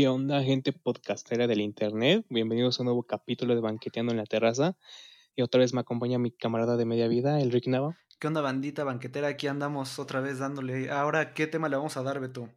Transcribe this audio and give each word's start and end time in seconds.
¿Qué 0.00 0.08
onda, 0.08 0.42
gente 0.42 0.72
podcastera 0.72 1.46
del 1.46 1.60
internet? 1.60 2.24
Bienvenidos 2.30 2.78
a 2.78 2.82
un 2.82 2.86
nuevo 2.86 3.02
capítulo 3.02 3.54
de 3.54 3.60
Banqueteando 3.60 4.12
en 4.12 4.16
la 4.16 4.24
Terraza. 4.24 4.78
Y 5.36 5.42
otra 5.42 5.60
vez 5.60 5.74
me 5.74 5.80
acompaña 5.80 6.18
mi 6.18 6.30
camarada 6.30 6.78
de 6.78 6.86
media 6.86 7.06
vida, 7.06 7.38
el 7.38 7.52
Rick 7.52 7.66
Nava. 7.66 7.98
¿Qué 8.18 8.26
onda, 8.26 8.40
bandita 8.40 8.82
banquetera? 8.82 9.28
Aquí 9.28 9.46
andamos 9.46 9.98
otra 9.98 10.22
vez 10.22 10.38
dándole. 10.38 10.90
Ahora, 10.90 11.34
¿qué 11.34 11.46
tema 11.46 11.68
le 11.68 11.76
vamos 11.76 11.98
a 11.98 12.02
dar, 12.02 12.18
Beto? 12.18 12.48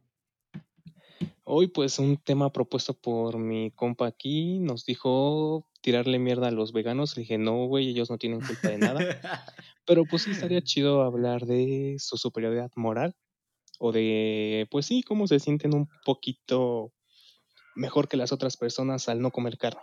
Hoy, 1.42 1.66
pues, 1.66 1.98
un 1.98 2.16
tema 2.16 2.50
propuesto 2.50 2.94
por 2.94 3.36
mi 3.36 3.70
compa 3.72 4.06
aquí. 4.06 4.58
Nos 4.60 4.86
dijo 4.86 5.68
tirarle 5.82 6.18
mierda 6.18 6.48
a 6.48 6.50
los 6.50 6.72
veganos. 6.72 7.14
Le 7.14 7.24
dije, 7.24 7.36
no, 7.36 7.66
güey, 7.66 7.90
ellos 7.90 8.08
no 8.08 8.16
tienen 8.16 8.40
culpa 8.40 8.68
de 8.68 8.78
nada. 8.78 8.98
Pero 9.84 10.06
pues 10.06 10.22
sí 10.22 10.30
estaría 10.30 10.62
chido 10.62 11.02
hablar 11.02 11.44
de 11.44 11.96
su 11.98 12.16
superioridad 12.16 12.70
moral. 12.74 13.14
O 13.78 13.92
de, 13.92 14.66
pues 14.70 14.86
sí, 14.86 15.02
cómo 15.02 15.26
se 15.26 15.40
sienten 15.40 15.74
un 15.74 15.90
poquito 16.06 16.94
mejor 17.74 18.08
que 18.08 18.16
las 18.16 18.32
otras 18.32 18.56
personas 18.56 19.08
al 19.08 19.20
no 19.20 19.30
comer 19.30 19.58
carne. 19.58 19.82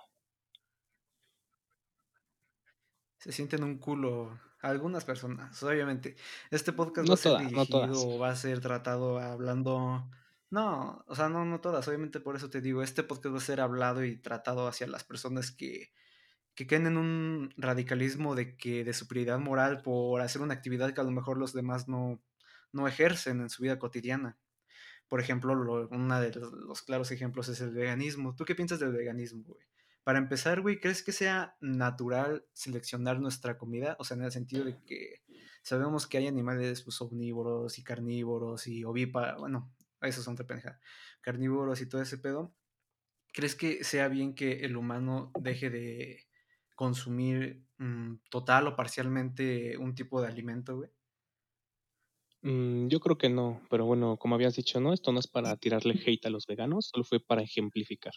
Se 3.18 3.32
sienten 3.32 3.63
un 3.63 3.77
culo 3.77 4.40
algunas 4.62 5.05
personas, 5.05 5.62
obviamente. 5.63 6.16
Este 6.49 6.73
podcast 6.73 7.08
No 7.08 7.13
va 7.13 7.16
a 7.16 7.18
ser 7.18 7.32
todas, 7.32 7.52
no 7.52 7.66
dirigido, 7.66 8.20
va 8.20 8.30
a 8.30 8.35
ser 8.35 8.59
tratado 8.62 9.20
hablando. 9.20 10.09
No, 10.49 11.04
o 11.08 11.16
sea, 11.16 11.30
no, 11.30 11.46
no 11.46 11.62
todas, 11.62 11.88
obviamente 11.88 12.20
por 12.20 12.35
eso 12.35 12.49
te 12.49 12.62
digo, 12.62 12.84
este 12.84 13.04
podcast 13.04 13.34
va 13.34 13.38
a 13.38 13.41
ser 13.41 13.62
hablado 13.62 14.04
y 14.04 14.18
tratado 14.18 14.68
hacia 14.68 14.85
las 14.85 15.04
personas 15.04 15.52
que, 15.52 15.91
que 16.55 16.68
caen 16.68 16.88
en 16.88 16.98
un 16.98 17.54
radicalismo 17.58 18.35
de 18.35 18.58
que 18.58 18.84
de 18.84 18.94
superioridad 18.94 19.40
moral 19.40 19.82
por 19.82 20.21
hacer 20.21 20.41
una 20.41 20.54
actividad 20.54 20.94
que 20.94 21.02
a 21.02 21.05
lo 21.05 21.12
mejor 21.12 21.38
los 21.38 21.54
demás 21.54 21.88
no, 21.88 22.21
no 22.73 22.88
ejercen 22.88 23.41
en 23.41 23.49
su 23.49 23.63
vida 23.63 23.80
cotidiana. 23.80 24.38
Por 25.11 25.20
ejemplo, 25.21 25.55
lo- 25.55 25.89
uno 25.89 26.21
de 26.21 26.31
los, 26.33 26.53
los 26.53 26.81
claros 26.83 27.11
ejemplos 27.11 27.49
es 27.49 27.61
el 27.61 27.71
veganismo. 27.71 28.35
¿Tú 28.35 28.45
qué 28.45 28.55
piensas 28.55 28.79
del 28.79 28.93
veganismo, 28.93 29.43
güey? 29.45 29.67
Para 30.03 30.20
empezar, 30.20 30.61
güey, 30.61 30.79
¿crees 30.79 31.03
que 31.03 31.11
sea 31.11 31.57
natural 31.62 32.45
seleccionar 32.53 33.20
nuestra 33.21 33.57
comida? 33.57 33.98
O 33.99 34.05
sea, 34.05 34.18
en 34.18 34.23
el 34.23 34.31
sentido 34.31 34.65
de 34.65 34.81
que 34.85 35.21
sabemos 35.63 36.07
que 36.07 36.18
hay 36.18 36.27
animales 36.27 36.81
pues, 36.84 37.01
omnívoros 37.01 37.77
y 37.79 37.84
carnívoros 37.84 38.68
y 38.68 38.84
ovíparos, 38.85 39.40
bueno, 39.41 39.73
esos 40.01 40.23
son 40.26 40.34
otra 40.35 40.48
pendeja, 40.48 40.79
carnívoros 41.21 41.81
y 41.81 41.87
todo 41.90 42.01
ese 42.01 42.18
pedo. 42.18 42.55
¿Crees 43.34 43.55
que 43.55 43.84
sea 43.84 44.07
bien 44.09 44.35
que 44.35 44.62
el 44.65 44.77
humano 44.77 45.31
deje 45.40 45.70
de 45.70 46.27
consumir 46.75 47.65
mm, 47.77 48.15
total 48.29 48.68
o 48.68 48.75
parcialmente 48.75 49.77
un 49.77 49.96
tipo 49.96 50.21
de 50.21 50.27
alimento, 50.29 50.77
güey? 50.77 50.91
Mm, 52.43 52.87
yo 52.87 52.99
creo 52.99 53.17
que 53.17 53.29
no, 53.29 53.61
pero 53.70 53.85
bueno, 53.85 54.17
como 54.17 54.35
habías 54.35 54.55
dicho, 54.55 54.79
no, 54.79 54.93
esto 54.93 55.11
no 55.11 55.20
es 55.20 55.27
para 55.27 55.55
tirarle 55.57 55.93
hate 56.05 56.25
a 56.25 56.29
los 56.29 56.45
veganos, 56.47 56.87
solo 56.91 57.03
fue 57.03 57.20
para 57.20 57.41
ejemplificar. 57.43 58.13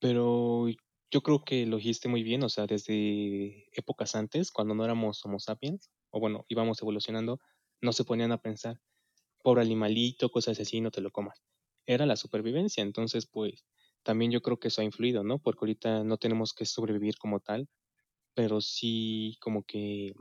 Pero 0.00 0.66
yo 1.10 1.22
creo 1.22 1.44
que 1.44 1.64
lo 1.66 1.76
dijiste 1.76 2.08
muy 2.08 2.22
bien, 2.22 2.42
o 2.42 2.48
sea, 2.48 2.66
desde 2.66 3.68
épocas 3.78 4.14
antes, 4.14 4.50
cuando 4.50 4.74
no 4.74 4.84
éramos 4.84 5.24
Homo 5.24 5.38
sapiens, 5.38 5.90
o 6.10 6.20
bueno, 6.20 6.44
íbamos 6.48 6.82
evolucionando, 6.82 7.40
no 7.80 7.92
se 7.92 8.04
ponían 8.04 8.32
a 8.32 8.40
pensar, 8.42 8.80
pobre 9.42 9.62
animalito, 9.62 10.30
cosas 10.30 10.60
así, 10.60 10.80
no 10.80 10.90
te 10.90 11.00
lo 11.02 11.10
comas. 11.12 11.42
Era 11.86 12.06
la 12.06 12.16
supervivencia, 12.16 12.82
entonces 12.82 13.26
pues 13.26 13.64
también 14.02 14.32
yo 14.32 14.42
creo 14.42 14.58
que 14.58 14.68
eso 14.68 14.82
ha 14.82 14.84
influido, 14.84 15.24
¿no? 15.24 15.38
Porque 15.38 15.60
ahorita 15.62 16.04
no 16.04 16.18
tenemos 16.18 16.52
que 16.54 16.66
sobrevivir 16.66 17.16
como 17.18 17.40
tal, 17.40 17.68
pero 18.34 18.60
sí 18.60 19.38
como 19.40 19.64
que 19.64 20.14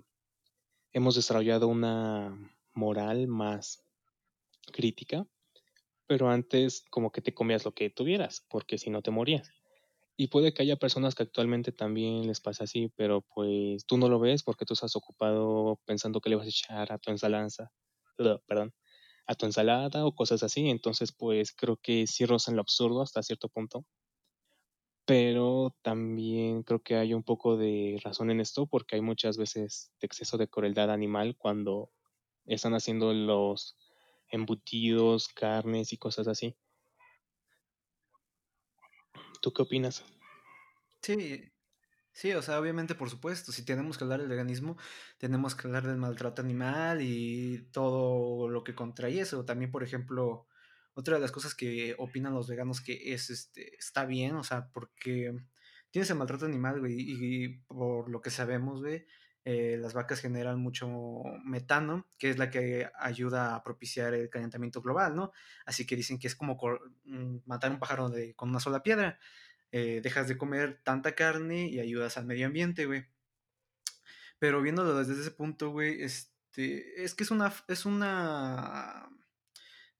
hemos 0.94 1.16
desarrollado 1.16 1.68
una 1.68 2.38
moral 2.74 3.28
más 3.28 3.84
crítica, 4.72 5.26
pero 6.08 6.30
antes 6.30 6.86
como 6.90 7.12
que 7.12 7.22
te 7.22 7.34
comías 7.34 7.66
lo 7.66 7.74
que 7.74 7.90
tuvieras, 7.90 8.46
porque 8.50 8.78
si 8.78 8.90
no 8.90 9.02
te 9.02 9.12
morías. 9.12 9.50
Y 10.18 10.28
puede 10.28 10.54
que 10.54 10.62
haya 10.62 10.76
personas 10.76 11.16
que 11.16 11.24
actualmente 11.24 11.72
también 11.72 12.28
les 12.28 12.42
pasa 12.42 12.66
así, 12.66 12.92
pero 12.96 13.22
pues 13.22 13.86
tú 13.86 13.98
no 13.98 14.10
lo 14.10 14.20
ves 14.20 14.44
porque 14.44 14.66
tú 14.66 14.74
estás 14.74 14.96
ocupado 14.96 15.80
pensando 15.86 16.22
que 16.22 16.30
le 16.30 16.36
vas 16.36 16.46
a 16.46 16.50
echar 16.50 16.92
a 16.92 16.98
tu 16.98 17.12
ensalada, 17.12 17.72
perdón, 18.46 18.74
a 19.26 19.36
tu 19.36 19.46
ensalada 19.46 20.06
o 20.06 20.14
cosas 20.14 20.44
así. 20.44 20.70
Entonces, 20.70 21.12
pues 21.12 21.54
creo 21.54 21.78
que 21.78 22.08
sí 22.08 22.26
rozan 22.26 22.56
lo 22.56 22.62
absurdo 22.62 23.02
hasta 23.02 23.24
cierto 23.24 23.50
punto. 23.50 23.86
Pero 25.06 25.76
también 25.82 26.64
creo 26.64 26.82
que 26.84 26.96
hay 26.96 27.14
un 27.14 27.24
poco 27.24 27.58
de 27.58 28.00
razón 28.04 28.30
en 28.30 28.40
esto 28.40 28.68
porque 28.68 28.96
hay 28.96 29.02
muchas 29.02 29.38
veces 29.38 29.92
de 30.00 30.06
exceso 30.06 30.38
de 30.38 30.48
crueldad 30.48 30.92
animal 30.92 31.36
cuando 31.38 31.90
están 32.46 32.74
haciendo 32.74 33.14
los 33.14 33.78
embutidos, 34.30 35.28
carnes 35.28 35.94
y 35.94 35.98
cosas 35.98 36.28
así. 36.28 36.56
¿Tú 39.42 39.52
qué 39.54 39.64
opinas? 39.64 40.04
Sí, 41.02 41.52
Sí, 42.14 42.34
o 42.34 42.42
sea, 42.42 42.60
obviamente, 42.60 42.94
por 42.94 43.10
supuesto, 43.10 43.52
si 43.52 43.64
tenemos 43.64 43.98
que 43.98 44.04
hablar 44.04 44.20
del 44.20 44.30
veganismo, 44.30 44.78
tenemos 45.18 45.56
que 45.56 45.68
hablar 45.68 45.88
del 45.88 45.98
maltrato 45.98 46.42
animal 46.42 47.02
y 47.02 47.70
todo 47.72 48.50
lo 48.50 48.64
que 48.64 48.76
contrae 48.76 49.20
eso. 49.20 49.46
También, 49.46 49.72
por 49.72 49.82
ejemplo, 49.84 50.48
otra 50.94 51.16
de 51.16 51.22
las 51.22 51.32
cosas 51.32 51.56
que 51.56 51.96
opinan 51.98 52.34
los 52.34 52.50
veganos 52.50 52.82
que 52.82 53.14
es, 53.14 53.30
este, 53.30 53.76
está 53.78 54.06
bien, 54.06 54.36
o 54.36 54.44
sea, 54.44 54.70
porque 54.74 55.34
tienes 55.90 56.10
el 56.10 56.18
maltrato 56.18 56.46
animal, 56.46 56.80
güey, 56.82 56.96
y, 57.00 57.50
por 57.68 58.10
lo 58.10 58.22
que 58.22 58.30
sabemos, 58.30 58.82
güey, 58.82 59.06
eh, 59.44 59.78
las 59.80 59.94
vacas 59.94 60.20
generan 60.20 60.60
mucho 60.60 60.88
metano, 61.44 62.08
que 62.18 62.30
es 62.30 62.38
la 62.38 62.50
que 62.50 62.90
ayuda 63.00 63.56
a 63.56 63.64
propiciar 63.64 64.14
el 64.14 64.30
calentamiento 64.30 64.82
global, 64.82 65.16
¿no? 65.16 65.32
Así 65.66 65.86
que 65.86 65.96
dicen 65.96 66.20
que 66.20 66.28
es 66.28 66.36
como 66.36 66.58
mm, 67.06 67.38
matar 67.46 67.72
un 67.72 67.80
pájaro 67.80 68.10
de, 68.10 68.34
con 68.36 68.50
una 68.50 68.60
sola 68.60 68.84
piedra 68.84 69.20
eh, 69.72 70.02
dejas 70.04 70.28
de 70.28 70.38
comer 70.38 70.82
tanta 70.84 71.16
carne 71.16 71.68
y 71.70 71.80
ayudas 71.80 72.18
al 72.18 72.26
medio 72.26 72.48
ambiente, 72.48 72.86
güey. 72.86 73.06
Pero 74.38 74.62
viéndolo 74.62 74.96
desde 74.96 75.20
ese 75.22 75.32
punto, 75.32 75.70
güey, 75.70 76.02
este, 76.02 77.04
es 77.04 77.16
que 77.16 77.24
es 77.24 77.32
una, 77.32 77.54
es 77.68 77.86
una, 77.86 79.10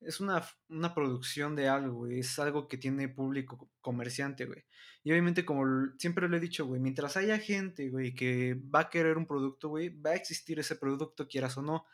es 0.02 0.20
una, 0.20 0.46
una 0.70 0.94
producción 0.94 1.56
de 1.56 1.70
algo, 1.70 2.00
güey, 2.00 2.20
es 2.20 2.38
algo 2.40 2.68
que 2.68 2.78
tiene 2.78 3.10
público 3.10 3.72
comerciante, 3.82 4.46
güey. 4.46 4.64
Y 5.04 5.12
obviamente, 5.12 5.46
como 5.46 5.64
siempre 5.98 6.28
lo 6.30 6.38
he 6.38 6.40
dicho, 6.40 6.66
güey, 6.66 6.82
mientras 6.82 7.18
haya 7.18 7.40
gente, 7.40 7.90
güey, 7.90 8.14
que 8.14 8.56
va 8.56 8.82
a 8.82 8.90
querer 8.90 9.18
un 9.18 9.26
producto, 9.28 9.70
güey, 9.70 9.90
va 9.90 10.12
a 10.12 10.16
existir 10.16 10.60
ese 10.60 10.76
producto, 10.76 11.28
quieras 11.28 11.58
o 11.58 11.62
no. 11.62 11.86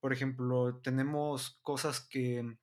Por 0.00 0.12
ejemplo, 0.12 0.80
tenemos 0.82 1.58
cosas 1.62 2.00
que 2.00 2.56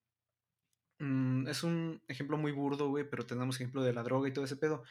Mm, 1.03 1.47
es 1.47 1.63
un 1.63 2.01
ejemplo 2.07 2.37
muy 2.37 2.51
burdo, 2.51 2.89
güey, 2.89 3.09
pero 3.09 3.25
tenemos 3.25 3.55
ejemplo 3.57 3.83
de 3.83 3.93
la 3.93 4.03
droga 4.03 4.29
y 4.29 4.33
todo 4.33 4.45
ese 4.45 4.55
pedo, 4.55 4.83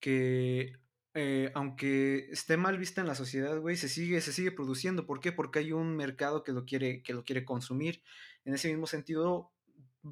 que 0.00 0.74
eh, 1.14 1.50
aunque 1.54 2.28
esté 2.30 2.56
mal 2.56 2.78
vista 2.78 3.00
en 3.00 3.06
la 3.08 3.14
sociedad, 3.14 3.58
güey, 3.58 3.76
se 3.76 3.88
sigue, 3.88 4.20
se 4.20 4.32
sigue 4.32 4.52
produciendo. 4.52 5.06
¿Por 5.06 5.20
qué? 5.20 5.32
Porque 5.32 5.60
hay 5.60 5.72
un 5.72 5.96
mercado 5.96 6.44
que 6.44 6.52
lo 6.52 6.64
quiere, 6.66 7.02
que 7.02 7.14
lo 7.14 7.24
quiere 7.24 7.44
consumir. 7.44 8.02
En 8.46 8.54
ese 8.54 8.68
mismo 8.68 8.86
sentido, 8.86 9.52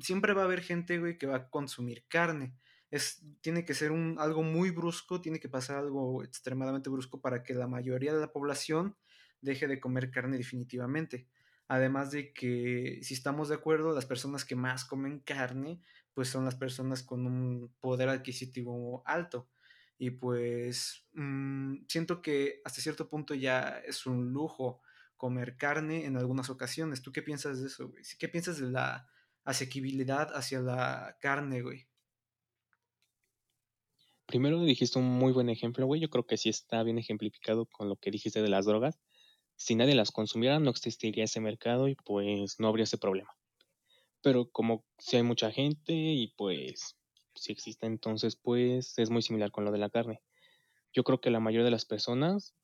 siempre 0.00 0.34
va 0.34 0.42
a 0.42 0.44
haber 0.44 0.60
gente, 0.60 0.98
güey, 0.98 1.16
que 1.16 1.26
va 1.26 1.36
a 1.36 1.48
consumir 1.48 2.04
carne. 2.08 2.54
Es, 2.90 3.24
tiene 3.40 3.64
que 3.64 3.74
ser 3.74 3.92
un, 3.92 4.16
algo 4.18 4.42
muy 4.42 4.70
brusco, 4.70 5.20
tiene 5.20 5.38
que 5.38 5.48
pasar 5.48 5.78
algo 5.78 6.22
extremadamente 6.24 6.90
brusco 6.90 7.20
para 7.20 7.44
que 7.44 7.54
la 7.54 7.68
mayoría 7.68 8.12
de 8.12 8.20
la 8.20 8.32
población 8.32 8.96
deje 9.40 9.68
de 9.68 9.78
comer 9.78 10.10
carne 10.10 10.36
definitivamente. 10.36 11.28
Además 11.68 12.10
de 12.10 12.32
que, 12.32 12.98
si 13.02 13.14
estamos 13.14 13.48
de 13.48 13.54
acuerdo, 13.54 13.94
las 13.94 14.04
personas 14.04 14.44
que 14.44 14.56
más 14.56 14.84
comen 14.84 15.20
carne, 15.20 15.80
pues 16.12 16.28
son 16.28 16.44
las 16.44 16.56
personas 16.56 17.04
con 17.04 17.26
un 17.26 17.72
poder 17.80 18.08
adquisitivo 18.08 19.04
alto. 19.06 19.48
Y 19.96 20.10
pues 20.10 21.06
mm, 21.12 21.84
siento 21.86 22.20
que 22.20 22.60
hasta 22.64 22.80
cierto 22.80 23.08
punto 23.08 23.32
ya 23.34 23.78
es 23.86 24.06
un 24.06 24.32
lujo 24.32 24.80
comer 25.24 25.56
carne 25.56 26.04
en 26.04 26.18
algunas 26.18 26.50
ocasiones. 26.50 27.00
¿Tú 27.00 27.10
qué 27.10 27.22
piensas 27.22 27.58
de 27.58 27.68
eso, 27.68 27.88
güey? 27.88 28.04
¿Qué 28.18 28.28
piensas 28.28 28.58
de 28.58 28.70
la 28.70 29.08
asequibilidad 29.42 30.28
hacia 30.36 30.60
la 30.60 31.16
carne, 31.18 31.62
güey? 31.62 31.88
Primero 34.26 34.62
dijiste 34.62 34.98
un 34.98 35.06
muy 35.06 35.32
buen 35.32 35.48
ejemplo, 35.48 35.86
güey. 35.86 36.02
Yo 36.02 36.10
creo 36.10 36.26
que 36.26 36.36
sí 36.36 36.50
está 36.50 36.82
bien 36.82 36.98
ejemplificado 36.98 37.64
con 37.64 37.88
lo 37.88 37.96
que 37.96 38.10
dijiste 38.10 38.42
de 38.42 38.50
las 38.50 38.66
drogas. 38.66 39.00
Si 39.56 39.74
nadie 39.74 39.94
las 39.94 40.10
consumiera, 40.10 40.58
no 40.58 40.68
existiría 40.68 41.24
ese 41.24 41.40
mercado 41.40 41.88
y 41.88 41.94
pues 41.94 42.60
no 42.60 42.68
habría 42.68 42.84
ese 42.84 42.98
problema. 42.98 43.34
Pero 44.20 44.50
como 44.50 44.84
si 44.98 45.16
hay 45.16 45.22
mucha 45.22 45.50
gente 45.52 45.94
y 45.94 46.34
pues 46.36 46.98
si 47.34 47.50
existe, 47.50 47.86
entonces 47.86 48.36
pues 48.36 48.98
es 48.98 49.08
muy 49.08 49.22
similar 49.22 49.50
con 49.50 49.64
lo 49.64 49.72
de 49.72 49.78
la 49.78 49.88
carne. 49.88 50.20
Yo 50.92 51.02
creo 51.02 51.22
que 51.22 51.30
la 51.30 51.40
mayoría 51.40 51.64
de 51.64 51.70
las 51.70 51.86
personas, 51.86 52.54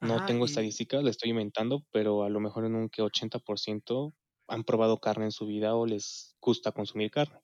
no 0.00 0.20
Ajá, 0.20 0.22
tengo 0.22 0.44
y 0.44 0.46
estadísticas, 0.46 1.02
le 1.04 1.10
estoy 1.10 1.30
inventando, 1.30 1.86
pero 1.92 2.24
a 2.24 2.30
lo 2.30 2.40
mejor 2.40 2.64
en 2.66 2.74
un 2.74 2.88
que 2.90 3.02
80% 3.02 4.14
han 4.48 4.64
probado 4.64 5.00
carne 5.00 5.26
en 5.26 5.32
su 5.32 5.46
vida 5.46 5.74
o 5.76 5.86
les 5.86 6.36
gusta 6.40 6.72
consumir 6.72 7.10
carne. 7.10 7.40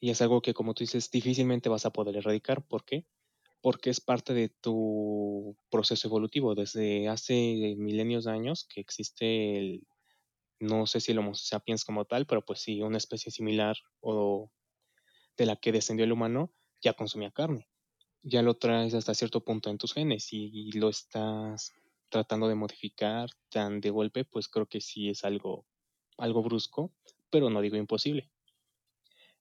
Y 0.00 0.10
es 0.10 0.22
algo 0.22 0.42
que, 0.42 0.54
como 0.54 0.74
tú 0.74 0.84
dices, 0.84 1.10
difícilmente 1.10 1.68
vas 1.68 1.86
a 1.86 1.92
poder 1.92 2.16
erradicar. 2.16 2.66
¿Por 2.66 2.84
qué? 2.84 3.06
Porque 3.62 3.90
es 3.90 4.00
parte 4.00 4.34
de 4.34 4.50
tu 4.50 5.56
proceso 5.70 6.08
evolutivo. 6.08 6.54
Desde 6.56 7.08
hace 7.08 7.76
milenios 7.78 8.24
de 8.24 8.32
años 8.32 8.66
que 8.68 8.80
existe 8.80 9.58
el, 9.58 9.86
no 10.60 10.86
sé 10.86 11.00
si 11.00 11.12
el 11.12 11.18
Homo 11.20 11.34
sapiens 11.34 11.84
como 11.84 12.06
tal, 12.06 12.26
pero 12.26 12.44
pues 12.44 12.60
sí, 12.62 12.82
una 12.82 12.98
especie 12.98 13.32
similar 13.32 13.76
o 14.00 14.52
de 15.38 15.46
la 15.46 15.56
que 15.56 15.72
descendió 15.72 16.04
el 16.06 16.12
humano, 16.12 16.54
ya 16.82 16.94
consumía 16.94 17.32
carne. 17.32 17.69
Ya 18.22 18.42
lo 18.42 18.54
traes 18.54 18.94
hasta 18.94 19.14
cierto 19.14 19.42
punto 19.44 19.70
en 19.70 19.78
tus 19.78 19.94
genes 19.94 20.32
y, 20.32 20.50
y 20.52 20.72
lo 20.72 20.88
estás 20.90 21.72
tratando 22.10 22.48
de 22.48 22.54
modificar 22.54 23.30
tan 23.48 23.80
de 23.80 23.90
golpe, 23.90 24.24
pues 24.24 24.48
creo 24.48 24.66
que 24.66 24.80
sí 24.80 25.08
es 25.08 25.24
algo, 25.24 25.66
algo 26.18 26.42
brusco, 26.42 26.92
pero 27.30 27.50
no 27.50 27.60
digo 27.60 27.76
imposible. 27.76 28.30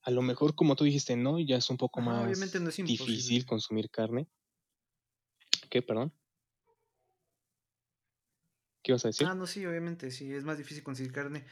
A 0.04 0.12
lo 0.12 0.22
mejor, 0.22 0.56
como 0.56 0.76
tú 0.76 0.86
dijiste, 0.86 1.18
no, 1.18 1.40
ya 1.40 1.58
es 1.58 1.70
un 1.70 1.78
poco 1.78 2.00
Ajá, 2.00 2.24
obviamente 2.24 2.60
más 2.60 2.64
no 2.64 2.70
es 2.70 2.78
difícil 2.78 3.46
consumir 3.46 3.90
carne. 3.90 4.28
¿Qué, 5.70 5.81
perdón? 5.81 6.14
¿Qué 8.81 8.92
ibas 8.92 9.04
a 9.06 9.10
decir? 9.10 9.28
Ah, 9.28 9.36
no, 9.36 9.46
sí, 9.46 9.66
obviamente, 9.66 10.10
sí, 10.10 10.34
es 10.34 10.46
más 10.46 10.58
difícil 10.58 10.84
conseguir 10.84 11.12
carne. 11.12 11.46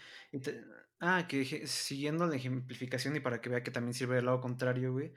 Ah, 0.99 1.27
que 1.27 1.67
siguiendo 1.67 2.25
la 2.25 2.35
ejemplificación 2.35 3.15
y 3.15 3.19
para 3.19 3.41
que 3.41 3.49
vea 3.49 3.63
que 3.63 3.71
también 3.71 3.93
sirve 3.93 4.15
del 4.15 4.25
lado 4.25 4.39
contrario, 4.39 4.93
güey. 4.93 5.13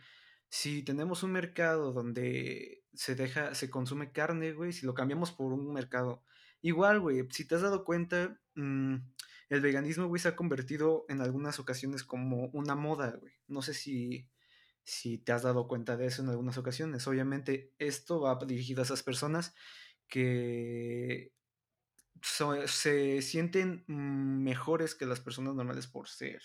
Si 0.50 0.82
tenemos 0.82 1.22
un 1.22 1.32
mercado 1.32 1.92
donde 1.92 2.84
se 2.94 3.14
deja, 3.14 3.54
se 3.54 3.70
consume 3.70 4.12
carne, 4.12 4.52
güey, 4.52 4.72
si 4.72 4.84
lo 4.86 4.94
cambiamos 4.94 5.32
por 5.32 5.52
un 5.52 5.72
mercado, 5.72 6.24
igual, 6.60 7.00
güey, 7.00 7.26
si 7.30 7.46
te 7.46 7.54
has 7.54 7.62
dado 7.62 7.84
cuenta, 7.84 8.40
mm, 8.56 8.96
el 9.50 9.60
veganismo, 9.60 10.06
güey, 10.08 10.20
se 10.20 10.28
ha 10.28 10.36
convertido 10.36 11.04
en 11.08 11.20
algunas 11.20 11.58
ocasiones 11.60 12.04
como 12.04 12.46
una 12.52 12.74
moda, 12.74 13.12
güey. 13.20 13.32
No 13.48 13.62
sé 13.62 13.74
si, 13.74 14.28
si 14.84 15.18
te 15.18 15.32
has 15.32 15.42
dado 15.42 15.68
cuenta 15.68 15.96
de 15.96 16.06
eso 16.06 16.22
en 16.22 16.30
algunas 16.30 16.58
ocasiones. 16.58 17.06
Obviamente, 17.06 17.72
esto 17.78 18.20
va 18.20 18.38
dirigido 18.46 18.82
a 18.82 18.84
esas 18.84 19.02
personas 19.04 19.54
que 20.08 21.32
so- 22.22 22.66
se 22.68 23.22
sienten 23.22 23.84
mm, 23.88 24.42
mejores 24.42 24.94
que 24.94 25.06
las 25.06 25.20
personas 25.20 25.54
normales 25.54 25.86
por 25.86 26.08
ser, 26.08 26.42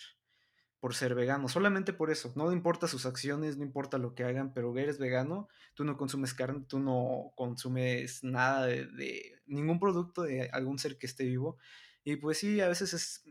por 0.80 0.94
ser 0.94 1.14
veganos. 1.14 1.52
Solamente 1.52 1.92
por 1.92 2.10
eso. 2.10 2.32
No 2.36 2.52
importa 2.52 2.86
sus 2.88 3.06
acciones, 3.06 3.56
no 3.56 3.64
importa 3.64 3.98
lo 3.98 4.14
que 4.14 4.24
hagan, 4.24 4.52
pero 4.52 4.76
eres 4.78 4.98
vegano, 4.98 5.48
tú 5.74 5.84
no 5.84 5.96
consumes 5.96 6.34
carne, 6.34 6.64
tú 6.68 6.78
no 6.78 7.32
consumes 7.36 8.22
nada 8.24 8.66
de, 8.66 8.86
de 8.86 9.40
ningún 9.46 9.80
producto 9.80 10.22
de 10.22 10.48
algún 10.50 10.78
ser 10.78 10.98
que 10.98 11.06
esté 11.06 11.24
vivo. 11.24 11.58
Y 12.04 12.16
pues 12.16 12.38
sí, 12.38 12.60
a 12.60 12.68
veces 12.68 12.94
es, 12.94 13.24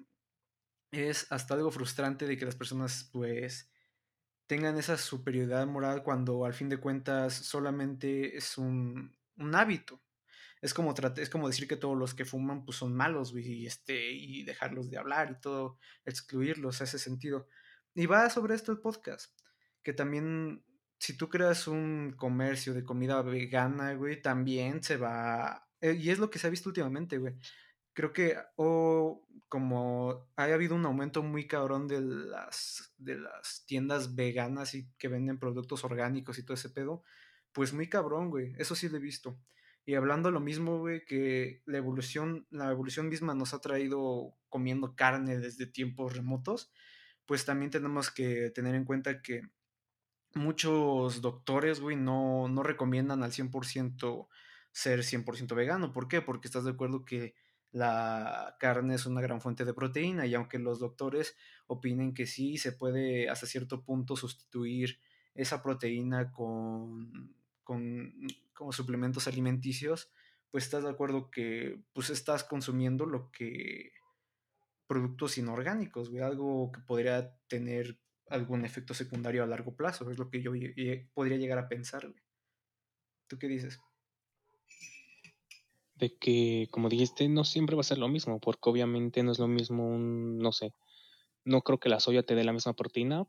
es 0.91 1.31
hasta 1.31 1.53
algo 1.53 1.71
frustrante 1.71 2.25
de 2.27 2.37
que 2.37 2.45
las 2.45 2.55
personas 2.55 3.09
pues 3.13 3.69
tengan 4.47 4.77
esa 4.77 4.97
superioridad 4.97 5.65
moral 5.67 6.03
cuando 6.03 6.45
al 6.45 6.53
fin 6.53 6.69
de 6.69 6.79
cuentas 6.79 7.33
solamente 7.33 8.37
es 8.37 8.57
un, 8.57 9.15
un 9.37 9.55
hábito. 9.55 10.01
Es 10.61 10.73
como, 10.73 10.93
es 11.17 11.29
como 11.29 11.47
decir 11.47 11.67
que 11.67 11.77
todos 11.77 11.97
los 11.97 12.13
que 12.13 12.25
fuman 12.25 12.65
pues 12.65 12.77
son 12.77 12.95
malos, 12.95 13.31
güey, 13.31 13.45
y, 13.47 13.67
este, 13.67 14.11
y 14.11 14.43
dejarlos 14.43 14.89
de 14.89 14.97
hablar 14.97 15.31
y 15.31 15.41
todo, 15.41 15.77
excluirlos, 16.05 16.81
ese 16.81 16.97
sentido. 16.97 17.47
Y 17.93 18.07
va 18.07 18.29
sobre 18.29 18.55
esto 18.55 18.71
el 18.71 18.79
podcast, 18.79 19.39
que 19.83 19.93
también 19.93 20.63
si 20.99 21.15
tú 21.17 21.29
creas 21.29 21.67
un 21.67 22.13
comercio 22.17 22.73
de 22.73 22.83
comida 22.83 23.21
vegana, 23.21 23.93
güey, 23.93 24.21
también 24.21 24.81
se 24.83 24.97
va... 24.97 25.67
eh, 25.81 25.93
y 25.93 26.09
es 26.09 26.19
lo 26.19 26.29
que 26.29 26.39
se 26.39 26.47
ha 26.47 26.49
visto 26.49 26.69
últimamente, 26.69 27.17
güey. 27.17 27.35
Creo 27.93 28.11
que 28.11 28.37
o 28.55 29.25
como 29.47 30.27
ha 30.35 30.43
habido 30.43 30.75
un 30.75 30.85
aumento 30.85 31.23
muy 31.23 31.47
cabrón 31.47 31.87
de 31.87 32.01
las, 32.01 32.93
de 32.97 33.15
las 33.19 33.65
tiendas 33.65 34.15
veganas 34.15 34.73
y 34.73 34.89
que 34.97 35.07
venden 35.07 35.39
productos 35.39 35.83
orgánicos 35.83 36.37
y 36.37 36.43
todo 36.43 36.55
ese 36.55 36.69
pedo, 36.69 37.03
pues 37.53 37.71
muy 37.71 37.87
cabrón, 37.87 38.29
güey. 38.29 38.53
Eso 38.57 38.75
sí 38.75 38.89
lo 38.89 38.97
he 38.97 38.99
visto. 38.99 39.39
Y 39.85 39.93
hablando 39.93 40.31
lo 40.31 40.39
mismo, 40.39 40.79
güey, 40.79 41.05
que 41.05 41.61
la 41.65 41.77
evolución, 41.77 42.47
la 42.49 42.71
evolución 42.71 43.07
misma 43.07 43.35
nos 43.35 43.53
ha 43.53 43.61
traído 43.61 44.35
comiendo 44.49 44.95
carne 44.95 45.37
desde 45.37 45.67
tiempos 45.67 46.15
remotos, 46.15 46.71
pues 47.25 47.45
también 47.45 47.69
tenemos 47.69 48.09
que 48.09 48.49
tener 48.49 48.73
en 48.73 48.85
cuenta 48.85 49.21
que 49.21 49.43
muchos 50.33 51.21
doctores, 51.21 51.79
güey, 51.79 51.95
no, 51.95 52.47
no 52.47 52.63
recomiendan 52.63 53.23
al 53.23 53.31
100% 53.31 54.27
ser 54.71 55.03
100% 55.03 55.55
vegano. 55.55 55.93
¿Por 55.93 56.07
qué? 56.07 56.21
Porque 56.21 56.47
estás 56.47 56.65
de 56.65 56.71
acuerdo 56.71 57.05
que 57.05 57.35
la 57.71 58.55
carne 58.59 58.95
es 58.95 59.05
una 59.05 59.21
gran 59.21 59.41
fuente 59.41 59.65
de 59.65 59.73
proteína 59.73 60.25
y 60.25 60.33
aunque 60.33 60.59
los 60.59 60.79
doctores 60.79 61.35
opinen 61.67 62.13
que 62.13 62.25
sí, 62.25 62.57
se 62.57 62.71
puede 62.71 63.29
hasta 63.29 63.45
cierto 63.45 63.83
punto 63.83 64.15
sustituir 64.15 64.99
esa 65.33 65.61
proteína 65.61 66.31
con, 66.31 67.34
con 67.65 68.13
como 68.53 68.71
suplementos 68.71 69.27
alimenticios, 69.27 70.09
pues 70.49 70.63
estás 70.63 70.85
de 70.85 70.89
acuerdo 70.89 71.29
que 71.29 71.83
pues 71.91 72.09
estás 72.09 72.45
consumiendo 72.45 73.05
lo 73.05 73.29
que 73.31 73.91
productos 74.87 75.37
inorgánicos, 75.37 76.09
güey, 76.09 76.23
algo 76.23 76.71
que 76.71 76.79
podría 76.79 77.35
tener 77.47 77.99
algún 78.29 78.65
efecto 78.65 78.93
secundario 78.93 79.43
a 79.43 79.47
largo 79.47 79.75
plazo, 79.75 80.09
es 80.09 80.17
lo 80.17 80.29
que 80.29 80.41
yo 80.41 80.51
podría 81.13 81.37
llegar 81.37 81.57
a 81.57 81.67
pensar, 81.67 82.07
güey. 82.07 82.23
¿Tú 83.27 83.37
qué 83.37 83.47
dices? 83.47 83.79
De 85.95 86.15
que, 86.17 86.67
como 86.71 86.89
dijiste, 86.89 87.27
no 87.27 87.43
siempre 87.43 87.75
va 87.75 87.81
a 87.81 87.83
ser 87.83 87.97
lo 87.97 88.07
mismo, 88.07 88.39
porque 88.39 88.69
obviamente 88.69 89.23
no 89.23 89.31
es 89.31 89.39
lo 89.39 89.47
mismo 89.47 89.87
un, 89.87 90.37
no 90.37 90.51
sé, 90.51 90.73
no 91.43 91.61
creo 91.61 91.79
que 91.79 91.89
la 91.89 91.99
soya 91.99 92.23
te 92.23 92.35
dé 92.35 92.43
la 92.43 92.53
misma 92.53 92.73
proteína, 92.73 93.25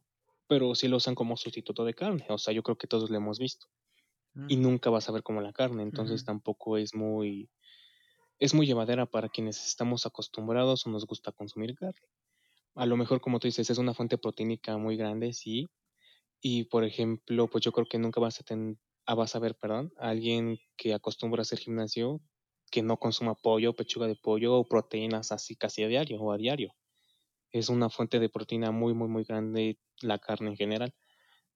pero 0.47 0.75
sí 0.75 0.89
lo 0.89 0.99
usan 0.99 1.15
como 1.15 1.37
sustituto 1.37 1.85
de 1.85 1.95
carne, 1.95 2.27
o 2.29 2.39
sea, 2.39 2.53
yo 2.53 2.63
creo 2.63 2.77
que 2.77 2.87
todos 2.87 3.11
lo 3.11 3.17
hemos 3.17 3.39
visto, 3.39 3.67
y 4.47 4.57
nunca 4.57 4.91
vas 4.91 5.09
a 5.09 5.13
ver 5.13 5.23
como 5.23 5.41
la 5.43 5.53
carne, 5.53 5.83
entonces 5.83 6.25
tampoco 6.25 6.77
es 6.79 6.95
muy, 6.95 7.51
es 8.39 8.55
muy 8.55 8.67
llevadera 8.67 9.07
para 9.07 9.29
quienes 9.29 9.65
estamos 9.67 10.07
acostumbrados 10.07 10.87
o 10.87 10.91
nos 10.91 11.07
gusta 11.07 11.33
consumir 11.33 11.75
carne. 11.75 12.09
A 12.75 12.87
lo 12.87 12.97
mejor, 12.97 13.21
como 13.21 13.41
tú 13.41 13.49
dices, 13.49 13.71
es 13.71 13.79
una 13.79 13.95
fuente 13.95 14.19
proteínica 14.19 14.79
muy 14.79 14.97
grande, 14.97 15.33
sí, 15.35 15.69
y 16.41 16.65
por 16.65 16.85
ejemplo, 16.85 17.49
pues 17.49 17.65
yo 17.65 17.73
creo 17.73 17.87
que 17.89 17.99
nunca 17.99 18.21
vas 18.21 18.41
a 18.41 18.45
tener, 18.45 18.77
vas 19.07 19.37
a 19.37 19.41
ver, 19.41 19.57
perdón, 19.59 19.93
a 19.99 20.11
alguien 20.11 20.59
que 20.77 20.95
acostumbra 20.95 21.41
a 21.43 21.45
hacer 21.45 21.59
gimnasio 21.61 22.21
que 22.71 22.83
no 22.83 22.99
consuma 22.99 23.35
pollo, 23.37 23.75
pechuga 23.75 24.09
de 24.09 24.17
pollo 24.17 24.57
o 24.57 24.69
proteínas 24.69 25.33
así 25.33 25.57
casi 25.57 25.85
a 25.85 25.89
diario 25.89 26.21
o 26.21 26.33
a 26.33 26.39
diario. 26.39 26.75
Es 27.51 27.69
una 27.69 27.91
fuente 27.91 28.21
de 28.21 28.29
proteína 28.29 28.71
muy, 28.73 28.95
muy, 28.95 29.09
muy 29.09 29.25
grande 29.25 29.81
la 30.01 30.19
carne 30.19 30.51
en 30.51 30.57
general. 30.57 30.95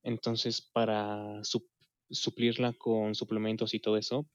Entonces, 0.05 0.63
para 0.63 1.45
su- 1.45 1.70
suplirla 2.11 2.73
con 2.73 3.15
suplementos 3.15 3.75
y 3.75 3.81
todo 3.81 3.97
eso, 3.97 4.27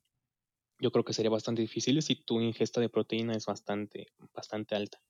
yo 0.80 0.92
creo 0.92 1.06
que 1.06 1.14
sería 1.14 1.32
bastante 1.32 1.62
difícil 1.62 2.02
si 2.02 2.16
tu 2.16 2.42
ingesta 2.42 2.82
de 2.82 2.90
proteína 2.90 3.36
es 3.36 3.46
bastante, 3.46 4.08
bastante 4.34 4.76
alta. 4.76 5.02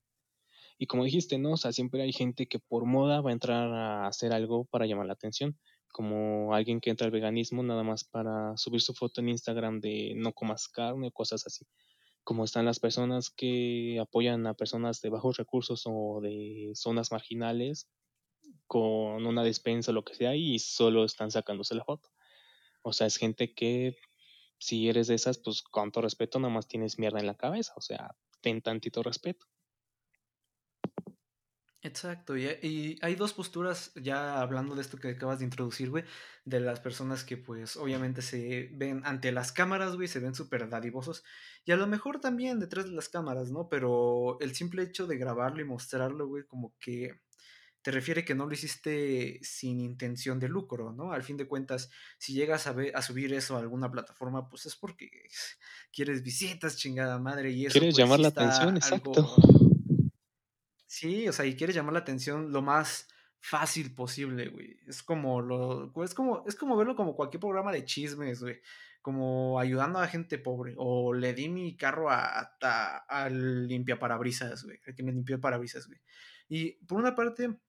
Y 0.77 0.87
como 0.87 1.05
dijiste, 1.05 1.37
¿no? 1.37 1.53
O 1.53 1.57
sea, 1.57 1.71
siempre 1.71 2.01
hay 2.01 2.11
gente 2.11 2.47
que 2.47 2.59
por 2.59 2.85
moda 2.85 3.21
va 3.21 3.29
a 3.29 3.33
entrar 3.33 3.71
a 3.71 4.07
hacer 4.07 4.33
algo 4.33 4.65
para 4.65 4.85
llamar 4.85 5.07
la 5.07 5.13
atención, 5.13 5.57
como 5.91 6.53
alguien 6.53 6.81
que 6.81 6.89
entra 6.89 7.05
al 7.05 7.11
veganismo 7.11 7.63
nada 7.63 7.83
más 7.83 8.03
para 8.03 8.57
subir 8.57 8.81
su 8.81 8.93
foto 8.93 9.21
en 9.21 9.29
Instagram 9.29 9.79
de 9.79 10.13
no 10.15 10.33
comas 10.33 10.67
carne 10.67 11.11
cosas 11.11 11.47
así. 11.47 11.65
Como 12.23 12.43
están 12.43 12.65
las 12.65 12.79
personas 12.79 13.29
que 13.29 13.97
apoyan 14.01 14.45
a 14.47 14.55
personas 14.55 14.99
de 15.01 15.09
bajos 15.09 15.37
recursos 15.37 15.83
o 15.85 16.19
de 16.21 16.71
zonas 16.73 17.11
marginales 17.11 17.87
con 18.67 19.25
una 19.25 19.43
despensa 19.43 19.91
o 19.91 19.93
lo 19.93 20.03
que 20.03 20.15
sea 20.15 20.35
y 20.35 20.59
solo 20.59 21.05
están 21.05 21.31
sacándose 21.31 21.75
la 21.75 21.85
foto. 21.85 22.09
O 22.85 22.93
sea, 22.93 23.07
es 23.07 23.17
gente 23.17 23.53
que 23.55 23.97
si 24.59 24.89
eres 24.89 25.07
de 25.07 25.15
esas, 25.15 25.39
pues 25.39 25.63
con 25.63 25.91
todo 25.91 26.03
respeto, 26.03 26.39
nada 26.39 26.53
más 26.53 26.67
tienes 26.67 26.99
mierda 26.99 27.19
en 27.19 27.25
la 27.25 27.35
cabeza. 27.35 27.73
O 27.75 27.81
sea, 27.81 28.15
ten 28.41 28.61
tantito 28.61 29.01
respeto. 29.01 29.47
Exacto, 31.81 32.35
y, 32.35 32.97
hay 33.01 33.15
dos 33.15 33.33
posturas, 33.33 33.91
ya 33.95 34.41
hablando 34.41 34.73
de 34.73 34.81
esto 34.81 34.97
que 34.97 35.09
acabas 35.09 35.37
de 35.37 35.45
introducir, 35.45 35.91
güey, 35.91 36.03
de 36.43 36.59
las 36.59 36.79
personas 36.79 37.23
que 37.23 37.37
pues 37.37 37.77
obviamente 37.77 38.23
se 38.23 38.71
ven 38.73 39.03
ante 39.05 39.31
las 39.31 39.51
cámaras, 39.51 39.95
güey, 39.95 40.07
se 40.07 40.19
ven 40.19 40.33
súper 40.33 40.67
dadivosos, 40.67 41.23
y 41.63 41.73
a 41.73 41.75
lo 41.75 41.85
mejor 41.85 42.19
también 42.19 42.59
detrás 42.59 42.85
de 42.85 42.91
las 42.91 43.07
cámaras, 43.07 43.51
¿no? 43.51 43.69
Pero 43.69 44.39
el 44.41 44.55
simple 44.55 44.81
hecho 44.81 45.05
de 45.05 45.17
grabarlo 45.17 45.61
y 45.61 45.65
mostrarlo, 45.65 46.27
güey, 46.27 46.43
como 46.45 46.73
que 46.79 47.21
te 47.85 47.91
refiere 47.91 48.25
que 48.25 48.33
no 48.33 48.47
lo 48.47 48.53
hiciste 48.55 49.37
sin 49.43 49.79
intención 49.79 50.39
de 50.39 50.49
lucro, 50.49 50.91
¿no? 50.91 51.11
Al 51.11 51.21
fin 51.21 51.37
de 51.37 51.47
cuentas, 51.47 51.91
si 52.17 52.33
llegas 52.33 52.65
a, 52.65 52.71
ver, 52.71 52.91
a 52.97 53.03
subir 53.03 53.31
eso 53.31 53.55
a 53.55 53.59
alguna 53.59 53.91
plataforma, 53.91 54.49
pues 54.49 54.65
es 54.65 54.75
porque 54.75 55.07
quieres 55.93 56.23
visitas, 56.23 56.77
chingada 56.77 57.19
madre, 57.19 57.51
y 57.51 57.67
eso 57.67 57.73
¿Quieres 57.73 57.93
pues 57.93 58.03
llamar 58.03 58.19
la 58.21 58.29
atención? 58.29 58.75
Exacto. 58.75 59.37
Sí, 60.87 61.27
o 61.27 61.31
sea, 61.31 61.45
y 61.45 61.55
quieres 61.55 61.75
llamar 61.75 61.93
la 61.93 61.99
atención 61.99 62.51
lo 62.51 62.63
más 62.63 63.07
fácil 63.39 63.93
posible, 63.93 64.47
güey. 64.47 64.79
Es 64.87 65.03
como 65.03 65.39
lo, 65.43 65.91
es 66.03 66.15
como, 66.15 66.43
es 66.47 66.55
como 66.55 66.75
verlo 66.77 66.95
como 66.95 67.15
cualquier 67.15 67.41
programa 67.41 67.71
de 67.71 67.85
chismes, 67.85 68.41
güey. 68.41 68.61
Como 69.03 69.59
ayudando 69.59 69.99
a 69.99 70.07
gente 70.07 70.39
pobre. 70.39 70.73
O 70.77 71.13
le 71.13 71.35
di 71.35 71.49
mi 71.49 71.77
carro 71.77 72.09
a, 72.09 72.55
a- 72.63 73.05
al 73.09 73.67
limpiaparabrisas, 73.67 74.63
güey. 74.63 74.79
El 74.87 74.95
que 74.95 75.03
me 75.03 75.11
limpió 75.11 75.35
el 75.35 75.41
parabrisas, 75.41 75.85
güey. 75.85 75.99
Y 76.49 76.71
por 76.87 76.97
una 76.97 77.13
parte, 77.15 77.59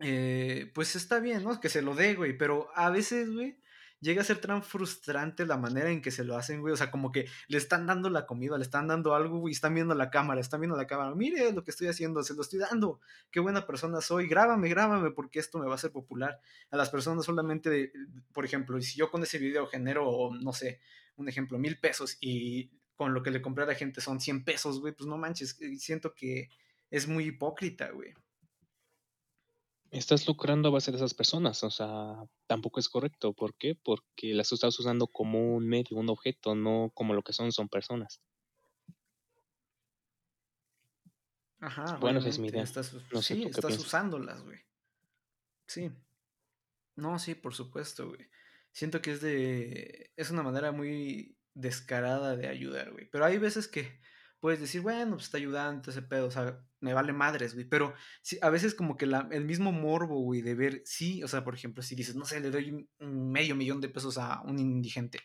eh, 0.00 0.70
pues 0.74 0.96
está 0.96 1.20
bien, 1.20 1.44
¿no? 1.44 1.60
Que 1.60 1.68
se 1.68 1.82
lo 1.82 1.94
dé, 1.94 2.14
güey. 2.14 2.36
Pero 2.36 2.68
a 2.74 2.90
veces, 2.90 3.30
güey, 3.32 3.58
llega 4.00 4.22
a 4.22 4.24
ser 4.24 4.38
tan 4.38 4.62
frustrante 4.62 5.46
la 5.46 5.56
manera 5.56 5.90
en 5.90 6.02
que 6.02 6.10
se 6.10 6.24
lo 6.24 6.36
hacen, 6.36 6.60
güey. 6.60 6.72
O 6.72 6.76
sea, 6.76 6.90
como 6.90 7.12
que 7.12 7.26
le 7.48 7.58
están 7.58 7.86
dando 7.86 8.10
la 8.10 8.26
comida, 8.26 8.58
le 8.58 8.64
están 8.64 8.88
dando 8.88 9.14
algo, 9.14 9.38
güey, 9.38 9.52
están 9.52 9.74
viendo 9.74 9.94
la 9.94 10.10
cámara, 10.10 10.40
están 10.40 10.60
viendo 10.60 10.76
la 10.76 10.86
cámara. 10.86 11.14
Mire 11.14 11.52
lo 11.52 11.64
que 11.64 11.70
estoy 11.70 11.88
haciendo, 11.88 12.22
se 12.22 12.34
lo 12.34 12.42
estoy 12.42 12.58
dando. 12.58 13.00
Qué 13.30 13.40
buena 13.40 13.66
persona 13.66 14.00
soy. 14.00 14.28
Grábame, 14.28 14.68
grábame, 14.68 15.10
porque 15.10 15.38
esto 15.38 15.58
me 15.58 15.66
va 15.66 15.72
a 15.72 15.76
hacer 15.76 15.92
popular. 15.92 16.40
A 16.70 16.76
las 16.76 16.90
personas 16.90 17.24
solamente, 17.24 17.92
por 18.32 18.44
ejemplo, 18.44 18.80
si 18.80 18.98
yo 18.98 19.10
con 19.10 19.22
ese 19.22 19.38
video 19.38 19.66
genero, 19.66 20.30
no 20.40 20.52
sé, 20.52 20.80
un 21.16 21.28
ejemplo, 21.28 21.58
mil 21.58 21.78
pesos 21.78 22.18
y 22.20 22.70
con 22.96 23.14
lo 23.14 23.22
que 23.22 23.30
le 23.30 23.42
compré 23.42 23.64
a 23.64 23.66
la 23.66 23.74
gente 23.74 24.00
son 24.00 24.20
100 24.20 24.44
pesos, 24.44 24.80
güey, 24.80 24.94
pues 24.94 25.06
no 25.06 25.18
manches, 25.18 25.60
eh, 25.60 25.76
siento 25.76 26.14
que 26.14 26.48
es 26.90 27.06
muy 27.06 27.26
hipócrita, 27.26 27.90
güey. 27.90 28.14
Estás 29.90 30.26
lucrando 30.26 30.68
a 30.68 30.72
base 30.72 30.90
de 30.90 30.96
esas 30.96 31.14
personas, 31.14 31.62
o 31.62 31.70
sea, 31.70 32.16
tampoco 32.46 32.80
es 32.80 32.88
correcto. 32.88 33.32
¿Por 33.32 33.54
qué? 33.54 33.74
Porque 33.74 34.34
las 34.34 34.52
estás 34.52 34.78
usando 34.78 35.06
como 35.06 35.54
un 35.56 35.66
medio, 35.68 35.96
un 35.96 36.08
objeto, 36.08 36.54
no 36.54 36.90
como 36.94 37.14
lo 37.14 37.22
que 37.22 37.32
son, 37.32 37.52
son 37.52 37.68
personas. 37.68 38.20
Ajá, 41.60 41.96
bueno, 41.96 42.20
es 42.20 42.38
mi 42.38 42.48
idea. 42.48 42.62
Estás, 42.62 42.94
sí, 43.22 43.44
estás 43.44 43.78
usándolas, 43.78 44.42
güey. 44.42 44.58
Sí. 45.66 45.90
No, 46.96 47.18
sí, 47.18 47.34
por 47.34 47.54
supuesto, 47.54 48.08
güey. 48.08 48.28
Siento 48.72 49.00
que 49.00 49.12
es 49.12 49.20
de. 49.20 50.12
Es 50.16 50.30
una 50.30 50.42
manera 50.42 50.72
muy 50.72 51.36
descarada 51.54 52.36
de 52.36 52.48
ayudar, 52.48 52.92
güey. 52.92 53.08
Pero 53.10 53.24
hay 53.24 53.38
veces 53.38 53.68
que 53.68 54.00
puedes 54.46 54.60
decir, 54.60 54.80
bueno, 54.80 55.16
pues 55.16 55.24
está 55.24 55.38
ayudando 55.38 55.90
ese 55.90 56.02
pedo, 56.02 56.28
o 56.28 56.30
sea, 56.30 56.64
me 56.78 56.94
vale 56.94 57.12
madres, 57.12 57.54
güey. 57.54 57.66
Pero 57.66 57.94
sí, 58.22 58.38
a 58.42 58.48
veces 58.48 58.76
como 58.76 58.96
que 58.96 59.04
el 59.04 59.44
mismo 59.44 59.72
morbo, 59.72 60.20
güey, 60.20 60.40
de 60.40 60.54
ver, 60.54 60.82
sí, 60.84 61.20
o 61.24 61.26
sea, 61.26 61.42
por 61.42 61.56
ejemplo, 61.56 61.82
si 61.82 61.96
dices, 61.96 62.14
no 62.14 62.24
sé, 62.26 62.38
le 62.38 62.52
doy 62.52 62.88
medio 63.00 63.56
millón 63.56 63.80
de 63.80 63.88
pesos 63.88 64.18
a 64.18 64.42
un 64.42 64.60
indigente, 64.60 65.18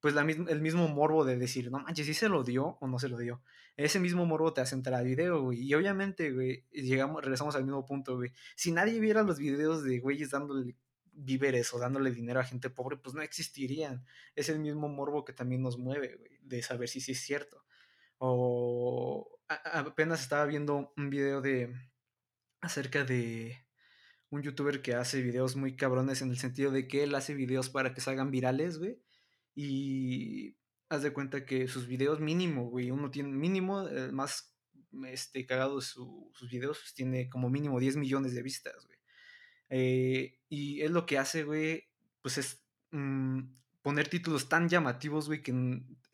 pues 0.00 0.14
el 0.16 0.62
mismo 0.62 0.88
morbo 0.88 1.26
de 1.26 1.36
decir, 1.36 1.70
no 1.70 1.78
manches, 1.80 2.06
si 2.06 2.14
se 2.14 2.30
lo 2.30 2.42
dio 2.42 2.78
o 2.80 2.88
no 2.88 2.98
se 2.98 3.10
lo 3.10 3.18
dio. 3.18 3.42
Ese 3.76 4.00
mismo 4.00 4.24
morbo 4.24 4.54
te 4.54 4.62
hace 4.62 4.76
entrar 4.76 4.98
al 4.98 5.04
video, 5.04 5.42
güey. 5.42 5.60
Y 5.60 5.74
obviamente, 5.74 6.32
güey, 6.32 6.64
llegamos, 6.72 7.20
regresamos 7.20 7.56
al 7.56 7.64
mismo 7.64 7.84
punto, 7.84 8.16
güey. 8.16 8.32
Si 8.56 8.72
nadie 8.72 8.98
viera 8.98 9.22
los 9.22 9.38
videos 9.38 9.84
de 9.84 9.98
güeyes 9.98 10.30
dándole 10.30 10.74
víveres 11.12 11.74
o 11.74 11.78
dándole 11.78 12.12
dinero 12.12 12.40
a 12.40 12.44
gente 12.44 12.70
pobre, 12.70 12.96
pues 12.96 13.14
no 13.14 13.20
existirían. 13.20 14.06
Es 14.34 14.48
el 14.48 14.58
mismo 14.58 14.88
morbo 14.88 15.22
que 15.22 15.34
también 15.34 15.60
nos 15.60 15.76
mueve, 15.76 16.16
güey, 16.16 16.38
de 16.40 16.62
saber 16.62 16.88
si 16.88 17.02
sí 17.02 17.12
es 17.12 17.20
cierto. 17.20 17.62
O 18.26 19.28
apenas 19.46 20.22
estaba 20.22 20.46
viendo 20.46 20.94
un 20.96 21.10
video 21.10 21.42
de 21.42 21.74
acerca 22.62 23.04
de 23.04 23.66
un 24.30 24.42
youtuber 24.42 24.80
que 24.80 24.94
hace 24.94 25.20
videos 25.20 25.56
muy 25.56 25.76
cabrones 25.76 26.22
en 26.22 26.30
el 26.30 26.38
sentido 26.38 26.70
de 26.70 26.88
que 26.88 27.02
él 27.02 27.14
hace 27.14 27.34
videos 27.34 27.68
para 27.68 27.92
que 27.92 28.00
salgan 28.00 28.30
virales, 28.30 28.78
güey. 28.78 28.98
Y 29.54 30.56
haz 30.88 31.02
de 31.02 31.12
cuenta 31.12 31.44
que 31.44 31.68
sus 31.68 31.86
videos 31.86 32.20
mínimo, 32.20 32.70
güey, 32.70 32.90
uno 32.90 33.10
tiene 33.10 33.28
mínimo, 33.28 33.86
el 33.88 34.12
más 34.12 34.56
este, 35.06 35.44
cagado 35.44 35.82
sus 35.82 36.48
videos, 36.50 36.78
pues, 36.78 36.94
tiene 36.94 37.28
como 37.28 37.50
mínimo 37.50 37.78
10 37.78 37.96
millones 37.98 38.34
de 38.34 38.42
vistas, 38.42 38.86
güey. 38.86 38.98
Eh, 39.68 40.38
y 40.48 40.80
es 40.80 40.90
lo 40.90 41.04
que 41.04 41.18
hace, 41.18 41.44
güey, 41.44 41.90
pues 42.22 42.38
es 42.38 42.64
mm, 42.90 43.40
poner 43.84 44.08
títulos 44.08 44.48
tan 44.48 44.70
llamativos, 44.70 45.26
güey, 45.26 45.42
que 45.42 45.52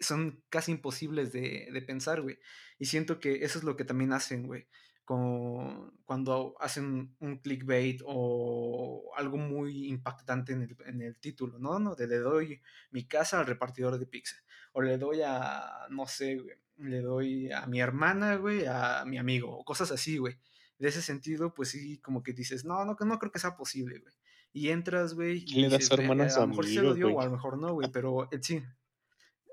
son 0.01 0.43
casi 0.49 0.73
imposibles 0.73 1.33
de, 1.33 1.69
de 1.73 1.83
pensar, 1.83 2.21
güey. 2.21 2.41
Y 2.81 2.87
siento 2.87 3.21
que 3.21 3.45
eso 3.45 3.59
es 3.59 3.65
lo 3.65 3.77
que 3.77 3.85
también 3.85 4.13
hacen, 4.13 4.49
güey. 4.49 4.67
Cuando 5.05 6.57
hacen 6.59 7.15
un 7.21 7.39
clickbait 7.39 8.01
o 8.05 9.13
algo 9.17 9.37
muy 9.37 9.87
impactante 9.89 10.53
en 10.53 10.63
el, 10.63 10.77
en 10.85 11.01
el 11.03 11.17
título, 11.21 11.61
¿no? 11.61 11.79
¿no? 11.79 11.95
De 11.95 12.09
le 12.09 12.19
doy 12.19 12.61
mi 12.91 13.05
casa 13.07 13.39
al 13.39 13.47
repartidor 13.47 13.99
de 13.99 14.07
pizza. 14.07 14.37
O 14.73 14.83
le 14.83 14.99
doy 14.99 15.23
a, 15.25 15.87
no 15.91 16.07
sé, 16.09 16.39
güey, 16.39 16.57
le 16.79 17.03
doy 17.03 17.53
a 17.53 17.67
mi 17.67 17.81
hermana, 17.81 18.35
güey, 18.35 18.67
a 18.67 19.05
mi 19.07 19.17
amigo, 19.17 19.57
o 19.57 19.65
cosas 19.65 19.93
así, 19.93 20.19
güey 20.19 20.37
de 20.81 20.89
ese 20.89 21.03
sentido, 21.03 21.53
pues 21.53 21.69
sí, 21.69 21.99
como 21.99 22.23
que 22.23 22.33
dices, 22.33 22.65
no, 22.65 22.87
no, 22.87 22.97
no 22.99 23.19
creo 23.19 23.31
que 23.31 23.39
sea 23.39 23.55
posible, 23.55 23.99
güey. 23.99 24.15
Y 24.53 24.71
entras, 24.71 25.15
güey, 25.15 25.45
y 25.47 25.61
le 25.61 25.69
das 25.69 25.91
hermanas 25.91 26.37
a, 26.37 26.41
lo 26.41 26.49
mejor 26.49 26.67
se 26.67 26.83
lo 26.83 26.95
dio, 26.95 27.13
o 27.13 27.21
a 27.21 27.25
lo 27.25 27.31
mejor 27.31 27.59
no, 27.59 27.75
güey, 27.75 27.89
pero 27.93 28.29
eh, 28.33 28.41
sí. 28.43 28.63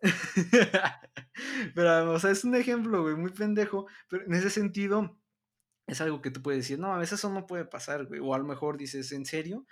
pero, 1.76 2.14
o 2.14 2.20
sea, 2.20 2.32
es 2.32 2.44
un 2.44 2.56
ejemplo, 2.56 3.02
güey, 3.04 3.16
muy 3.16 3.32
pendejo, 3.32 3.88
pero 4.10 4.26
en 4.26 4.34
ese 4.34 4.50
sentido 4.50 5.20
es 5.88 6.02
algo 6.02 6.22
que 6.22 6.32
tú 6.32 6.42
puedes 6.42 6.60
decir, 6.64 6.80
no, 6.80 6.94
a 6.94 7.00
veces 7.00 7.20
eso 7.20 7.32
no 7.32 7.48
puede 7.48 7.66
pasar, 7.66 8.06
güey, 8.06 8.20
o 8.20 8.34
a 8.34 8.38
lo 8.38 8.44
mejor 8.44 8.78
dices, 8.78 9.12
¿en 9.12 9.26
serio? 9.26 9.66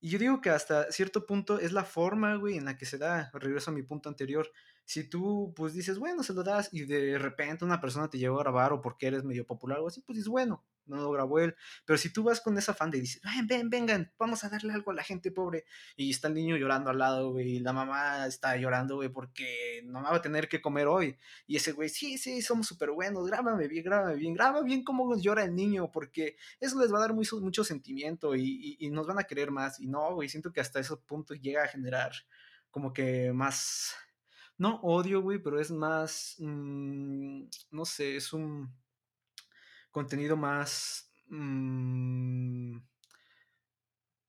Y 0.00 0.10
yo 0.10 0.18
digo 0.18 0.40
que 0.40 0.50
hasta 0.50 0.90
cierto 0.92 1.26
punto 1.26 1.58
es 1.58 1.72
la 1.72 1.84
forma, 1.84 2.36
güey, 2.36 2.56
en 2.56 2.64
la 2.64 2.76
que 2.76 2.86
se 2.86 2.98
da, 2.98 3.30
regreso 3.34 3.70
a 3.70 3.74
mi 3.74 3.82
punto 3.82 4.08
anterior, 4.08 4.50
si 4.84 5.08
tú 5.08 5.52
pues 5.56 5.74
dices, 5.74 5.98
bueno, 5.98 6.22
se 6.22 6.32
lo 6.32 6.42
das 6.42 6.70
y 6.72 6.84
de 6.86 7.18
repente 7.18 7.64
una 7.64 7.80
persona 7.80 8.08
te 8.08 8.16
lleva 8.16 8.36
a 8.36 8.42
grabar 8.42 8.72
o 8.72 8.80
porque 8.80 9.08
eres 9.08 9.24
medio 9.24 9.44
popular 9.44 9.80
o 9.80 9.88
así, 9.88 10.00
pues 10.00 10.16
dices, 10.16 10.30
bueno, 10.30 10.64
no 10.88 10.96
lo 10.96 11.10
grabó 11.10 11.38
él. 11.38 11.54
Pero 11.84 11.98
si 11.98 12.12
tú 12.12 12.24
vas 12.24 12.40
con 12.40 12.56
esa 12.58 12.74
fan 12.74 12.90
de 12.90 13.00
dices, 13.00 13.20
ven, 13.22 13.46
ven, 13.46 13.70
vengan, 13.70 14.12
vamos 14.18 14.44
a 14.44 14.48
darle 14.48 14.72
algo 14.72 14.90
a 14.90 14.94
la 14.94 15.02
gente 15.02 15.30
pobre. 15.30 15.64
Y 15.96 16.10
está 16.10 16.28
el 16.28 16.34
niño 16.34 16.56
llorando 16.56 16.90
al 16.90 16.98
lado, 16.98 17.32
güey, 17.32 17.56
y 17.56 17.60
la 17.60 17.72
mamá 17.72 18.26
está 18.26 18.56
llorando, 18.56 18.96
güey, 18.96 19.08
porque 19.08 19.82
no 19.84 20.02
va 20.02 20.16
a 20.16 20.22
tener 20.22 20.48
que 20.48 20.60
comer 20.60 20.86
hoy. 20.86 21.16
Y 21.46 21.56
ese 21.56 21.72
güey, 21.72 21.88
sí, 21.88 22.18
sí, 22.18 22.42
somos 22.42 22.66
súper 22.66 22.90
buenos, 22.90 23.26
grábame 23.26 23.68
bien, 23.68 23.84
grábame 23.84 24.16
bien, 24.16 24.34
graba 24.34 24.62
bien 24.62 24.84
cómo 24.84 25.16
llora 25.16 25.44
el 25.44 25.54
niño, 25.54 25.90
porque 25.92 26.36
eso 26.60 26.80
les 26.80 26.92
va 26.92 26.98
a 26.98 27.02
dar 27.02 27.14
mucho, 27.14 27.40
mucho 27.40 27.64
sentimiento 27.64 28.34
y, 28.34 28.78
nos 28.90 29.06
van 29.06 29.18
a 29.18 29.24
querer 29.24 29.50
más. 29.50 29.80
Y 29.80 29.86
no, 29.86 30.14
güey, 30.14 30.28
siento 30.28 30.52
que 30.52 30.60
hasta 30.60 30.80
ese 30.80 30.96
punto 30.96 31.34
llega 31.34 31.64
a 31.64 31.68
generar 31.68 32.12
como 32.70 32.92
que 32.92 33.32
más, 33.32 33.94
no 34.56 34.80
odio, 34.82 35.22
güey, 35.22 35.38
pero 35.38 35.60
es 35.60 35.70
más, 35.70 36.36
mmm, 36.38 37.44
no 37.70 37.84
sé, 37.84 38.16
es 38.16 38.32
un 38.32 38.72
contenido 39.90 40.36
más... 40.36 41.12
Mmm, 41.28 42.78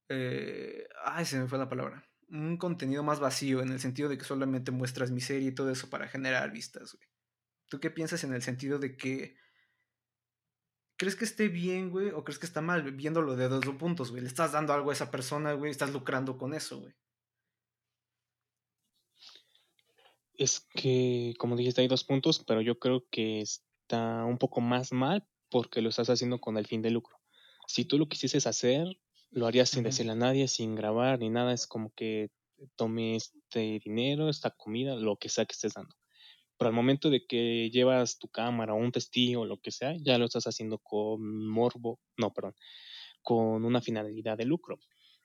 eh, 0.10 0.88
ay, 1.06 1.26
se 1.26 1.40
me 1.40 1.48
fue 1.48 1.58
la 1.58 1.70
palabra. 1.70 2.04
Un 2.30 2.58
contenido 2.58 3.04
más 3.04 3.20
vacío, 3.20 3.62
en 3.62 3.72
el 3.72 3.80
sentido 3.80 4.10
de 4.10 4.18
que 4.18 4.26
solamente 4.26 4.72
muestras 4.72 5.12
miseria 5.12 5.50
y 5.50 5.56
todo 5.56 5.72
eso 5.72 5.90
para 5.90 6.08
generar 6.08 6.52
vistas, 6.52 6.94
güey. 6.94 7.08
¿Tú 7.70 7.80
qué 7.80 7.90
piensas 7.92 8.24
en 8.24 8.34
el 8.34 8.42
sentido 8.42 8.80
de 8.80 8.98
que... 8.98 9.38
¿Crees 10.98 11.16
que 11.16 11.26
esté 11.26 11.48
bien, 11.48 11.92
güey? 11.92 12.10
¿O 12.10 12.24
crees 12.24 12.40
que 12.40 12.46
está 12.46 12.62
mal? 12.62 12.84
Viéndolo 12.92 13.36
de 13.36 13.48
dos 13.48 13.66
puntos, 13.78 14.12
güey. 14.12 14.22
Le 14.22 14.28
estás 14.28 14.52
dando 14.52 14.74
algo 14.74 14.90
a 14.90 14.94
esa 14.94 15.12
persona, 15.12 15.54
güey. 15.54 15.72
Estás 15.72 15.94
lucrando 15.94 16.38
con 16.38 16.54
eso, 16.54 16.82
güey. 16.82 16.94
Es 20.34 20.68
que, 20.74 21.34
como 21.38 21.56
dijiste, 21.56 21.82
hay 21.82 21.88
dos 21.88 22.04
puntos, 22.04 22.44
pero 22.46 22.62
yo 22.62 22.80
creo 22.80 23.06
que 23.10 23.42
está 23.42 24.26
un 24.26 24.38
poco 24.38 24.60
más 24.60 24.92
mal 24.92 25.26
porque 25.50 25.82
lo 25.82 25.90
estás 25.90 26.10
haciendo 26.10 26.40
con 26.40 26.58
el 26.58 26.68
fin 26.68 26.82
de 26.82 26.92
lucro. 26.92 27.18
Si 27.68 27.86
tú 27.86 27.98
lo 27.98 28.08
quisieses 28.08 28.48
hacer, 28.48 28.88
lo 29.32 29.48
harías 29.48 29.70
sin 29.70 29.84
decirle 29.84 30.14
a 30.14 30.16
nadie, 30.16 30.48
sin 30.48 30.76
grabar 30.76 31.20
ni 31.20 31.30
nada. 31.30 31.54
Es 31.54 31.68
como 31.68 31.94
que 31.94 32.32
tome 32.76 33.16
este 33.16 33.80
dinero, 33.84 34.30
esta 34.30 34.52
comida, 34.52 34.96
lo 34.96 35.18
que 35.18 35.30
sea 35.30 35.46
que 35.46 35.54
estés 35.54 35.74
dando. 35.74 35.96
Pero 36.58 36.70
al 36.70 36.76
momento 36.76 37.10
de 37.10 37.26
que 37.26 37.70
llevas 37.70 38.20
tu 38.20 38.28
cámara 38.28 38.74
o 38.74 38.78
un 38.78 38.92
testigo 38.92 39.42
o 39.42 39.46
lo 39.46 39.62
que 39.62 39.72
sea, 39.72 39.96
ya 39.98 40.18
lo 40.18 40.26
estás 40.26 40.46
haciendo 40.46 40.78
con 40.80 41.48
morbo, 41.48 42.00
no, 42.18 42.34
perdón, 42.34 42.56
con 43.22 43.64
una 43.64 43.82
finalidad 43.82 44.38
de 44.38 44.46
lucro. 44.46 44.78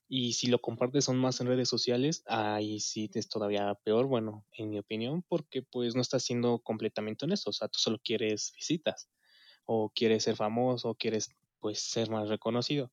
Y 0.06 0.34
si 0.34 0.48
lo 0.48 0.60
compartes 0.60 1.06
son 1.06 1.16
más 1.16 1.40
en 1.40 1.46
redes 1.46 1.68
sociales, 1.68 2.22
ahí 2.26 2.78
sí 2.78 3.10
es 3.14 3.28
todavía 3.28 3.74
peor, 3.84 4.06
bueno, 4.06 4.44
en 4.52 4.70
mi 4.70 4.78
opinión, 4.78 5.24
porque 5.26 5.62
pues 5.62 5.96
no 5.96 6.02
estás 6.02 6.22
siendo 6.22 6.60
completamente 6.60 7.24
honesto, 7.24 7.50
o 7.50 7.52
sea, 7.54 7.68
tú 7.68 7.78
solo 7.78 7.98
quieres 8.04 8.52
visitas 8.54 9.08
o 9.64 9.90
quieres 9.90 10.24
ser 10.24 10.36
famoso, 10.36 10.90
o 10.90 10.94
quieres 10.94 11.30
pues 11.60 11.80
ser 11.80 12.10
más 12.10 12.28
reconocido. 12.28 12.92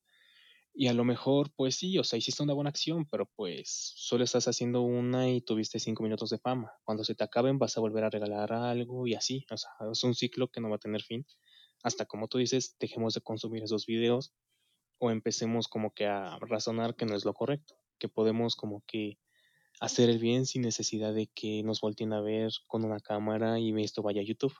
Y 0.74 0.88
a 0.88 0.94
lo 0.94 1.04
mejor, 1.04 1.52
pues 1.56 1.76
sí, 1.76 1.98
o 1.98 2.04
sea, 2.04 2.18
hiciste 2.18 2.44
una 2.44 2.54
buena 2.54 2.70
acción, 2.70 3.06
pero 3.06 3.26
pues 3.26 3.94
solo 3.96 4.24
estás 4.24 4.48
haciendo 4.48 4.82
una 4.82 5.30
y 5.30 5.42
tuviste 5.42 5.80
cinco 5.80 6.04
minutos 6.04 6.30
de 6.30 6.40
fama. 6.40 6.72
Cuando 6.86 7.04
se 7.04 7.14
te 7.14 7.24
acaben 7.24 7.60
vas 7.60 7.78
a 7.78 7.82
volver 7.82 8.06
a 8.06 8.10
regalar 8.10 8.54
algo 8.54 9.06
y 9.06 9.16
así. 9.16 9.46
O 9.52 9.58
sea, 9.58 9.70
es 9.92 10.04
un 10.04 10.16
ciclo 10.16 10.48
que 10.48 10.62
no 10.62 10.70
va 10.70 10.78
a 10.78 10.80
tener 10.80 11.02
fin. 11.02 11.26
Hasta 11.84 12.06
como 12.06 12.28
tú 12.30 12.38
dices, 12.38 12.78
dejemos 12.80 13.14
de 13.14 13.22
consumir 13.22 13.64
esos 13.64 13.86
videos 13.86 14.34
o 14.98 15.12
empecemos 15.12 15.68
como 15.68 15.94
que 15.94 16.06
a 16.06 16.38
razonar 16.40 16.96
que 16.96 17.06
no 17.06 17.16
es 17.16 17.26
lo 17.26 17.34
correcto, 17.34 17.76
que 18.00 18.08
podemos 18.08 18.56
como 18.56 18.84
que 18.88 19.18
hacer 19.82 20.10
el 20.10 20.20
bien 20.20 20.46
sin 20.46 20.62
necesidad 20.62 21.14
de 21.14 21.28
que 21.28 21.64
nos 21.64 21.82
volteen 21.82 22.14
a 22.14 22.22
ver 22.22 22.52
con 22.68 22.86
una 22.86 23.00
cámara 23.00 23.60
y 23.60 23.74
esto 23.84 24.04
vaya 24.04 24.22
a 24.22 24.26
YouTube. 24.26 24.54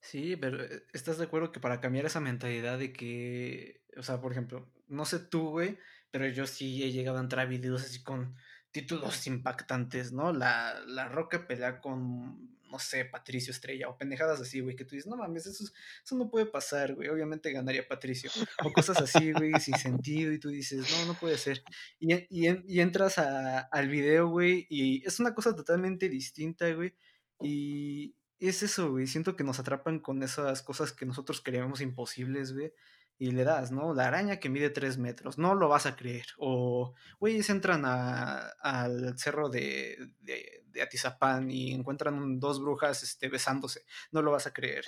Sí, 0.00 0.36
pero 0.36 0.62
eh, 0.62 0.82
¿estás 0.92 1.18
de 1.18 1.24
acuerdo 1.24 1.52
que 1.52 1.60
para 1.60 1.80
cambiar 1.80 2.06
esa 2.06 2.20
mentalidad 2.20 2.78
de 2.78 2.92
que, 2.92 3.82
o 3.96 4.02
sea, 4.02 4.20
por 4.20 4.32
ejemplo, 4.32 4.70
no 4.88 5.04
sé 5.04 5.18
tú, 5.18 5.50
güey, 5.50 5.78
pero 6.10 6.28
yo 6.28 6.46
sí 6.46 6.82
he 6.84 6.92
llegado 6.92 7.18
a 7.18 7.20
entrar 7.22 7.46
a 7.46 7.48
videos 7.48 7.82
así 7.84 8.02
con 8.02 8.36
títulos 8.70 9.26
impactantes, 9.26 10.12
¿no? 10.12 10.32
La, 10.32 10.74
la 10.86 11.08
Roca 11.08 11.46
pelea 11.48 11.80
con, 11.80 12.60
no 12.70 12.78
sé, 12.78 13.04
Patricio 13.06 13.50
Estrella 13.50 13.88
o 13.88 13.96
pendejadas 13.98 14.40
así, 14.40 14.60
güey, 14.60 14.76
que 14.76 14.84
tú 14.84 14.94
dices, 14.94 15.08
no 15.10 15.16
mames, 15.16 15.46
eso, 15.46 15.64
eso 16.04 16.16
no 16.16 16.30
puede 16.30 16.46
pasar, 16.46 16.94
güey, 16.94 17.08
obviamente 17.08 17.50
ganaría 17.52 17.88
Patricio. 17.88 18.30
O 18.64 18.72
cosas 18.72 19.00
así, 19.00 19.32
güey, 19.32 19.54
sin 19.60 19.76
sentido 19.76 20.32
y 20.32 20.38
tú 20.38 20.50
dices, 20.50 20.86
no, 20.92 21.06
no 21.06 21.14
puede 21.14 21.38
ser. 21.38 21.64
Y, 21.98 22.14
y, 22.14 22.48
y 22.66 22.80
entras 22.80 23.18
a, 23.18 23.60
al 23.60 23.88
video, 23.88 24.28
güey, 24.28 24.66
y 24.70 25.04
es 25.06 25.18
una 25.20 25.34
cosa 25.34 25.56
totalmente 25.56 26.08
distinta, 26.08 26.70
güey. 26.72 26.94
Y 27.40 28.14
es 28.38 28.62
eso, 28.62 28.90
güey, 28.90 29.06
siento 29.06 29.36
que 29.36 29.44
nos 29.44 29.58
atrapan 29.58 29.98
con 30.00 30.22
esas 30.22 30.62
cosas 30.62 30.92
que 30.92 31.06
nosotros 31.06 31.40
creíamos 31.40 31.80
imposibles, 31.80 32.52
güey 32.52 32.72
y 33.18 33.30
le 33.30 33.44
das, 33.44 33.72
¿no? 33.72 33.94
La 33.94 34.08
araña 34.08 34.38
que 34.38 34.50
mide 34.50 34.70
3 34.70 34.98
metros, 34.98 35.38
no 35.38 35.54
lo 35.54 35.68
vas 35.68 35.86
a 35.86 35.96
creer. 35.96 36.26
O, 36.36 36.94
güeyes 37.18 37.48
entran 37.48 37.84
a, 37.86 38.48
al 38.60 39.18
cerro 39.18 39.48
de, 39.48 39.96
de, 40.20 40.64
de, 40.66 40.82
Atizapán 40.82 41.50
y 41.50 41.72
encuentran 41.72 42.38
dos 42.38 42.60
brujas 42.60 43.02
este, 43.02 43.28
besándose, 43.28 43.84
no 44.12 44.20
lo 44.20 44.32
vas 44.32 44.46
a 44.46 44.52
creer. 44.52 44.84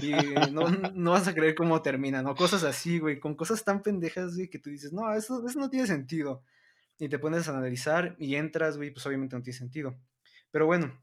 Y 0.00 0.12
no, 0.52 0.68
no 0.94 1.10
vas 1.10 1.26
a 1.26 1.34
creer 1.34 1.54
cómo 1.54 1.82
terminan, 1.82 2.26
o 2.26 2.34
cosas 2.36 2.62
así, 2.62 3.00
güey, 3.00 3.18
con 3.18 3.34
cosas 3.34 3.64
tan 3.64 3.82
pendejas, 3.82 4.36
güey, 4.36 4.48
que 4.48 4.58
tú 4.58 4.70
dices, 4.70 4.92
no, 4.92 5.12
eso, 5.14 5.44
eso 5.46 5.58
no 5.58 5.68
tiene 5.68 5.86
sentido. 5.86 6.44
Y 6.98 7.08
te 7.08 7.18
pones 7.18 7.48
a 7.48 7.56
analizar 7.56 8.14
y 8.18 8.36
entras, 8.36 8.76
güey, 8.76 8.92
pues 8.92 9.04
obviamente 9.06 9.34
no 9.34 9.42
tiene 9.42 9.58
sentido. 9.58 9.98
Pero 10.52 10.66
bueno, 10.66 11.02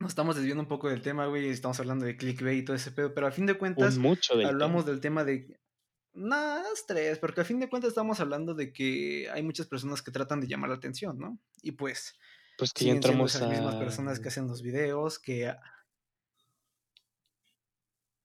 nos 0.00 0.10
estamos 0.10 0.36
desviando 0.36 0.62
un 0.62 0.68
poco 0.68 0.88
del 0.88 1.02
tema, 1.02 1.26
güey, 1.26 1.48
estamos 1.48 1.78
hablando 1.80 2.06
de 2.06 2.16
clickbait 2.16 2.62
y 2.62 2.64
todo 2.64 2.76
ese 2.76 2.92
pedo, 2.92 3.14
pero 3.14 3.26
a 3.26 3.30
fin 3.30 3.46
de 3.46 3.58
cuentas, 3.58 3.96
Un 3.96 4.02
mucho 4.02 4.36
del 4.36 4.46
hablamos 4.46 4.84
tema. 4.84 4.92
del 4.92 5.00
tema 5.00 5.24
de 5.24 5.58
es 6.72 6.86
tres, 6.86 7.18
porque 7.18 7.42
a 7.42 7.44
fin 7.44 7.60
de 7.60 7.68
cuentas 7.68 7.88
estamos 7.90 8.18
hablando 8.20 8.54
de 8.54 8.72
que 8.72 9.28
hay 9.30 9.42
muchas 9.42 9.66
personas 9.66 10.02
que 10.02 10.10
tratan 10.10 10.40
de 10.40 10.48
llamar 10.48 10.70
la 10.70 10.76
atención, 10.76 11.18
¿no? 11.18 11.38
Y 11.62 11.72
pues 11.72 12.18
Pues 12.56 12.72
que 12.72 12.86
ya 12.86 12.92
entramos 12.92 13.34
esas 13.34 13.48
mismas 13.48 13.76
a 13.76 13.78
personas 13.78 14.20
que 14.20 14.28
hacen 14.28 14.48
los 14.48 14.62
videos, 14.62 15.18
que... 15.18 15.54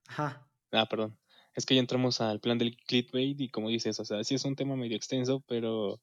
Ajá. 0.08 0.48
Ah, 0.72 0.88
perdón. 0.90 1.18
Es 1.56 1.66
que 1.66 1.76
ya 1.76 1.82
entramos 1.82 2.20
al 2.20 2.40
plan 2.40 2.58
del 2.58 2.76
clickbait 2.78 3.40
y 3.40 3.50
como 3.50 3.70
dices, 3.70 4.00
o 4.00 4.06
sea, 4.06 4.24
sí 4.24 4.36
es 4.36 4.46
un 4.46 4.56
tema 4.56 4.76
medio 4.76 4.98
extenso, 4.98 5.44
pero, 5.48 6.02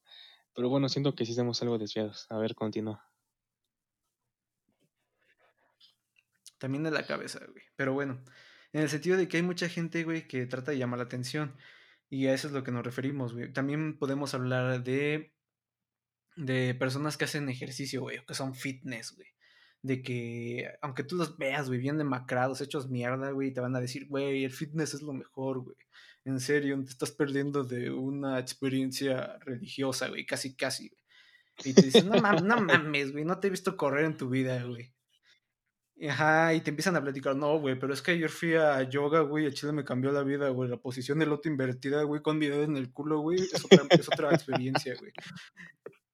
pero 0.54 0.68
bueno, 0.68 0.88
siento 0.88 1.14
que 1.14 1.24
sí 1.24 1.32
estamos 1.32 1.60
algo 1.62 1.78
desviados. 1.78 2.26
A 2.30 2.38
ver, 2.38 2.54
continúa. 2.54 3.09
También 6.60 6.84
de 6.84 6.90
la 6.90 7.06
cabeza, 7.06 7.40
güey. 7.50 7.64
Pero 7.74 7.94
bueno, 7.94 8.22
en 8.72 8.82
el 8.82 8.90
sentido 8.90 9.16
de 9.16 9.26
que 9.28 9.38
hay 9.38 9.42
mucha 9.42 9.68
gente, 9.68 10.04
güey, 10.04 10.28
que 10.28 10.46
trata 10.46 10.72
de 10.72 10.78
llamar 10.78 10.98
la 10.98 11.06
atención. 11.06 11.56
Y 12.10 12.26
a 12.26 12.34
eso 12.34 12.48
es 12.48 12.52
lo 12.52 12.62
que 12.62 12.70
nos 12.70 12.84
referimos, 12.84 13.32
güey. 13.32 13.52
También 13.52 13.98
podemos 13.98 14.34
hablar 14.34 14.84
de, 14.84 15.32
de 16.36 16.74
personas 16.74 17.16
que 17.16 17.24
hacen 17.24 17.48
ejercicio, 17.48 18.02
güey, 18.02 18.24
que 18.26 18.34
son 18.34 18.54
fitness, 18.54 19.16
güey. 19.16 19.28
De 19.82 20.02
que, 20.02 20.70
aunque 20.82 21.02
tú 21.02 21.16
los 21.16 21.38
veas, 21.38 21.68
güey, 21.68 21.80
bien 21.80 21.96
demacrados, 21.96 22.60
hechos 22.60 22.90
mierda, 22.90 23.30
güey, 23.30 23.52
te 23.54 23.60
van 23.60 23.74
a 23.74 23.80
decir, 23.80 24.06
güey, 24.06 24.44
el 24.44 24.52
fitness 24.52 24.92
es 24.94 25.02
lo 25.02 25.14
mejor, 25.14 25.60
güey. 25.60 25.76
En 26.26 26.40
serio, 26.40 26.78
te 26.84 26.90
estás 26.90 27.12
perdiendo 27.12 27.64
de 27.64 27.90
una 27.90 28.38
experiencia 28.38 29.38
religiosa, 29.46 30.08
güey, 30.08 30.26
casi, 30.26 30.54
casi, 30.54 30.90
güey. 30.90 31.00
Y 31.64 31.74
te 31.74 31.82
dicen, 31.82 32.08
no, 32.08 32.20
no 32.20 32.60
mames, 32.60 33.12
güey, 33.12 33.24
no 33.24 33.40
te 33.40 33.46
he 33.46 33.50
visto 33.50 33.76
correr 33.78 34.04
en 34.04 34.18
tu 34.18 34.28
vida, 34.28 34.62
güey. 34.64 34.92
Ajá, 36.08 36.54
y 36.54 36.62
te 36.62 36.70
empiezan 36.70 36.96
a 36.96 37.02
platicar, 37.02 37.36
no, 37.36 37.58
güey, 37.58 37.78
pero 37.78 37.92
es 37.92 38.00
que 38.00 38.12
ayer 38.12 38.30
fui 38.30 38.54
a 38.54 38.82
yoga, 38.88 39.20
güey, 39.20 39.44
el 39.44 39.52
chile 39.52 39.72
me 39.72 39.84
cambió 39.84 40.10
la 40.12 40.22
vida, 40.22 40.48
güey, 40.48 40.70
la 40.70 40.78
posición 40.78 41.18
de 41.18 41.26
loto 41.26 41.48
invertida, 41.48 42.02
güey, 42.04 42.22
con 42.22 42.38
mi 42.38 42.46
dedo 42.46 42.62
en 42.62 42.76
el 42.78 42.90
culo, 42.90 43.20
güey, 43.20 43.38
es 43.40 43.64
otra, 44.10 44.32
experiencia, 44.32 44.94
güey. 44.98 45.12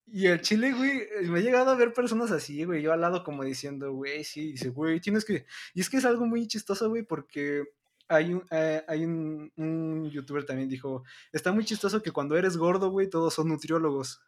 Y 0.09 0.27
el 0.27 0.41
chile, 0.41 0.73
güey, 0.73 1.07
me 1.31 1.39
ha 1.39 1.43
llegado 1.43 1.71
a 1.71 1.77
ver 1.77 1.93
personas 1.93 2.33
así, 2.33 2.65
güey, 2.65 2.83
yo 2.83 2.93
al 2.93 3.01
lado 3.01 3.23
como 3.23 3.45
diciendo, 3.45 3.93
güey, 3.93 4.25
sí, 4.25 4.53
dice, 4.53 4.71
güey, 4.71 5.01
tienes 5.01 5.25
que... 5.25 5.47
Y 5.75 5.81
es 5.81 5.89
que 5.89 5.99
es 5.99 6.05
algo 6.05 6.27
muy 6.27 6.49
chistoso, 6.49 6.89
güey, 6.89 7.05
porque 7.05 7.65
hay 8.09 8.35
un, 8.35 8.45
eh, 8.51 8.85
hay 8.89 9.05
un, 9.05 9.53
un 9.57 10.11
youtuber 10.11 10.45
también 10.45 10.69
dijo, 10.69 11.05
está 11.33 11.53
muy 11.53 11.65
chistoso 11.65 12.03
que 12.03 12.13
cuando 12.13 12.37
eres 12.37 12.57
gordo, 12.57 12.91
güey, 12.91 13.09
todos 13.09 13.35
son 13.35 13.49
nutriólogos. 13.49 14.21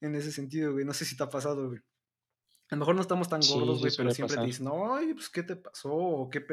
En 0.00 0.14
ese 0.14 0.32
sentido, 0.32 0.72
güey, 0.72 0.84
no 0.84 0.94
sé 0.94 1.04
si 1.04 1.16
te 1.16 1.24
ha 1.24 1.28
pasado, 1.28 1.68
güey. 1.68 1.80
A 2.70 2.74
lo 2.74 2.80
mejor 2.80 2.94
no 2.96 3.00
estamos 3.02 3.28
tan 3.28 3.40
gordos, 3.40 3.78
sí 3.78 3.80
güey, 3.80 3.92
pero 3.96 4.10
siempre 4.10 4.34
te 4.34 4.40
pasar. 4.40 4.46
dicen, 4.46 4.68
ay, 4.70 5.14
pues, 5.14 5.30
¿qué 5.30 5.42
te 5.42 5.56
pasó? 5.56 5.92
O 5.92 6.28
¿qué, 6.28 6.44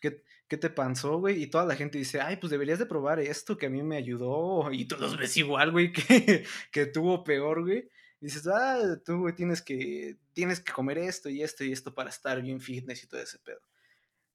qué, 0.00 0.22
qué 0.48 0.56
te 0.56 0.70
pasó, 0.70 1.18
güey? 1.18 1.42
Y 1.42 1.48
toda 1.48 1.66
la 1.66 1.76
gente 1.76 1.98
dice, 1.98 2.20
ay, 2.20 2.36
pues 2.36 2.50
deberías 2.50 2.78
de 2.78 2.86
probar 2.86 3.20
esto 3.20 3.58
que 3.58 3.66
a 3.66 3.70
mí 3.70 3.82
me 3.82 3.96
ayudó. 3.96 4.72
Y 4.72 4.86
tú 4.86 4.96
los 4.98 5.18
ves 5.18 5.36
igual, 5.36 5.70
güey, 5.72 5.92
que, 5.92 6.44
que 6.72 6.86
tuvo 6.86 7.24
peor, 7.24 7.62
güey. 7.62 7.88
Y 8.20 8.26
dices, 8.26 8.46
ah, 8.46 8.98
tú, 9.04 9.18
güey, 9.18 9.34
tienes 9.34 9.60
que, 9.60 10.16
tienes 10.32 10.60
que 10.60 10.72
comer 10.72 10.98
esto 10.98 11.28
y 11.28 11.42
esto 11.42 11.64
y 11.64 11.72
esto 11.72 11.94
para 11.94 12.10
estar 12.10 12.40
bien 12.40 12.60
fitness 12.60 13.04
y 13.04 13.06
todo 13.06 13.20
ese 13.20 13.38
pedo. 13.38 13.60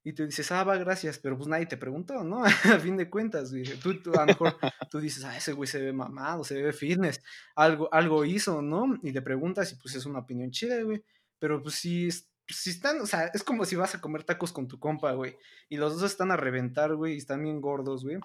Y 0.06 0.12
tú 0.12 0.24
dices, 0.24 0.52
ah, 0.52 0.62
va, 0.62 0.76
gracias, 0.76 1.18
pero 1.18 1.36
pues 1.36 1.48
nadie 1.48 1.66
te 1.66 1.76
preguntó, 1.76 2.22
¿no? 2.22 2.44
A 2.44 2.78
fin 2.78 2.96
de 2.96 3.10
cuentas, 3.10 3.50
güey. 3.50 3.64
Tú, 3.80 4.00
tú, 4.00 4.12
a 4.14 4.20
lo 4.20 4.26
mejor 4.26 4.56
tú 4.88 5.00
dices, 5.00 5.24
ah, 5.24 5.36
ese 5.36 5.52
güey 5.52 5.66
se 5.66 5.80
ve 5.80 5.92
mamado, 5.92 6.44
se 6.44 6.62
ve 6.62 6.72
fitness, 6.72 7.20
algo, 7.56 7.92
algo 7.92 8.24
hizo, 8.24 8.62
¿no? 8.62 8.96
Y 9.02 9.10
le 9.10 9.20
preguntas 9.20 9.72
y 9.72 9.74
pues 9.74 9.96
es 9.96 10.06
una 10.06 10.20
opinión 10.20 10.52
chida, 10.52 10.80
güey. 10.82 11.02
Pero 11.38 11.62
pues 11.62 11.76
si, 11.76 12.10
si 12.48 12.70
están, 12.70 13.00
o 13.00 13.06
sea, 13.06 13.26
es 13.34 13.42
como 13.42 13.64
si 13.64 13.76
vas 13.76 13.94
a 13.94 14.00
comer 14.00 14.24
tacos 14.24 14.52
con 14.52 14.68
tu 14.68 14.78
compa, 14.78 15.12
güey. 15.12 15.36
Y 15.68 15.76
los 15.76 16.00
dos 16.00 16.10
están 16.10 16.30
a 16.30 16.36
reventar, 16.36 16.94
güey, 16.94 17.14
y 17.14 17.18
están 17.18 17.42
bien 17.42 17.60
gordos, 17.60 18.04
güey. 18.04 18.18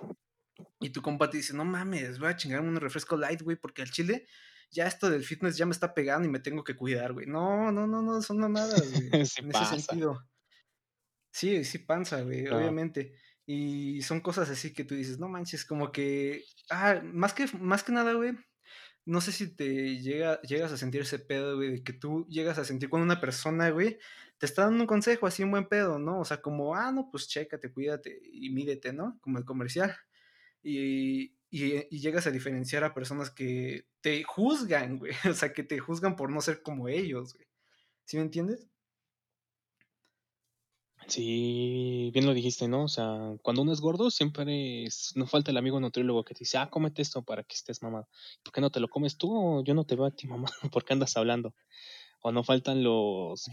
Y 0.80 0.90
tu 0.92 1.02
compa 1.02 1.30
te 1.30 1.38
dice, 1.38 1.54
no 1.54 1.66
mames, 1.66 2.20
voy 2.20 2.30
a 2.30 2.36
chingarme 2.36 2.70
un 2.70 2.76
refresco 2.78 3.18
light, 3.18 3.42
güey, 3.42 3.58
porque 3.58 3.82
al 3.82 3.92
chile 3.92 4.28
ya 4.72 4.88
esto 4.88 5.10
del 5.10 5.24
fitness 5.24 5.58
ya 5.58 5.66
me 5.66 5.72
está 5.74 5.94
pegando 5.94 6.28
y 6.28 6.32
me 6.32 6.40
tengo 6.40 6.64
que 6.64 6.76
cuidar, 6.76 7.14
güey. 7.14 7.28
No, 7.28 7.72
no, 7.72 7.88
no, 7.88 8.02
no, 8.02 8.22
son 8.22 8.38
mamadas, 8.40 8.90
güey. 8.92 9.02
Sí 9.26 9.42
En 9.42 9.56
ese 9.56 9.66
sentido. 9.82 10.24
Sí, 11.34 11.64
sí 11.64 11.80
panza, 11.80 12.22
güey, 12.22 12.44
No. 12.44 12.58
obviamente. 12.58 13.14
Y 13.46 14.02
son 14.04 14.22
cosas 14.22 14.50
así 14.50 14.74
que 14.74 14.84
tú 14.86 14.96
dices, 14.96 15.20
no 15.20 15.28
manches, 15.28 15.66
como 15.66 15.92
que, 15.92 16.44
ah, 16.70 17.02
más 17.04 17.34
que, 17.34 17.48
más 17.60 17.84
que 17.84 17.92
nada, 17.92 18.14
güey, 18.14 18.34
no 19.06 19.22
sé 19.22 19.32
si 19.32 19.56
te 19.56 20.00
llega, 20.00 20.42
llegas 20.42 20.72
a 20.72 20.78
sentir 20.78 21.02
ese 21.02 21.20
pedo, 21.20 21.56
güey, 21.58 21.72
de 21.72 21.84
que 21.84 21.94
tú 21.94 22.26
llegas 22.30 22.58
a 22.60 22.66
sentir 22.66 22.90
cuando 22.90 23.06
una 23.06 23.22
persona, 23.22 23.70
güey, 23.70 23.98
te 24.38 24.46
está 24.46 24.64
dando 24.64 24.82
un 24.84 24.88
consejo 24.88 25.28
así, 25.28 25.44
un 25.44 25.52
buen 25.52 25.68
pedo, 25.68 26.00
¿no? 26.00 26.20
O 26.20 26.26
sea, 26.26 26.42
como, 26.42 26.76
ah, 26.76 26.92
no, 26.92 27.10
pues 27.12 27.28
chécate, 27.28 27.72
cuídate 27.72 28.20
y 28.32 28.50
mídete, 28.50 28.94
¿no? 28.94 29.20
Como 29.22 29.38
el 29.38 29.46
comercial. 29.46 29.96
Y, 30.64 31.36
y, 31.50 31.88
y 31.90 32.00
llegas 32.00 32.28
a 32.28 32.32
diferenciar 32.32 32.84
a 32.84 32.94
personas 32.94 33.32
que 33.32 33.88
te 34.02 34.24
juzgan, 34.24 34.98
güey, 35.00 35.14
o 35.30 35.34
sea, 35.34 35.54
que 35.54 35.64
te 35.64 35.80
juzgan 35.80 36.16
por 36.16 36.32
no 36.32 36.42
ser 36.42 36.62
como 36.62 36.88
ellos, 36.90 37.36
güey. 37.36 37.48
¿Sí 38.06 38.18
me 38.18 38.24
entiendes? 38.24 38.71
Sí, 41.08 42.10
bien 42.14 42.26
lo 42.26 42.34
dijiste, 42.34 42.68
¿no? 42.68 42.84
O 42.86 42.88
sea, 42.88 43.36
cuando 43.42 43.64
uno 43.64 43.74
es 43.74 43.82
gordo, 43.82 44.12
siempre 44.12 44.84
es- 44.86 45.12
no 45.16 45.28
falta 45.28 45.52
el 45.52 45.58
amigo 45.58 45.80
nutriólogo 45.80 46.24
que 46.24 46.34
te 46.36 46.40
dice, 46.40 46.58
ah, 46.58 46.70
cómete 46.70 47.02
esto 47.02 47.24
para 47.24 47.44
que 47.44 47.56
estés 47.56 47.82
mamado. 47.82 48.08
¿Por 48.44 48.54
qué 48.54 48.62
no 48.62 48.70
te 48.72 48.80
lo 48.80 48.88
comes 48.88 49.18
tú? 49.18 49.30
O 49.60 49.64
Yo 49.64 49.74
no 49.74 49.84
te 49.86 49.96
veo 49.96 50.06
a 50.06 50.12
ti, 50.12 50.28
mamá. 50.28 50.48
¿Por 50.74 50.86
qué 50.86 50.94
andas 50.94 51.18
hablando? 51.18 51.54
O 52.24 52.32
no 52.32 52.44
faltan 52.44 52.84
los, 52.84 53.46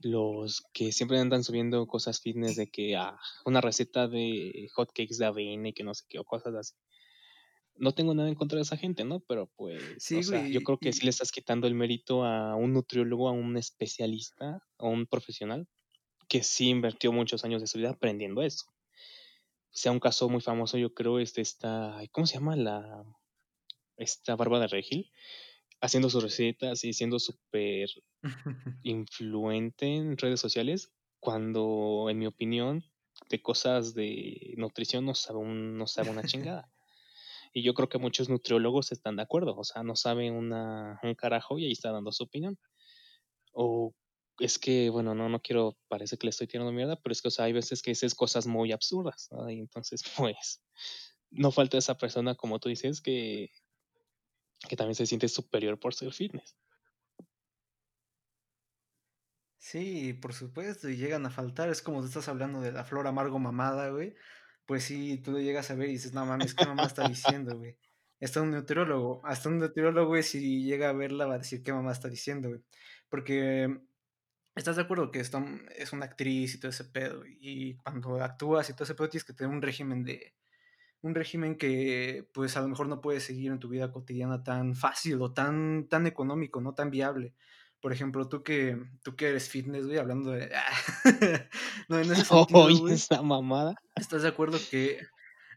los 0.00 0.62
que 0.74 0.92
siempre 0.92 1.18
andan 1.20 1.44
subiendo 1.44 1.86
cosas 1.88 2.20
fitness 2.20 2.56
de 2.56 2.68
que, 2.70 2.96
ah, 2.96 3.18
una 3.46 3.60
receta 3.62 4.08
de 4.08 4.68
hotcakes 4.74 5.18
de 5.18 5.26
avena 5.26 5.68
y 5.70 5.72
que 5.74 5.84
no 5.84 5.94
sé 5.94 6.04
qué, 6.08 6.18
o 6.20 6.24
cosas 6.24 6.54
así. 6.56 6.74
No 7.76 7.92
tengo 7.92 8.14
nada 8.14 8.28
en 8.28 8.34
contra 8.36 8.56
de 8.56 8.62
esa 8.62 8.76
gente, 8.76 9.04
¿no? 9.04 9.20
Pero 9.20 9.50
pues, 9.56 10.12
o 10.12 10.22
Sí, 10.22 10.22
sea, 10.22 10.48
yo 10.48 10.62
creo 10.62 10.78
que 10.78 10.92
sí 10.92 11.04
le 11.04 11.10
estás 11.10 11.32
quitando 11.32 11.66
el 11.66 11.74
mérito 11.74 12.24
a 12.24 12.54
un 12.56 12.72
nutriólogo, 12.72 13.28
a 13.28 13.32
un 13.32 13.56
especialista, 13.56 14.62
a 14.78 14.86
un 14.86 15.06
profesional 15.06 15.68
que 16.28 16.42
sí 16.42 16.68
invirtió 16.70 17.12
muchos 17.12 17.44
años 17.44 17.60
de 17.60 17.66
su 17.66 17.78
vida 17.78 17.90
aprendiendo 17.90 18.42
eso. 18.42 18.66
Sea 19.70 19.92
un 19.92 20.00
caso 20.00 20.28
muy 20.28 20.40
famoso, 20.40 20.78
yo 20.78 20.94
creo, 20.94 21.18
es 21.18 21.34
de 21.34 21.42
esta, 21.42 21.96
ay, 21.98 22.08
¿cómo 22.08 22.26
se 22.26 22.34
llama? 22.34 22.54
La, 22.56 23.04
esta 23.96 24.36
Barba 24.36 24.60
de 24.60 24.68
Regil, 24.68 25.10
haciendo 25.80 26.10
sus 26.10 26.22
recetas 26.22 26.84
y 26.84 26.92
siendo 26.92 27.18
súper 27.18 27.88
influente 28.82 29.86
en 29.96 30.16
redes 30.16 30.40
sociales, 30.40 30.92
cuando, 31.20 32.06
en 32.10 32.18
mi 32.18 32.26
opinión, 32.26 32.84
de 33.30 33.42
cosas 33.42 33.94
de 33.94 34.54
nutrición 34.56 35.06
no 35.06 35.14
sabe, 35.14 35.38
un- 35.38 35.78
no 35.78 35.86
sabe 35.86 36.10
una 36.10 36.24
chingada. 36.24 36.70
Y 37.52 37.62
yo 37.62 37.74
creo 37.74 37.88
que 37.88 37.98
muchos 37.98 38.28
nutriólogos 38.28 38.92
están 38.92 39.16
de 39.16 39.22
acuerdo, 39.22 39.56
o 39.56 39.64
sea, 39.64 39.82
no 39.82 39.96
sabe 39.96 40.30
una, 40.30 41.00
un 41.02 41.14
carajo 41.14 41.58
y 41.58 41.66
ahí 41.66 41.72
está 41.72 41.92
dando 41.92 42.12
su 42.12 42.24
opinión. 42.24 42.58
O 43.52 43.94
es 44.38 44.58
que, 44.58 44.90
bueno, 44.90 45.14
no, 45.14 45.28
no 45.28 45.40
quiero, 45.40 45.78
parece 45.88 46.16
que 46.16 46.26
le 46.26 46.30
estoy 46.30 46.46
tirando 46.46 46.72
mierda, 46.72 46.96
pero 47.00 47.12
es 47.12 47.22
que, 47.22 47.28
o 47.28 47.30
sea, 47.30 47.46
hay 47.46 47.52
veces 47.52 47.82
que 47.82 47.92
dices 47.92 48.14
cosas 48.14 48.46
muy 48.46 48.72
absurdas, 48.72 49.28
¿no? 49.30 49.48
Y 49.50 49.60
entonces, 49.60 50.02
pues, 50.16 50.62
no 51.30 51.50
falta 51.50 51.78
esa 51.78 51.96
persona, 51.96 52.34
como 52.34 52.58
tú 52.58 52.68
dices, 52.68 53.00
que, 53.00 53.50
que 54.68 54.76
también 54.76 54.94
se 54.94 55.06
siente 55.06 55.28
superior 55.28 55.78
por 55.78 55.94
ser 55.94 56.12
fitness. 56.12 56.56
Sí, 59.58 60.12
por 60.12 60.34
supuesto, 60.34 60.90
y 60.90 60.96
llegan 60.96 61.24
a 61.24 61.30
faltar. 61.30 61.70
Es 61.70 61.80
como 61.80 62.00
tú 62.00 62.06
estás 62.06 62.28
hablando 62.28 62.60
de 62.60 62.70
la 62.70 62.84
flor 62.84 63.06
amargo 63.06 63.38
mamada, 63.38 63.88
güey. 63.88 64.14
Pues 64.66 64.84
sí, 64.84 65.18
tú 65.18 65.32
lo 65.32 65.40
llegas 65.40 65.70
a 65.70 65.74
ver 65.74 65.88
y 65.88 65.92
dices, 65.92 66.12
no 66.12 66.26
mames, 66.26 66.54
¿qué 66.54 66.66
mamá 66.66 66.84
está 66.84 67.08
diciendo, 67.08 67.56
güey? 67.56 67.76
Está 68.20 68.42
un 68.42 68.50
nutriólogo, 68.50 69.22
hasta 69.24 69.48
un 69.48 69.58
nutriólogo, 69.58 70.08
güey, 70.08 70.22
si 70.22 70.64
llega 70.64 70.90
a 70.90 70.92
verla 70.92 71.26
va 71.26 71.34
a 71.36 71.38
decir 71.38 71.62
qué 71.62 71.72
mamá 71.72 71.92
está 71.92 72.08
diciendo, 72.08 72.50
güey. 72.50 72.60
Porque 73.08 73.80
¿Estás 74.54 74.76
de 74.76 74.82
acuerdo 74.82 75.10
que 75.10 75.20
es 75.20 75.92
una 75.92 76.06
actriz 76.06 76.54
y 76.54 76.60
todo 76.60 76.70
ese 76.70 76.84
pedo? 76.84 77.24
Y 77.26 77.74
cuando 77.76 78.22
actúas 78.22 78.70
y 78.70 78.72
todo 78.72 78.84
ese 78.84 78.94
pedo 78.94 79.08
tienes 79.08 79.24
que 79.24 79.32
tener 79.32 79.52
un 79.52 79.62
régimen 79.62 80.04
de 80.04 80.34
un 81.02 81.14
régimen 81.14 81.56
que, 81.56 82.26
pues, 82.32 82.56
a 82.56 82.62
lo 82.62 82.68
mejor 82.68 82.88
no 82.88 83.02
puedes 83.02 83.24
seguir 83.24 83.52
en 83.52 83.58
tu 83.58 83.68
vida 83.68 83.92
cotidiana 83.92 84.42
tan 84.42 84.74
fácil 84.74 85.20
o 85.20 85.32
tan 85.32 85.86
tan 85.88 86.06
económico, 86.06 86.60
no 86.60 86.74
tan 86.74 86.90
viable. 86.90 87.34
Por 87.80 87.92
ejemplo, 87.92 88.28
tú 88.28 88.42
que 88.42 88.78
tú 89.02 89.14
que 89.14 89.28
eres 89.28 89.50
fitness, 89.50 89.86
güey, 89.86 89.98
hablando 89.98 90.30
de 90.30 90.50
no, 91.88 91.98
en 91.98 92.10
ese 92.10 92.24
sentido, 92.24 92.60
Oye, 92.60 92.78
güey, 92.78 92.94
esa 92.94 93.20
mamada. 93.22 93.74
¿estás 93.96 94.22
de 94.22 94.28
acuerdo 94.28 94.58
que 94.70 95.00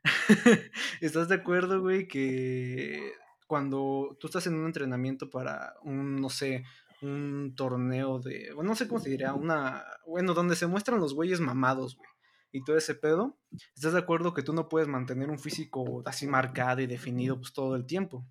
estás 1.02 1.30
de 1.30 1.36
acuerdo, 1.36 1.82
güey, 1.82 2.08
que 2.08 3.14
cuando 3.48 4.18
tú 4.20 4.28
estás 4.28 4.48
en 4.48 4.56
un 4.56 4.66
entrenamiento 4.66 5.30
para 5.30 5.76
un, 5.84 6.18
no 6.18 6.30
sé, 6.30 6.66
un 7.02 7.54
torneo 7.56 8.20
de, 8.20 8.54
bueno, 8.54 8.72
no 8.72 8.76
sé 8.76 8.88
cómo 8.88 9.00
se 9.00 9.10
diría, 9.10 9.34
una, 9.34 9.84
bueno, 10.06 10.34
donde 10.34 10.56
se 10.56 10.68
muestran 10.68 11.00
los 11.00 11.14
güeyes 11.14 11.40
mamados, 11.40 11.96
güey, 11.96 12.10
y 12.52 12.64
todo 12.64 12.78
ese 12.78 12.96
pedo, 12.96 13.38
¿estás 13.76 13.94
de 13.94 14.00
acuerdo 14.00 14.34
que 14.34 14.44
tú 14.44 14.54
no 14.54 14.70
puedes 14.70 14.88
mantener 14.88 15.30
un 15.30 15.40
físico 15.40 16.02
así 16.06 16.28
marcado 16.28 16.82
y 16.82 16.88
definido 16.88 17.38
pues 17.38 17.54
todo 17.54 17.76
el 17.76 17.86
tiempo? 17.86 18.26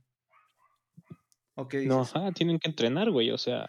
¿O 1.54 1.68
qué 1.68 1.84
No, 1.86 2.00
ajá, 2.02 2.32
tienen 2.32 2.58
que 2.58 2.68
entrenar, 2.68 3.10
güey, 3.10 3.30
o 3.30 3.38
sea, 3.38 3.68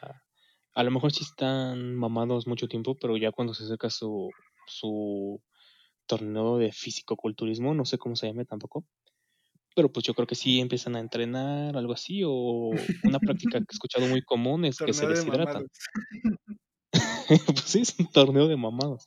a 0.73 0.83
lo 0.83 0.91
mejor 0.91 1.11
sí 1.11 1.23
están 1.23 1.95
mamados 1.95 2.47
mucho 2.47 2.67
tiempo, 2.67 2.97
pero 2.99 3.17
ya 3.17 3.31
cuando 3.31 3.53
se 3.53 3.63
acerca 3.63 3.89
su 3.89 4.29
su 4.67 5.41
torneo 6.05 6.57
de 6.57 6.71
fisicoculturismo, 6.71 7.73
no 7.73 7.85
sé 7.85 7.97
cómo 7.97 8.15
se 8.15 8.27
llame 8.27 8.45
tampoco, 8.45 8.85
pero, 9.77 9.91
pues, 9.93 10.03
yo 10.07 10.15
creo 10.15 10.25
que 10.25 10.33
sí 10.33 10.59
empiezan 10.59 10.95
a 10.95 10.99
entrenar, 10.99 11.77
algo 11.77 11.93
así, 11.93 12.23
o 12.25 12.89
una 13.03 13.19
práctica 13.19 13.59
que 13.59 13.65
he 13.69 13.73
escuchado 13.75 14.07
muy 14.07 14.23
común 14.23 14.65
es 14.65 14.81
que 14.81 14.91
se 14.91 15.05
de 15.05 15.13
deshidratan. 15.13 15.67
Pues 17.45 17.61
sí, 17.65 17.81
es 17.81 17.95
un 17.99 18.11
torneo 18.11 18.47
de 18.47 18.55
mamados, 18.57 19.05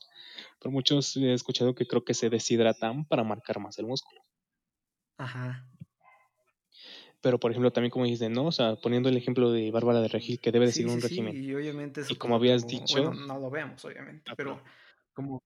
pero 0.59 0.71
muchos 0.71 1.17
he 1.17 1.33
escuchado 1.33 1.75
que 1.75 1.87
creo 1.87 2.03
que 2.05 2.13
se 2.13 2.29
deshidratan 2.29 3.05
para 3.05 3.23
marcar 3.23 3.59
más 3.59 3.77
el 3.79 3.87
músculo. 3.87 4.21
Ajá. 5.19 5.65
Pero, 7.23 7.39
por 7.39 7.51
ejemplo, 7.51 7.71
también 7.71 7.91
como 7.91 8.05
dices, 8.05 8.29
¿no? 8.31 8.45
O 8.47 8.51
sea, 8.51 8.75
poniendo 8.77 9.07
el 9.09 9.17
ejemplo 9.17 9.51
de 9.51 9.69
Bárbara 9.69 10.01
de 10.01 10.07
Regil, 10.07 10.39
que 10.39 10.51
debe 10.51 10.65
de 10.65 10.71
Sí, 10.71 10.79
seguir 10.79 10.89
sí, 10.89 10.95
un 10.95 11.01
sí, 11.01 11.03
régimen. 11.03 11.35
y 11.43 11.53
obviamente 11.53 12.01
Y 12.01 12.03
eso, 12.03 12.15
pues, 12.15 12.19
como 12.19 12.35
lo 12.35 12.39
habías 12.39 12.63
bueno, 12.63 12.77
dicho 12.79 13.13
no 13.13 13.39
lo 13.39 13.49
vemos, 13.49 13.83
obviamente, 13.85 14.31
Ah, 14.31 14.35
pero 14.35 14.61
como 15.13 15.41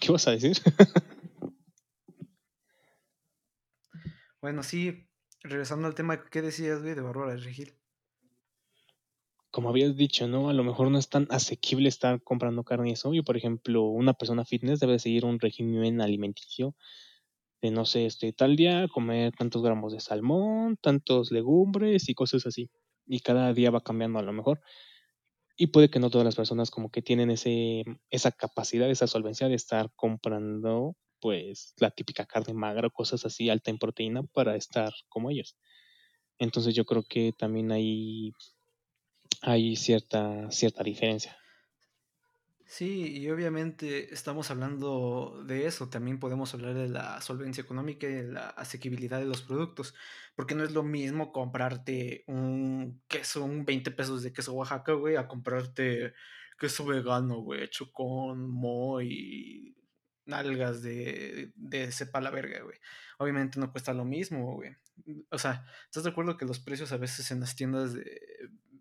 ¿Qué 0.00 0.08
ibas 0.08 0.28
a 0.28 0.32
decir? 0.32 0.56
Bueno, 4.40 4.64
sí, 4.64 5.08
regresando 5.42 5.86
al 5.86 5.94
tema, 5.94 6.24
¿qué 6.24 6.42
decías, 6.42 6.82
güey, 6.82 6.94
de 6.94 7.02
Bárbara 7.02 7.36
Regil? 7.36 7.78
Como 9.50 9.70
habías 9.70 9.96
dicho, 9.96 10.28
¿no? 10.28 10.48
A 10.50 10.52
lo 10.52 10.62
mejor 10.62 10.90
no 10.90 10.98
es 10.98 11.08
tan 11.08 11.26
asequible 11.30 11.88
estar 11.88 12.22
comprando 12.22 12.64
carne 12.64 12.90
y 12.90 12.92
eso. 12.92 13.14
Yo, 13.14 13.24
por 13.24 13.36
ejemplo, 13.36 13.84
una 13.84 14.12
persona 14.14 14.44
fitness 14.44 14.80
debe 14.80 14.94
de 14.94 14.98
seguir 14.98 15.24
un 15.24 15.40
régimen 15.40 16.00
alimenticio 16.00 16.76
de, 17.62 17.70
no 17.72 17.86
sé, 17.86 18.06
este, 18.06 18.32
tal 18.32 18.56
día 18.56 18.88
comer 18.88 19.34
tantos 19.34 19.62
gramos 19.62 19.92
de 19.92 20.00
salmón, 20.00 20.76
tantos 20.80 21.32
legumbres 21.32 22.08
y 22.08 22.14
cosas 22.14 22.46
así. 22.46 22.70
Y 23.06 23.20
cada 23.20 23.52
día 23.54 23.70
va 23.70 23.82
cambiando 23.82 24.18
a 24.18 24.22
lo 24.22 24.32
mejor. 24.32 24.60
Y 25.56 25.68
puede 25.68 25.90
que 25.90 26.00
no 26.00 26.10
todas 26.10 26.24
las 26.24 26.36
personas 26.36 26.70
como 26.70 26.90
que 26.90 27.02
tienen 27.02 27.30
ese 27.30 27.84
esa 28.10 28.32
capacidad, 28.32 28.90
esa 28.90 29.06
solvencia 29.06 29.48
de 29.48 29.56
estar 29.56 29.90
comprando, 29.96 30.96
pues, 31.20 31.74
la 31.78 31.90
típica 31.90 32.26
carne 32.26 32.54
magra 32.54 32.88
o 32.88 32.92
cosas 32.92 33.24
así, 33.24 33.50
alta 33.50 33.70
en 33.70 33.78
proteína 33.78 34.22
para 34.22 34.56
estar 34.56 34.92
como 35.08 35.30
ellos. 35.30 35.56
Entonces, 36.38 36.74
yo 36.74 36.84
creo 36.84 37.02
que 37.08 37.32
también 37.36 37.72
hay 37.72 38.32
hay 39.42 39.76
cierta 39.76 40.50
cierta 40.50 40.82
diferencia. 40.82 41.36
Sí, 42.70 43.16
y 43.16 43.30
obviamente 43.30 44.12
estamos 44.12 44.50
hablando 44.50 45.42
de 45.46 45.66
eso, 45.66 45.88
también 45.88 46.18
podemos 46.20 46.52
hablar 46.52 46.74
de 46.74 46.88
la 46.88 47.18
solvencia 47.22 47.62
económica 47.62 48.06
y 48.06 48.12
de 48.12 48.24
la 48.24 48.50
asequibilidad 48.50 49.18
de 49.18 49.24
los 49.24 49.40
productos, 49.40 49.94
porque 50.36 50.54
no 50.54 50.64
es 50.64 50.72
lo 50.72 50.82
mismo 50.82 51.32
comprarte 51.32 52.24
un 52.26 53.02
queso, 53.08 53.42
un 53.42 53.64
20 53.64 53.90
pesos 53.92 54.22
de 54.22 54.34
queso 54.34 54.52
Oaxaca, 54.52 54.92
güey, 54.92 55.16
a 55.16 55.26
comprarte 55.26 56.12
queso 56.58 56.84
vegano, 56.84 57.40
güey, 57.40 57.62
hecho 57.64 57.90
con 57.90 58.50
moho 58.50 59.00
y 59.00 59.74
algas 60.32 60.82
de, 60.82 61.52
de 61.56 61.92
sepa 61.92 62.20
la 62.20 62.30
verga, 62.30 62.62
güey. 62.62 62.78
Obviamente 63.18 63.58
no 63.58 63.70
cuesta 63.72 63.92
lo 63.92 64.04
mismo, 64.04 64.54
güey. 64.54 64.70
O 65.30 65.38
sea, 65.38 65.64
¿estás 65.84 66.04
de 66.04 66.10
acuerdo 66.10 66.36
que 66.36 66.44
los 66.44 66.60
precios 66.60 66.92
a 66.92 66.96
veces 66.96 67.30
en 67.30 67.40
las 67.40 67.56
tiendas 67.56 67.94
de 67.94 68.20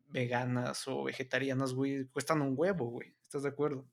veganas 0.09 0.87
o 0.87 1.03
vegetarianas, 1.03 1.73
güey, 1.73 2.05
cuestan 2.07 2.41
un 2.41 2.53
huevo, 2.55 2.89
güey? 2.89 3.15
¿Estás 3.23 3.43
de 3.43 3.49
acuerdo? 3.49 3.87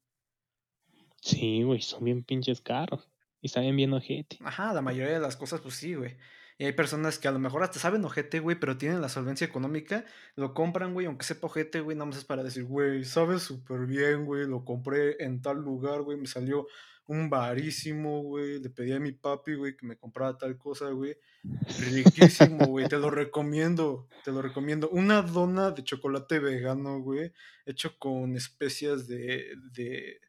Sí, 1.21 1.63
güey, 1.63 1.81
son 1.81 2.05
bien 2.05 2.23
pinches 2.23 2.61
caros 2.61 3.09
y 3.41 3.49
saben 3.49 3.77
bien 3.77 3.93
ojete. 3.93 4.39
Ajá, 4.43 4.73
la 4.73 4.83
mayoría 4.83 5.15
de 5.15 5.21
las 5.21 5.37
cosas, 5.37 5.61
pues 5.61 5.75
sí, 5.75 5.95
güey. 5.95 6.17
Y 6.57 6.67
hay 6.67 6.73
personas 6.73 7.19
que 7.19 7.27
a 7.27 7.33
lo 7.33 7.41
mejor 7.41 7.63
hasta 7.63 7.81
saben 7.81 8.05
ojete, 8.05 8.39
güey, 8.39 8.59
pero 8.59 8.79
tienen 8.79 9.01
la 9.01 9.09
solvencia 9.09 9.45
económica, 9.47 10.05
lo 10.37 10.55
compran, 10.55 10.95
güey, 10.95 11.07
aunque 11.07 11.25
sepa 11.25 11.49
ojete, 11.49 11.81
güey, 11.81 11.97
nada 11.97 12.07
más 12.07 12.19
es 12.19 12.25
para 12.25 12.45
decir, 12.45 12.65
güey, 12.65 13.05
sabe 13.05 13.41
súper 13.41 13.87
bien, 13.87 14.25
güey, 14.25 14.47
lo 14.47 14.65
compré 14.65 15.23
en 15.25 15.43
tal 15.43 15.59
lugar, 15.59 16.03
güey, 16.03 16.17
me 16.17 16.29
salió 16.29 16.69
un 17.07 17.29
barísimo, 17.29 18.23
güey, 18.23 18.61
le 18.61 18.71
pedí 18.71 18.93
a 18.93 19.01
mi 19.01 19.13
papi, 19.13 19.55
güey, 19.55 19.77
que 19.77 19.87
me 19.87 19.97
comprara 19.97 20.39
tal 20.39 20.57
cosa, 20.57 20.91
güey. 20.91 21.17
Riquísimo, 21.91 22.67
güey, 22.67 22.89
te 22.89 22.99
lo 22.99 23.11
recomiendo, 23.11 24.09
te 24.25 24.33
lo 24.33 24.41
recomiendo. 24.41 24.89
Una 24.91 25.23
dona 25.23 25.71
de 25.71 25.85
chocolate 25.85 26.39
vegano, 26.39 27.01
güey, 27.01 27.33
hecho 27.67 27.99
con 27.99 28.37
especias 28.37 29.07
de, 29.07 29.55
de, 29.73 30.21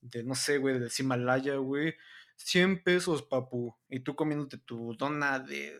de 0.00 0.22
no 0.22 0.34
sé, 0.34 0.58
güey, 0.58 0.78
del 0.78 0.90
Himalaya, 0.96 1.56
güey. 1.56 1.94
100 2.36 2.82
pesos, 2.82 3.22
papu. 3.22 3.76
Y 3.88 4.00
tú 4.00 4.14
comiéndote 4.14 4.56
tu 4.58 4.94
dona 4.96 5.40
de, 5.40 5.74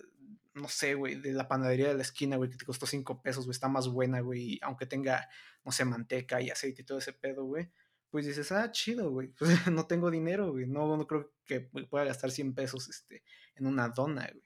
no 0.55 0.69
sé, 0.69 0.95
güey, 0.95 1.15
de 1.15 1.33
la 1.33 1.49
panadería 1.49 1.89
de 1.89 1.95
la 1.95 2.03
esquina, 2.03 2.37
güey, 2.37 2.51
que 2.51 2.57
te 2.57 2.65
costó 2.65 2.87
5 2.87 3.23
pesos, 3.23 3.45
güey, 3.45 3.53
está 3.53 3.69
más 3.69 3.89
buena, 3.89 4.21
güey, 4.21 4.59
aunque 4.63 4.87
tenga, 4.87 5.29
no 5.65 5.73
sé, 5.73 5.85
manteca 5.85 6.41
y 6.41 6.51
aceite 6.51 6.83
y 6.83 6.85
todo 6.85 6.99
ese 6.99 7.13
pedo, 7.13 7.45
güey. 7.45 7.71
Pues 8.11 8.27
dices, 8.27 8.51
ah, 8.53 8.71
chido, 8.73 9.11
güey. 9.11 9.29
Pues 9.39 9.51
no 9.73 9.87
tengo 9.87 10.11
dinero, 10.11 10.53
güey. 10.53 10.67
No, 10.67 10.97
no 10.97 11.07
creo 11.07 11.33
que 11.47 11.61
pueda 11.61 12.05
gastar 12.05 12.31
100 12.31 12.55
pesos 12.55 12.89
este, 12.89 13.23
en 13.55 13.67
una 13.67 13.89
dona, 13.89 14.29
güey. 14.33 14.45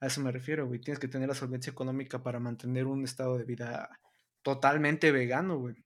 A 0.00 0.06
eso 0.06 0.20
me 0.20 0.32
refiero, 0.32 0.66
güey. 0.66 0.80
Tienes 0.80 0.98
que 0.98 1.08
tener 1.08 1.28
la 1.28 1.34
solvencia 1.34 1.70
económica 1.70 2.22
para 2.22 2.38
mantener 2.38 2.86
un 2.86 3.04
estado 3.04 3.38
de 3.38 3.44
vida 3.44 3.88
totalmente 4.42 5.10
vegano, 5.12 5.58
güey. 5.58 5.76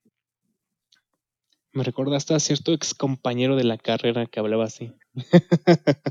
Me 1.71 1.83
recordaste 1.83 2.33
a 2.33 2.39
cierto 2.39 2.73
ex 2.73 2.93
compañero 2.93 3.55
de 3.55 3.63
la 3.63 3.77
carrera 3.77 4.25
que 4.25 4.39
hablaba 4.39 4.65
así. 4.65 4.93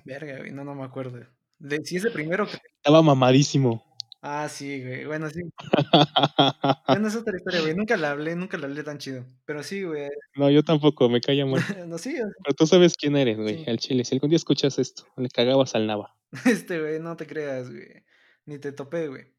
Verga, 0.04 0.38
güey. 0.38 0.52
No, 0.52 0.64
no 0.64 0.74
me 0.74 0.84
acuerdo. 0.84 1.20
De, 1.58 1.84
si 1.84 1.96
es 1.96 2.04
el 2.04 2.12
primero 2.12 2.46
que... 2.46 2.58
Estaba 2.76 3.02
mamadísimo. 3.02 3.87
Ah, 4.20 4.48
sí, 4.48 4.82
güey. 4.82 5.04
Bueno, 5.06 5.30
sí. 5.30 5.42
Bueno, 6.88 7.08
es 7.08 7.16
otra 7.16 7.36
historia, 7.36 7.60
güey. 7.60 7.74
Nunca 7.74 7.96
la 7.96 8.10
hablé, 8.10 8.34
nunca 8.34 8.58
la 8.58 8.66
hablé 8.66 8.82
tan 8.82 8.98
chido. 8.98 9.24
Pero 9.44 9.62
sí, 9.62 9.84
güey. 9.84 10.08
No, 10.34 10.50
yo 10.50 10.62
tampoco, 10.64 11.08
me 11.08 11.20
caía 11.20 11.46
mal. 11.46 11.60
no, 11.88 11.98
sí, 11.98 12.14
o 12.14 12.16
sea, 12.16 12.26
Pero 12.44 12.54
tú 12.56 12.66
sabes 12.66 12.96
quién 12.96 13.16
eres, 13.16 13.36
güey, 13.36 13.64
sí. 13.64 13.70
al 13.70 13.78
chile. 13.78 14.04
Si 14.04 14.14
algún 14.14 14.30
día 14.30 14.36
escuchas 14.36 14.78
esto, 14.78 15.06
le 15.16 15.28
cagabas 15.28 15.74
al 15.74 15.86
Nava. 15.86 16.16
Este, 16.44 16.80
güey, 16.80 17.00
no 17.00 17.16
te 17.16 17.26
creas, 17.26 17.70
güey. 17.70 18.04
Ni 18.46 18.58
te 18.58 18.72
topé, 18.72 19.08
güey. 19.08 19.34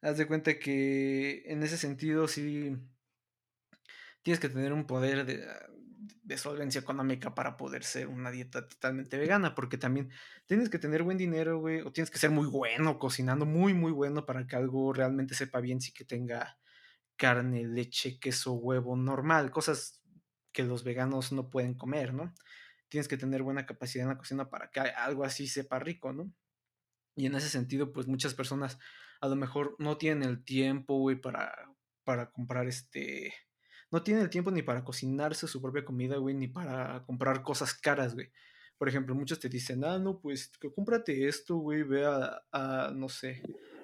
Haz 0.00 0.16
de 0.18 0.26
cuenta 0.26 0.58
que 0.58 1.42
en 1.46 1.62
ese 1.62 1.76
sentido 1.76 2.28
sí 2.28 2.76
tienes 4.22 4.40
que 4.40 4.48
tener 4.48 4.72
un 4.72 4.86
poder 4.86 5.26
de, 5.26 5.44
ah, 5.44 5.66
de 6.22 6.38
solvencia 6.38 6.80
económica 6.80 7.34
para 7.34 7.56
poder 7.56 7.84
ser 7.84 8.08
una 8.08 8.30
dieta 8.30 8.66
totalmente 8.68 9.18
vegana, 9.18 9.54
porque 9.54 9.78
también 9.78 10.10
tienes 10.46 10.68
que 10.68 10.78
tener 10.78 11.02
buen 11.02 11.18
dinero, 11.18 11.58
güey, 11.58 11.80
o 11.80 11.92
tienes 11.92 12.10
que 12.10 12.18
ser 12.18 12.30
muy 12.30 12.46
bueno 12.46 12.98
cocinando, 12.98 13.46
muy, 13.46 13.74
muy 13.74 13.92
bueno 13.92 14.26
para 14.26 14.46
que 14.46 14.56
algo 14.56 14.92
realmente 14.92 15.34
sepa 15.34 15.60
bien, 15.60 15.80
sí 15.80 15.92
que 15.92 16.04
tenga 16.04 16.58
carne, 17.16 17.64
leche, 17.66 18.18
queso, 18.18 18.54
huevo, 18.54 18.96
normal, 18.96 19.50
cosas 19.50 20.02
que 20.52 20.62
los 20.62 20.84
veganos 20.84 21.32
no 21.32 21.50
pueden 21.50 21.74
comer, 21.74 22.14
¿no? 22.14 22.32
Tienes 22.88 23.08
que 23.08 23.16
tener 23.16 23.42
buena 23.42 23.66
capacidad 23.66 24.04
en 24.04 24.10
la 24.10 24.18
cocina 24.18 24.50
para 24.50 24.70
que 24.70 24.80
algo 24.80 25.24
así 25.24 25.48
sepa 25.48 25.78
rico, 25.78 26.12
¿no? 26.12 26.32
Y 27.16 27.26
en 27.26 27.34
ese 27.34 27.48
sentido, 27.48 27.92
pues 27.92 28.06
muchas 28.08 28.34
personas 28.34 28.78
a 29.20 29.28
lo 29.28 29.36
mejor 29.36 29.76
no 29.78 29.96
tienen 29.96 30.28
el 30.28 30.44
tiempo, 30.44 30.98
güey, 30.98 31.16
para, 31.16 31.52
para 32.04 32.30
comprar 32.30 32.66
este... 32.66 33.32
No 33.94 34.02
tienen 34.02 34.24
el 34.24 34.28
tiempo 34.28 34.50
ni 34.50 34.60
para 34.60 34.82
cocinarse 34.82 35.46
su 35.46 35.62
propia 35.62 35.84
comida, 35.84 36.16
güey, 36.16 36.34
ni 36.34 36.48
para 36.48 37.04
comprar 37.06 37.44
cosas 37.44 37.74
caras, 37.74 38.14
güey. 38.14 38.28
Por 38.76 38.88
ejemplo, 38.88 39.14
muchos 39.14 39.38
te 39.38 39.48
dicen, 39.48 39.84
ah, 39.84 40.00
no, 40.00 40.18
pues 40.18 40.50
cómprate 40.74 41.28
esto, 41.28 41.58
güey, 41.58 41.84
ve 41.84 42.04
a, 42.04 42.90
no 42.92 43.08
sé, 43.08 43.40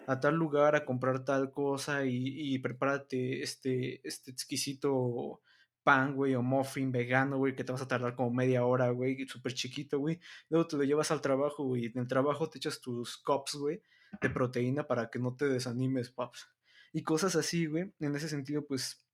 a 0.09 0.19
tal 0.19 0.35
lugar 0.35 0.75
a 0.75 0.85
comprar 0.85 1.25
tal 1.25 1.53
cosa 1.53 2.05
y, 2.07 2.59
prepárate 2.59 3.41
este, 3.41 4.01
este 4.03 4.33
exquisito 4.33 5.43
pan, 5.85 6.17
güey, 6.17 6.35
o 6.35 6.43
muffin 6.43 6.91
vegano, 6.91 7.39
güey, 7.39 7.55
que 7.55 7.63
te 7.63 7.71
vas 7.71 7.83
a 7.83 7.87
tardar 7.87 8.17
como 8.17 8.33
media 8.33 8.67
hora, 8.67 8.91
güey, 8.91 9.29
súper 9.29 9.55
chiquito, 9.55 10.01
güey. 10.01 10.19
Luego 10.49 10.67
te 10.67 10.77
lo 10.77 10.83
llevas 10.83 11.13
al 11.13 11.21
trabajo, 11.21 11.63
güey, 11.63 11.87
en 11.87 11.99
el 11.99 12.09
trabajo 12.09 12.51
te 12.51 12.59
echas 12.59 12.81
tus 12.81 13.17
cups, 13.17 13.55
güey, 13.55 13.81
de 14.21 14.29
proteína 14.29 14.89
para 14.89 15.09
que 15.09 15.21
no 15.21 15.37
te 15.37 15.49
desanimes, 15.49 16.11
paps. 16.11 16.49
y 16.93 17.05
cosas 17.05 17.37
así, 17.37 17.67
güey. 17.67 17.93
En 18.01 18.17
ese 18.17 18.29
sentido, 18.29 18.67
pues, 18.67 19.07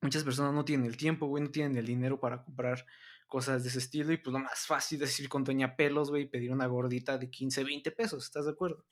muchas 0.00 0.24
personas 0.24 0.54
no 0.54 0.64
tienen 0.64 0.86
el 0.86 0.96
tiempo, 0.96 1.26
güey, 1.26 1.44
no 1.44 1.50
tienen 1.50 1.76
el 1.76 1.86
dinero 1.86 2.20
para 2.20 2.42
comprar 2.44 2.86
cosas 3.26 3.62
de 3.62 3.68
ese 3.68 3.78
estilo 3.78 4.12
y, 4.12 4.16
pues, 4.18 4.32
lo 4.32 4.40
más 4.40 4.66
fácil 4.66 5.02
es 5.02 5.18
ir 5.20 5.28
con 5.28 5.44
Doña 5.44 5.76
Pelos, 5.76 6.10
güey, 6.10 6.24
y 6.24 6.26
pedir 6.26 6.52
una 6.52 6.66
gordita 6.66 7.18
de 7.18 7.30
15, 7.30 7.64
20 7.64 7.90
pesos, 7.92 8.24
¿estás 8.24 8.44
de 8.46 8.52
acuerdo? 8.52 8.84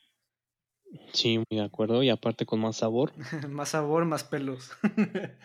Sí, 1.12 1.38
muy 1.38 1.58
de 1.58 1.64
acuerdo, 1.64 2.02
y 2.02 2.10
aparte 2.10 2.46
con 2.46 2.60
más 2.60 2.76
sabor. 2.76 3.12
Más 3.50 3.70
sabor, 3.70 4.04
más 4.04 4.24
pelos. 4.24 4.70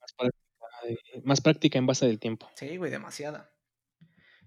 Más 0.00 0.12
práctica, 0.16 1.20
más 1.24 1.40
práctica 1.40 1.78
en 1.78 1.86
base 1.86 2.06
del 2.06 2.18
tiempo. 2.18 2.48
Sí, 2.54 2.76
güey, 2.76 2.90
demasiada. 2.90 3.52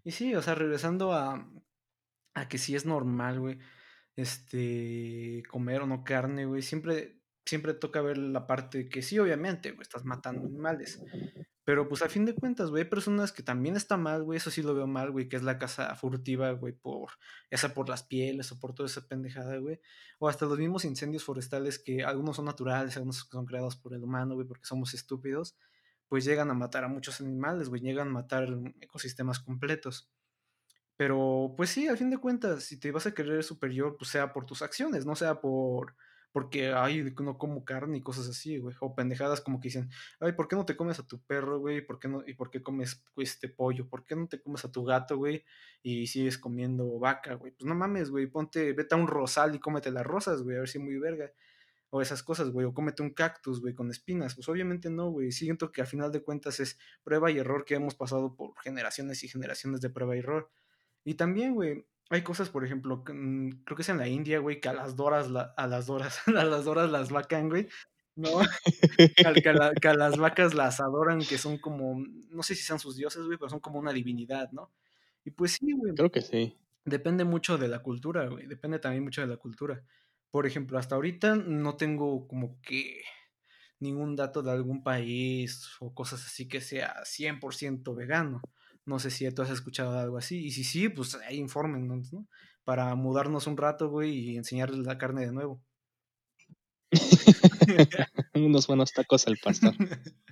Y 0.03 0.11
sí, 0.11 0.33
o 0.35 0.41
sea, 0.41 0.55
regresando 0.55 1.13
a 1.13 1.47
a 2.33 2.47
que 2.47 2.57
sí 2.57 2.75
es 2.75 2.85
normal, 2.85 3.39
güey, 3.39 3.59
este, 4.15 5.43
comer 5.49 5.81
o 5.81 5.87
no 5.87 6.03
carne, 6.03 6.45
güey, 6.45 6.61
siempre 6.61 7.20
siempre 7.45 7.73
toca 7.73 8.01
ver 8.01 8.17
la 8.17 8.47
parte 8.47 8.89
que 8.89 9.01
sí, 9.01 9.19
obviamente, 9.19 9.71
güey, 9.71 9.81
estás 9.81 10.05
matando 10.05 10.45
animales. 10.45 11.01
Pero, 11.63 11.87
pues, 11.87 12.01
a 12.01 12.09
fin 12.09 12.25
de 12.25 12.33
cuentas, 12.33 12.69
güey, 12.69 12.83
hay 12.83 12.89
personas 12.89 13.31
que 13.31 13.43
también 13.43 13.75
está 13.75 13.95
mal, 13.95 14.23
güey, 14.23 14.37
eso 14.37 14.49
sí 14.49 14.63
lo 14.63 14.73
veo 14.73 14.87
mal, 14.87 15.11
güey, 15.11 15.29
que 15.29 15.35
es 15.35 15.43
la 15.43 15.59
caza 15.59 15.95
furtiva, 15.95 16.51
güey, 16.51 16.73
por 16.73 17.11
sea 17.51 17.73
por 17.73 17.87
las 17.87 18.03
pieles 18.03 18.51
o 18.51 18.59
por 18.59 18.73
toda 18.73 18.87
esa 18.87 19.07
pendejada, 19.07 19.57
güey, 19.57 19.79
o 20.19 20.27
hasta 20.27 20.45
los 20.45 20.57
mismos 20.57 20.85
incendios 20.85 21.23
forestales 21.23 21.77
que 21.77 22.03
algunos 22.03 22.35
son 22.37 22.45
naturales, 22.45 22.95
algunos 22.97 23.27
son 23.29 23.45
creados 23.45 23.75
por 23.75 23.93
el 23.93 24.03
humano, 24.03 24.33
güey, 24.35 24.47
porque 24.47 24.65
somos 24.65 24.93
estúpidos, 24.93 25.55
pues 26.07 26.25
llegan 26.25 26.49
a 26.49 26.53
matar 26.55 26.83
a 26.83 26.87
muchos 26.87 27.21
animales, 27.21 27.69
güey, 27.69 27.81
llegan 27.81 28.09
a 28.09 28.11
matar 28.11 28.49
ecosistemas 28.81 29.39
completos. 29.39 30.09
Pero, 30.97 31.53
pues 31.55 31.69
sí, 31.69 31.87
al 31.87 31.97
fin 31.97 32.09
de 32.09 32.17
cuentas, 32.17 32.63
si 32.63 32.79
te 32.79 32.91
vas 32.91 33.05
a 33.05 33.13
creer 33.13 33.43
superior, 33.43 33.95
pues 33.97 34.11
sea 34.11 34.33
por 34.33 34.45
tus 34.45 34.61
acciones, 34.61 35.05
no 35.05 35.15
sea 35.15 35.39
por 35.41 35.95
porque, 36.31 36.71
ay, 36.73 37.13
no 37.21 37.37
como 37.37 37.65
carne 37.65 37.97
y 37.97 38.01
cosas 38.01 38.27
así, 38.29 38.57
güey, 38.57 38.75
o 38.79 38.95
pendejadas 38.95 39.41
como 39.41 39.59
que 39.59 39.67
dicen: 39.69 39.89
"Ay, 40.19 40.33
¿por 40.33 40.47
qué 40.47 40.55
no 40.55 40.65
te 40.65 40.75
comes 40.77 40.99
a 40.99 41.07
tu 41.07 41.21
perro, 41.23 41.59
güey? 41.59 41.81
¿Por 41.85 41.99
qué 41.99 42.07
no 42.07 42.23
y 42.25 42.33
por 42.35 42.49
qué 42.51 42.61
comes, 42.63 43.03
este, 43.17 43.49
pollo? 43.49 43.87
¿Por 43.89 44.05
qué 44.05 44.15
no 44.15 44.27
te 44.27 44.41
comes 44.41 44.63
a 44.65 44.71
tu 44.71 44.83
gato, 44.85 45.17
güey? 45.17 45.43
Y 45.83 46.07
sigues 46.07 46.37
comiendo 46.37 46.99
vaca, 46.99 47.35
güey". 47.35 47.51
Pues 47.53 47.65
no 47.67 47.75
mames, 47.75 48.09
güey, 48.11 48.27
ponte 48.27 48.73
vete 48.73 48.95
a 48.95 48.97
un 48.97 49.07
rosal 49.07 49.55
y 49.55 49.59
cómete 49.59 49.91
las 49.91 50.05
rosas, 50.05 50.41
güey, 50.43 50.57
a 50.57 50.59
ver 50.61 50.69
si 50.69 50.79
muy 50.79 50.97
verga, 50.99 51.31
o 51.89 52.01
esas 52.01 52.23
cosas, 52.23 52.49
güey, 52.51 52.65
o 52.65 52.73
cómete 52.73 53.03
un 53.03 53.11
cactus, 53.13 53.61
güey, 53.61 53.75
con 53.75 53.89
espinas. 53.91 54.35
Pues 54.35 54.47
obviamente 54.49 54.89
no, 54.89 55.09
güey, 55.11 55.31
siento 55.31 55.71
que 55.71 55.81
al 55.81 55.87
final 55.87 56.11
de 56.11 56.23
cuentas 56.23 56.59
es 56.59 56.79
prueba 57.03 57.31
y 57.31 57.37
error 57.39 57.65
que 57.65 57.75
hemos 57.75 57.95
pasado 57.95 58.35
por 58.35 58.53
generaciones 58.61 59.23
y 59.23 59.27
generaciones 59.29 59.81
de 59.81 59.89
prueba 59.89 60.15
y 60.15 60.19
error. 60.19 60.51
Y 61.03 61.15
también, 61.15 61.53
güey, 61.55 61.85
hay 62.15 62.23
cosas, 62.23 62.49
por 62.49 62.65
ejemplo, 62.65 63.03
mm, 63.07 63.49
creo 63.65 63.75
que 63.75 63.81
es 63.83 63.89
en 63.89 63.97
la 63.97 64.07
India, 64.07 64.39
güey, 64.39 64.59
que 64.61 64.69
a 64.69 64.73
las 64.73 64.95
doras 64.95 65.29
la 65.29 65.53
a 65.57 65.67
las 65.67 65.87
doras 65.87 66.19
a 66.27 66.43
las 66.45 66.65
doras 66.65 66.91
las 66.91 67.11
vacan, 67.11 67.49
güey, 67.49 67.67
¿no? 68.15 68.29
Que 69.15 69.49
a 69.49 69.53
la 69.53 69.73
que 69.73 69.87
a 69.89 69.93
las 69.95 70.17
vacas 70.17 70.53
las 70.53 70.79
adoran, 70.81 71.25
que 71.25 71.37
son 71.37 71.57
como, 71.59 72.03
no 72.29 72.43
sé 72.43 72.55
si 72.55 72.63
sean 72.63 72.79
sus 72.79 72.95
dioses, 72.97 73.25
güey, 73.25 73.37
pero 73.37 73.49
son 73.49 73.59
como 73.61 73.79
una 73.79 73.93
divinidad, 73.93 74.51
¿no? 74.51 74.71
Y 75.25 75.31
pues 75.31 75.53
sí, 75.53 75.71
güey, 75.73 75.93
Creo 75.95 76.11
que 76.11 76.21
sí. 76.21 76.57
depende 76.85 77.23
mucho 77.25 77.57
de 77.57 77.67
la 77.67 77.79
cultura, 77.83 78.27
güey, 78.27 78.47
depende 78.47 78.79
también 78.79 79.03
mucho 79.03 79.21
de 79.21 79.27
la 79.27 79.37
cultura. 79.37 79.83
Por 80.31 80.45
ejemplo, 80.47 80.77
hasta 80.79 80.95
ahorita 80.95 81.35
no 81.35 81.75
tengo 81.77 82.27
como 82.27 82.61
que 82.61 83.01
ningún 83.79 84.15
dato 84.15 84.43
de 84.43 84.51
algún 84.51 84.83
país 84.83 85.69
o 85.79 85.93
cosas 85.93 86.25
así 86.25 86.47
que 86.47 86.61
sea 86.61 87.03
100% 87.05 87.95
vegano. 87.95 88.41
No 88.85 88.99
sé 88.99 89.11
si 89.11 89.29
tú 89.31 89.41
has 89.43 89.49
escuchado 89.51 89.97
algo 89.99 90.17
así, 90.17 90.45
y 90.45 90.51
si 90.51 90.63
sí, 90.63 90.89
pues 90.89 91.15
ahí 91.15 91.37
infórmennos, 91.37 92.11
¿no? 92.13 92.27
Para 92.63 92.93
mudarnos 92.95 93.47
un 93.47 93.57
rato, 93.57 93.89
güey, 93.89 94.11
y 94.11 94.37
enseñarles 94.37 94.79
la 94.85 94.97
carne 94.97 95.25
de 95.25 95.31
nuevo. 95.31 95.63
Unos 98.33 98.67
buenos 98.67 98.91
tacos 98.93 99.27
al 99.27 99.37
pastor. 99.37 99.73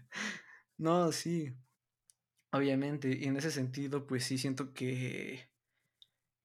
No, 0.78 1.12
sí. 1.12 1.54
Obviamente, 2.52 3.18
y 3.20 3.26
en 3.26 3.38
ese 3.38 3.52
sentido, 3.52 4.08
pues 4.08 4.24
sí 4.26 4.38
siento 4.38 4.74
que 4.74 5.50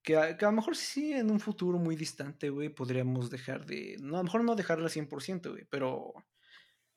que 0.05 0.17
a 0.19 0.37
que 0.37 0.45
a 0.45 0.49
lo 0.51 0.57
mejor 0.57 0.77
sí, 0.77 1.13
en 1.15 1.31
un 1.31 1.41
futuro 1.41 1.79
muy 1.79 1.97
distante, 1.97 2.51
güey, 2.51 2.69
podríamos 2.69 3.31
dejar 3.31 3.65
de 3.67 3.97
no, 4.01 4.17
a 4.17 4.19
lo 4.19 4.25
mejor 4.25 4.45
no 4.45 4.55
dejarla 4.55 4.89
100%, 4.91 5.51
güey, 5.53 5.65
pero 5.71 6.13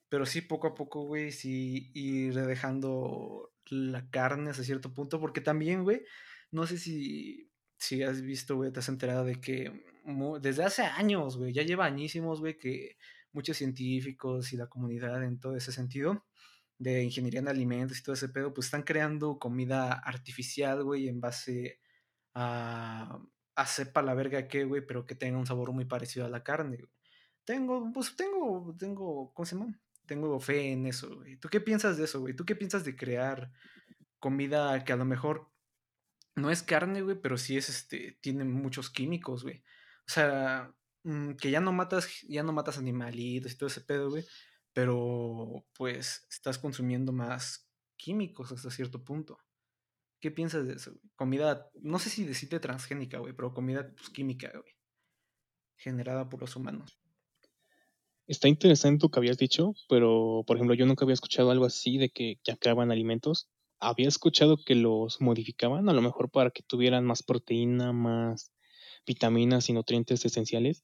pero 0.09 0.25
sí 0.25 0.41
poco 0.41 0.67
a 0.67 0.75
poco, 0.75 1.03
güey, 1.03 1.31
sí 1.31 1.91
ir 1.93 2.35
dejando 2.35 3.51
la 3.69 4.09
carne 4.09 4.49
hasta 4.51 4.63
cierto 4.63 4.93
punto, 4.93 5.19
porque 5.19 5.41
también, 5.41 5.83
güey, 5.83 6.03
no 6.51 6.67
sé 6.67 6.77
si 6.77 7.51
si 7.79 8.01
has 8.03 8.21
visto, 8.21 8.55
güey, 8.55 8.71
te 8.71 8.79
has 8.79 8.89
enterado 8.89 9.23
de 9.23 9.39
que 9.39 9.71
desde 10.41 10.63
hace 10.63 10.83
años, 10.83 11.37
güey, 11.37 11.53
ya 11.53 11.63
lleva 11.63 11.85
añísimos, 11.85 12.39
güey, 12.39 12.57
que 12.57 12.97
muchos 13.33 13.57
científicos 13.57 14.53
y 14.53 14.57
la 14.57 14.67
comunidad 14.67 15.23
en 15.23 15.39
todo 15.39 15.55
ese 15.55 15.71
sentido, 15.71 16.25
de 16.79 17.03
ingeniería 17.03 17.39
en 17.41 17.47
alimentos 17.49 17.99
y 17.99 18.03
todo 18.03 18.13
ese 18.15 18.29
pedo, 18.29 18.53
pues 18.53 18.67
están 18.67 18.83
creando 18.83 19.39
comida 19.39 19.93
artificial, 19.93 20.83
güey, 20.83 21.07
en 21.07 21.21
base 21.21 21.79
a 22.33 23.19
a 23.57 23.65
sepa 23.65 24.03
la 24.03 24.13
verga 24.13 24.47
qué, 24.47 24.65
güey, 24.65 24.85
pero 24.85 25.05
que 25.07 25.15
tenga 25.15 25.37
un 25.39 25.47
sabor 25.47 25.71
muy 25.73 25.85
parecido 25.85 26.25
a 26.27 26.29
la 26.29 26.43
carne, 26.43 26.77
güey. 26.77 26.91
Tengo, 27.45 27.91
pues 27.93 28.15
tengo 28.15 28.75
tengo, 28.77 29.33
¿cómo 29.33 29.45
se 29.45 29.55
llama? 29.55 29.81
Tengo 30.07 30.39
fe 30.39 30.71
en 30.71 30.87
eso, 30.87 31.15
güey. 31.17 31.37
¿Tú 31.37 31.49
qué 31.49 31.61
piensas 31.61 31.97
de 31.97 32.05
eso, 32.05 32.21
güey? 32.21 32.35
¿Tú 32.35 32.45
qué 32.45 32.55
piensas 32.55 32.85
de 32.85 32.95
crear 32.95 33.51
comida 34.19 34.83
que 34.85 34.93
a 34.93 34.95
lo 34.95 35.05
mejor 35.05 35.51
no 36.35 36.49
es 36.51 36.63
carne, 36.63 37.01
güey, 37.01 37.19
pero 37.21 37.37
sí 37.37 37.57
es, 37.57 37.69
este, 37.69 38.17
tiene 38.21 38.45
muchos 38.45 38.89
químicos, 38.89 39.43
güey? 39.43 39.63
O 40.07 40.11
sea, 40.11 40.73
mm, 41.03 41.33
que 41.33 41.51
ya 41.51 41.59
no 41.59 41.73
matas 41.73 42.21
ya 42.27 42.43
no 42.43 42.53
matas 42.53 42.77
animalitos 42.77 43.51
y 43.51 43.57
todo 43.57 43.67
ese 43.67 43.81
pedo, 43.81 44.09
güey, 44.09 44.25
pero, 44.73 45.65
pues, 45.77 46.25
estás 46.29 46.57
consumiendo 46.59 47.11
más 47.11 47.69
químicos 47.97 48.51
hasta 48.51 48.71
cierto 48.71 49.03
punto. 49.03 49.39
¿Qué 50.21 50.31
piensas 50.31 50.67
de 50.67 50.75
eso, 50.75 50.91
güey? 50.91 51.11
Comida, 51.15 51.69
no 51.81 51.99
sé 51.99 52.09
si 52.09 52.23
decirte 52.25 52.59
transgénica, 52.59 53.19
güey, 53.19 53.33
pero 53.33 53.53
comida, 53.53 53.91
pues, 53.95 54.09
química, 54.09 54.51
güey, 54.51 54.73
generada 55.77 56.29
por 56.29 56.41
los 56.41 56.55
humanos. 56.55 56.99
Está 58.27 58.49
interesante 58.49 59.05
lo 59.05 59.09
que 59.09 59.19
habías 59.19 59.37
dicho, 59.37 59.73
pero, 59.87 60.43
por 60.45 60.57
ejemplo, 60.57 60.75
yo 60.75 60.85
nunca 60.85 61.05
había 61.05 61.13
escuchado 61.13 61.49
algo 61.49 61.63
así 61.63 61.97
de 61.97 62.09
que 62.09 62.39
ya 62.43 62.57
creaban 62.57 62.91
alimentos. 62.91 63.47
Había 63.79 64.09
escuchado 64.09 64.57
que 64.57 64.75
los 64.75 65.21
modificaban, 65.21 65.87
a 65.87 65.93
lo 65.93 66.01
mejor 66.01 66.29
para 66.29 66.51
que 66.51 66.61
tuvieran 66.61 67.05
más 67.05 67.23
proteína, 67.23 67.93
más 67.93 68.51
vitaminas 69.05 69.69
y 69.69 69.73
nutrientes 69.73 70.25
esenciales, 70.25 70.83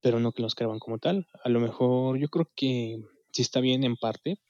pero 0.00 0.20
no 0.20 0.32
que 0.32 0.42
los 0.42 0.54
creaban 0.54 0.78
como 0.80 0.98
tal. 0.98 1.28
A 1.44 1.50
lo 1.50 1.60
mejor 1.60 2.18
yo 2.18 2.28
creo 2.28 2.50
que 2.56 3.02
sí 3.32 3.42
está 3.42 3.60
bien 3.60 3.84
en 3.84 3.96
parte, 3.96 4.40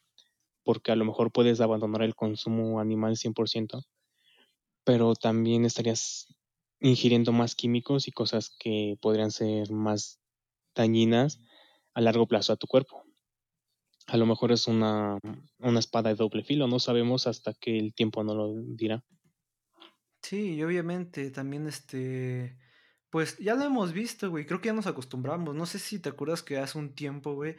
porque 0.65 0.93
a 0.93 0.97
lo 0.97 1.05
mejor 1.05 1.33
puedes 1.33 1.61
abandonar 1.61 2.03
el 2.03 2.15
consumo 2.17 2.81
animal 2.81 3.17
100%, 3.17 3.83
pero 4.85 5.15
también 5.15 5.65
estarías 5.65 6.35
ingiriendo 6.81 7.33
más 7.33 7.55
químicos 7.55 8.09
y 8.09 8.13
cosas 8.13 8.55
que 8.59 8.97
podrían 9.01 9.31
ser 9.31 9.73
más 9.73 10.21
dañinas 10.75 11.41
a 11.95 12.01
largo 12.01 12.27
plazo 12.27 12.53
a 12.53 12.57
tu 12.57 12.67
cuerpo. 12.67 13.05
A 14.07 14.17
lo 14.17 14.27
mejor 14.27 14.53
es 14.53 14.69
una 14.69 15.19
una 15.59 15.79
espada 15.81 16.11
de 16.11 16.17
doble 16.17 16.45
filo, 16.45 16.67
no 16.67 16.79
sabemos 16.79 17.27
hasta 17.27 17.55
que 17.55 17.79
el 17.79 17.95
tiempo 17.95 18.23
nos 18.25 18.37
lo 18.37 18.55
dirá. 18.77 19.05
Sí, 20.23 20.55
y 20.55 20.63
obviamente 20.63 21.31
también, 21.31 21.67
este, 21.67 22.57
pues, 23.11 23.39
ya 23.39 23.55
lo 23.55 23.65
hemos 23.65 23.93
visto, 23.93 24.31
güey, 24.31 24.47
creo 24.47 24.61
que 24.61 24.69
ya 24.69 24.73
nos 24.73 24.87
acostumbramos. 24.87 25.55
No 25.55 25.67
sé 25.67 25.79
si 25.79 25.99
te 25.99 26.09
acuerdas 26.11 26.43
que 26.43 26.59
hace 26.59 26.79
un 26.79 26.95
tiempo, 26.95 27.35
güey, 27.35 27.57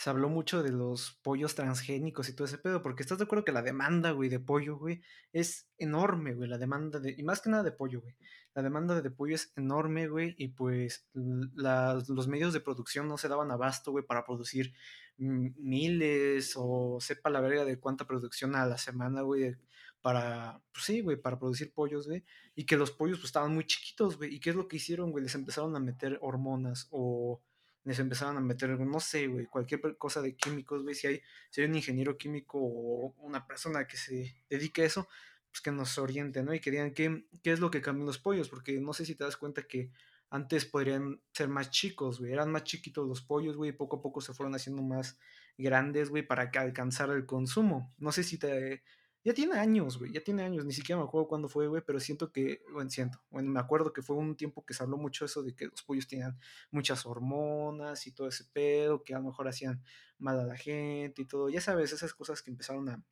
se 0.00 0.08
habló 0.08 0.30
mucho 0.30 0.62
de 0.62 0.72
los 0.72 1.20
pollos 1.22 1.54
transgénicos 1.54 2.30
y 2.30 2.34
todo 2.34 2.46
ese 2.46 2.56
pedo, 2.56 2.82
porque 2.82 3.02
estás 3.02 3.18
de 3.18 3.24
acuerdo 3.24 3.44
que 3.44 3.52
la 3.52 3.60
demanda, 3.60 4.12
güey, 4.12 4.30
de 4.30 4.40
pollo, 4.40 4.78
güey, 4.78 5.02
es 5.30 5.68
enorme, 5.76 6.32
güey, 6.32 6.48
la 6.48 6.56
demanda 6.56 7.00
de 7.00 7.14
y 7.18 7.22
más 7.22 7.42
que 7.42 7.50
nada 7.50 7.62
de 7.64 7.72
pollo, 7.72 8.00
güey. 8.00 8.16
La 8.54 8.62
demanda 8.62 8.98
de 9.02 9.10
pollo 9.10 9.34
es 9.34 9.52
enorme, 9.56 10.08
güey, 10.08 10.34
y 10.38 10.48
pues, 10.48 11.06
l 11.14 11.48
las 11.54 12.08
los 12.08 12.28
medios 12.28 12.54
de 12.54 12.60
producción 12.60 13.08
no 13.08 13.18
se 13.18 13.28
daban 13.28 13.50
abasto, 13.50 13.90
güey, 13.92 14.02
para 14.06 14.24
producir 14.24 14.72
miles 15.18 16.54
o 16.56 16.98
sepa 17.00 17.28
la 17.28 17.42
verga 17.42 17.66
de 17.66 17.78
cuánta 17.78 18.06
producción 18.06 18.56
a 18.56 18.64
la 18.66 18.78
semana, 18.78 19.20
güey, 19.20 19.54
para, 20.00 20.62
pues 20.72 20.86
sí, 20.86 21.02
güey, 21.02 21.18
para 21.20 21.38
producir 21.38 21.74
pollos, 21.74 22.06
güey, 22.08 22.24
y 22.54 22.64
que 22.64 22.78
los 22.78 22.90
pollos, 22.90 23.18
pues, 23.18 23.26
estaban 23.26 23.52
muy 23.52 23.66
chiquitos, 23.66 24.16
güey, 24.16 24.34
¿y 24.34 24.40
qué 24.40 24.48
es 24.50 24.56
lo 24.56 24.66
que 24.66 24.76
hicieron, 24.78 25.10
güey? 25.10 25.24
Les 25.24 25.34
empezaron 25.34 25.76
a 25.76 25.80
meter 25.80 26.18
hormonas 26.22 26.88
o 26.90 27.42
les 27.84 27.98
empezaron 27.98 28.36
a 28.36 28.40
meter, 28.40 28.78
no 28.78 29.00
sé, 29.00 29.26
güey, 29.26 29.46
cualquier 29.46 29.96
cosa 29.96 30.20
de 30.22 30.36
químicos, 30.36 30.82
güey, 30.82 30.94
si 30.94 31.06
hay 31.06 31.22
si 31.50 31.60
hay 31.62 31.68
un 31.68 31.76
ingeniero 31.76 32.16
químico 32.18 32.58
o 32.60 33.14
una 33.18 33.46
persona 33.46 33.86
que 33.86 33.96
se 33.96 34.36
dedique 34.48 34.82
a 34.82 34.86
eso, 34.86 35.08
pues, 35.50 35.60
que 35.62 35.72
nos 35.72 35.98
oriente, 35.98 36.42
¿no? 36.42 36.54
Y 36.54 36.60
que 36.60 36.70
digan 36.70 36.92
qué 36.92 37.24
qué 37.42 37.52
es 37.52 37.60
lo 37.60 37.70
que 37.70 37.80
cambian 37.82 38.06
los 38.06 38.18
pollos, 38.18 38.48
porque 38.48 38.80
no 38.80 38.92
sé 38.92 39.04
si 39.06 39.14
te 39.14 39.24
das 39.24 39.36
cuenta 39.36 39.62
que 39.62 39.90
antes 40.30 40.64
podrían 40.64 41.20
ser 41.32 41.48
más 41.48 41.70
chicos, 41.70 42.20
güey, 42.20 42.32
eran 42.32 42.52
más 42.52 42.64
chiquitos 42.64 43.06
los 43.08 43.22
pollos, 43.22 43.56
güey, 43.56 43.70
y 43.70 43.72
poco 43.72 43.96
a 43.96 44.02
poco 44.02 44.20
se 44.20 44.32
fueron 44.34 44.54
haciendo 44.54 44.82
más 44.82 45.18
grandes, 45.58 46.10
güey, 46.10 46.22
para 46.22 46.50
que 46.50 46.58
alcanzara 46.58 47.14
el 47.14 47.26
consumo. 47.26 47.92
No 47.98 48.12
sé 48.12 48.22
si 48.24 48.38
te 48.38 48.82
Ya 49.22 49.34
tiene 49.34 49.54
años, 49.58 49.98
güey, 49.98 50.12
ya 50.12 50.22
tiene 50.22 50.42
años, 50.44 50.64
ni 50.64 50.72
siquiera 50.72 50.98
me 50.98 51.04
acuerdo 51.06 51.28
cuándo 51.28 51.48
fue, 51.48 51.68
güey, 51.68 51.82
pero 51.86 52.00
siento 52.00 52.32
que, 52.32 52.62
bueno, 52.72 52.88
siento, 52.88 53.22
bueno, 53.30 53.50
me 53.50 53.60
acuerdo 53.60 53.92
que 53.92 54.00
fue 54.02 54.16
un 54.16 54.34
tiempo 54.36 54.64
que 54.64 54.72
se 54.72 54.82
habló 54.82 54.96
mucho 54.96 55.26
eso 55.26 55.42
de 55.42 55.54
que 55.54 55.66
los 55.66 55.82
pollos 55.82 56.08
tenían 56.08 56.38
muchas 56.70 57.04
hormonas 57.04 58.06
y 58.06 58.12
todo 58.12 58.28
ese 58.28 58.44
pedo, 58.46 59.04
que 59.04 59.14
a 59.14 59.18
lo 59.18 59.24
mejor 59.26 59.46
hacían 59.48 59.82
mal 60.18 60.40
a 60.40 60.44
la 60.46 60.56
gente 60.56 61.20
y 61.22 61.26
todo, 61.26 61.50
ya 61.50 61.60
sabes, 61.60 61.92
esas 61.92 62.14
cosas 62.14 62.42
que 62.42 62.50
empezaron 62.50 62.88
a, 62.88 63.04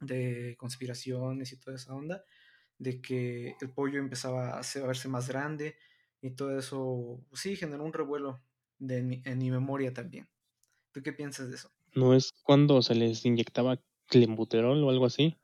de 0.00 0.56
conspiraciones 0.58 1.52
y 1.52 1.58
toda 1.58 1.76
esa 1.76 1.94
onda, 1.94 2.24
de 2.78 3.00
que 3.02 3.56
el 3.60 3.72
pollo 3.74 4.00
empezaba 4.00 4.50
a, 4.58 4.60
a 4.60 4.86
verse 4.86 5.08
más 5.08 5.28
grande 5.28 5.76
y 6.20 6.32
todo 6.32 6.58
eso, 6.58 7.24
pues 7.30 7.42
sí, 7.42 7.56
generó 7.56 7.84
un 7.84 7.92
revuelo 7.92 8.42
de, 8.78 9.02
mi- 9.02 9.22
en 9.24 9.38
mi 9.38 9.50
memoria 9.50 9.92
también. 9.94 10.28
¿Tú 10.92 11.02
qué 11.02 11.12
piensas 11.12 11.48
de 11.50 11.56
eso? 11.56 11.72
¿No 11.94 12.14
es 12.14 12.32
cuando 12.44 12.80
se 12.80 12.94
les 12.94 13.26
inyectaba 13.26 13.78
clenbuterol 14.08 14.82
o 14.82 14.90
algo 14.90 15.06
así? 15.06 15.38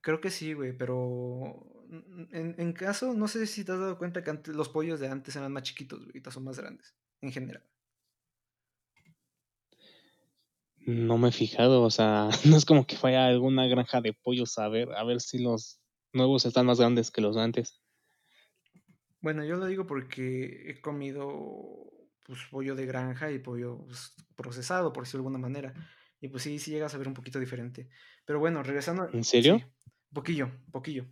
Creo 0.00 0.20
que 0.20 0.30
sí, 0.30 0.52
güey, 0.52 0.76
pero 0.76 1.66
en, 2.32 2.54
en 2.58 2.72
caso, 2.72 3.14
no 3.14 3.28
sé 3.28 3.46
si 3.46 3.64
te 3.64 3.72
has 3.72 3.78
dado 3.78 3.98
cuenta 3.98 4.22
que 4.22 4.30
antes, 4.30 4.54
los 4.54 4.68
pollos 4.68 5.00
de 5.00 5.08
antes 5.08 5.34
eran 5.36 5.52
más 5.52 5.62
chiquitos, 5.62 5.98
güey, 6.00 6.08
ahorita 6.08 6.30
son 6.30 6.44
más 6.44 6.58
grandes, 6.58 6.94
en 7.20 7.32
general. 7.32 7.64
No 10.86 11.16
me 11.16 11.28
he 11.28 11.32
fijado, 11.32 11.82
o 11.82 11.90
sea, 11.90 12.28
no 12.44 12.56
es 12.56 12.64
como 12.64 12.86
que 12.86 12.98
vaya 13.02 13.24
a 13.24 13.28
alguna 13.28 13.66
granja 13.66 14.00
de 14.00 14.12
pollos 14.12 14.58
a 14.58 14.68
ver, 14.68 14.92
a 14.92 15.04
ver 15.04 15.20
si 15.20 15.42
los 15.42 15.80
nuevos 16.12 16.44
están 16.44 16.66
más 16.66 16.78
grandes 16.78 17.10
que 17.10 17.22
los 17.22 17.36
de 17.36 17.42
antes. 17.42 17.80
Bueno, 19.20 19.42
yo 19.42 19.56
lo 19.56 19.66
digo 19.66 19.86
porque 19.86 20.70
he 20.70 20.80
comido 20.82 21.90
pues 22.26 22.40
pollo 22.50 22.74
de 22.74 22.86
granja 22.86 23.30
y 23.30 23.38
pollo 23.38 23.84
pues, 23.86 24.14
procesado, 24.36 24.92
por 24.92 25.04
decirlo 25.04 25.22
de 25.22 25.28
alguna 25.28 25.38
manera. 25.38 25.74
Y 26.24 26.28
pues 26.28 26.42
sí, 26.42 26.58
sí 26.58 26.70
llega 26.70 26.86
a 26.86 26.88
saber 26.88 27.06
un 27.06 27.12
poquito 27.12 27.38
diferente. 27.38 27.90
Pero 28.24 28.38
bueno, 28.38 28.62
regresando, 28.62 29.10
¿En 29.12 29.24
sí, 29.24 29.42
serio? 29.42 29.60
poquillo, 30.10 30.50
poquillo. 30.72 31.04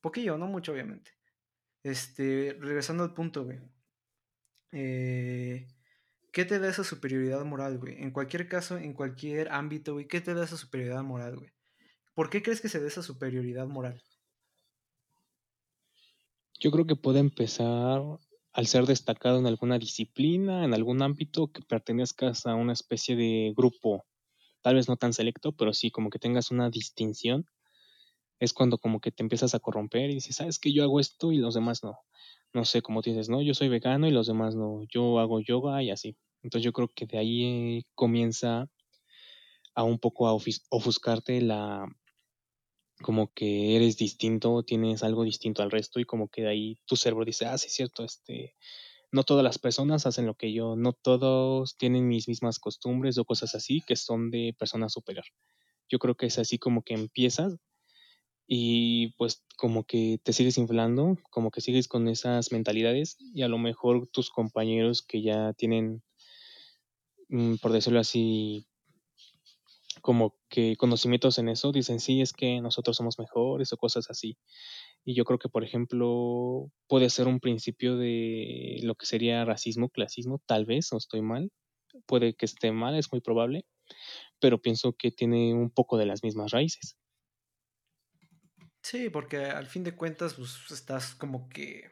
Poquillo, 0.00 0.36
no 0.36 0.48
mucho, 0.48 0.72
obviamente. 0.72 1.12
Este, 1.84 2.56
regresando 2.58 3.04
al 3.04 3.14
punto, 3.14 3.44
güey. 3.44 3.60
Eh, 4.72 5.68
¿qué 6.32 6.44
te 6.44 6.58
da 6.58 6.68
esa 6.68 6.82
superioridad 6.84 7.44
moral, 7.44 7.78
güey? 7.78 8.02
En 8.02 8.10
cualquier 8.10 8.48
caso, 8.48 8.78
en 8.78 8.94
cualquier 8.94 9.50
ámbito, 9.52 9.92
güey, 9.94 10.08
¿qué 10.08 10.20
te 10.20 10.34
da 10.34 10.44
esa 10.44 10.56
superioridad 10.56 11.04
moral, 11.04 11.36
güey? 11.36 11.52
¿Por 12.14 12.30
qué 12.30 12.42
crees 12.42 12.60
que 12.60 12.68
se 12.68 12.80
da 12.80 12.88
esa 12.88 13.02
superioridad 13.02 13.68
moral? 13.68 14.02
Yo 16.60 16.70
creo 16.70 16.86
que 16.86 16.96
puede 16.96 17.20
empezar 17.20 18.02
al 18.52 18.66
ser 18.66 18.86
destacado 18.86 19.38
en 19.38 19.46
alguna 19.46 19.78
disciplina, 19.78 20.64
en 20.64 20.74
algún 20.74 21.02
ámbito, 21.02 21.52
que 21.52 21.62
pertenezcas 21.62 22.46
a 22.46 22.54
una 22.54 22.72
especie 22.72 23.14
de 23.16 23.54
grupo, 23.56 24.04
tal 24.68 24.74
vez 24.74 24.86
no 24.86 24.98
tan 24.98 25.14
selecto, 25.14 25.52
pero 25.52 25.72
sí 25.72 25.90
como 25.90 26.10
que 26.10 26.18
tengas 26.18 26.50
una 26.50 26.68
distinción. 26.68 27.46
Es 28.38 28.52
cuando 28.52 28.76
como 28.76 29.00
que 29.00 29.10
te 29.10 29.22
empiezas 29.22 29.54
a 29.54 29.60
corromper 29.60 30.10
y 30.10 30.14
dices, 30.16 30.36
sabes 30.36 30.58
que 30.58 30.74
yo 30.74 30.82
hago 30.82 31.00
esto 31.00 31.32
y 31.32 31.38
los 31.38 31.54
demás 31.54 31.82
no. 31.82 31.98
No 32.52 32.66
sé, 32.66 32.82
como 32.82 33.00
dices, 33.00 33.30
no, 33.30 33.40
yo 33.40 33.54
soy 33.54 33.68
vegano 33.70 34.06
y 34.06 34.10
los 34.10 34.26
demás 34.26 34.56
no. 34.56 34.82
Yo 34.90 35.20
hago 35.20 35.40
yoga 35.40 35.82
y 35.82 35.90
así. 35.90 36.18
Entonces 36.42 36.66
yo 36.66 36.74
creo 36.74 36.88
que 36.94 37.06
de 37.06 37.16
ahí 37.16 37.44
eh, 37.44 37.84
comienza 37.94 38.68
a 39.74 39.84
un 39.84 39.98
poco 39.98 40.28
a 40.28 40.34
ofuscarte 40.34 41.40
la, 41.40 41.86
como 43.00 43.32
que 43.32 43.74
eres 43.74 43.96
distinto, 43.96 44.64
tienes 44.64 45.02
algo 45.02 45.24
distinto 45.24 45.62
al 45.62 45.70
resto 45.70 45.98
y 45.98 46.04
como 46.04 46.28
que 46.28 46.42
de 46.42 46.48
ahí 46.48 46.78
tu 46.84 46.94
cerebro 46.94 47.24
dice, 47.24 47.46
ah, 47.46 47.56
sí, 47.56 47.68
es 47.68 47.72
cierto, 47.72 48.04
este, 48.04 48.54
no 49.12 49.24
todas 49.24 49.44
las 49.44 49.58
personas 49.58 50.06
hacen 50.06 50.26
lo 50.26 50.34
que 50.34 50.52
yo, 50.52 50.76
no 50.76 50.92
todos 50.92 51.76
tienen 51.76 52.08
mis 52.08 52.28
mismas 52.28 52.58
costumbres 52.58 53.18
o 53.18 53.24
cosas 53.24 53.54
así 53.54 53.82
que 53.86 53.96
son 53.96 54.30
de 54.30 54.54
personas 54.58 54.92
superior. 54.92 55.24
Yo 55.88 55.98
creo 55.98 56.16
que 56.16 56.26
es 56.26 56.38
así 56.38 56.58
como 56.58 56.82
que 56.82 56.94
empiezas 56.94 57.56
y 58.46 59.12
pues 59.18 59.44
como 59.56 59.84
que 59.84 60.20
te 60.24 60.32
sigues 60.32 60.58
inflando, 60.58 61.16
como 61.30 61.50
que 61.50 61.60
sigues 61.60 61.88
con 61.88 62.08
esas 62.08 62.52
mentalidades 62.52 63.16
y 63.34 63.42
a 63.42 63.48
lo 63.48 63.58
mejor 63.58 64.08
tus 64.08 64.30
compañeros 64.30 65.02
que 65.02 65.22
ya 65.22 65.52
tienen, 65.54 66.02
mm, 67.28 67.56
por 67.56 67.72
decirlo 67.72 68.00
así, 68.00 68.67
como 70.00 70.36
que 70.48 70.76
conocimientos 70.76 71.38
en 71.38 71.48
eso, 71.48 71.72
dicen, 71.72 72.00
sí, 72.00 72.20
es 72.20 72.32
que 72.32 72.60
nosotros 72.60 72.96
somos 72.96 73.18
mejores 73.18 73.72
o 73.72 73.76
cosas 73.76 74.10
así. 74.10 74.38
Y 75.04 75.14
yo 75.14 75.24
creo 75.24 75.38
que, 75.38 75.48
por 75.48 75.64
ejemplo, 75.64 76.70
puede 76.86 77.10
ser 77.10 77.26
un 77.26 77.40
principio 77.40 77.96
de 77.96 78.80
lo 78.82 78.94
que 78.94 79.06
sería 79.06 79.44
racismo, 79.44 79.88
clasismo, 79.88 80.40
tal 80.46 80.64
vez, 80.64 80.92
o 80.92 80.96
estoy 80.96 81.22
mal, 81.22 81.50
puede 82.06 82.34
que 82.34 82.46
esté 82.46 82.72
mal, 82.72 82.96
es 82.96 83.10
muy 83.12 83.20
probable, 83.20 83.64
pero 84.40 84.60
pienso 84.60 84.92
que 84.92 85.10
tiene 85.10 85.54
un 85.54 85.70
poco 85.70 85.96
de 85.96 86.06
las 86.06 86.22
mismas 86.22 86.50
raíces. 86.52 86.96
Sí, 88.82 89.10
porque 89.10 89.46
al 89.46 89.66
fin 89.66 89.84
de 89.84 89.94
cuentas, 89.94 90.34
pues 90.34 90.70
estás 90.70 91.14
como 91.14 91.48
que 91.48 91.90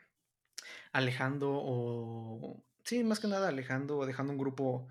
alejando 0.93 1.51
o... 1.53 2.65
Sí, 2.85 3.03
más 3.03 3.19
que 3.19 3.27
nada 3.27 3.49
alejando 3.49 3.99
o 3.99 4.07
dejando 4.07 4.33
un 4.33 4.39
grupo 4.39 4.89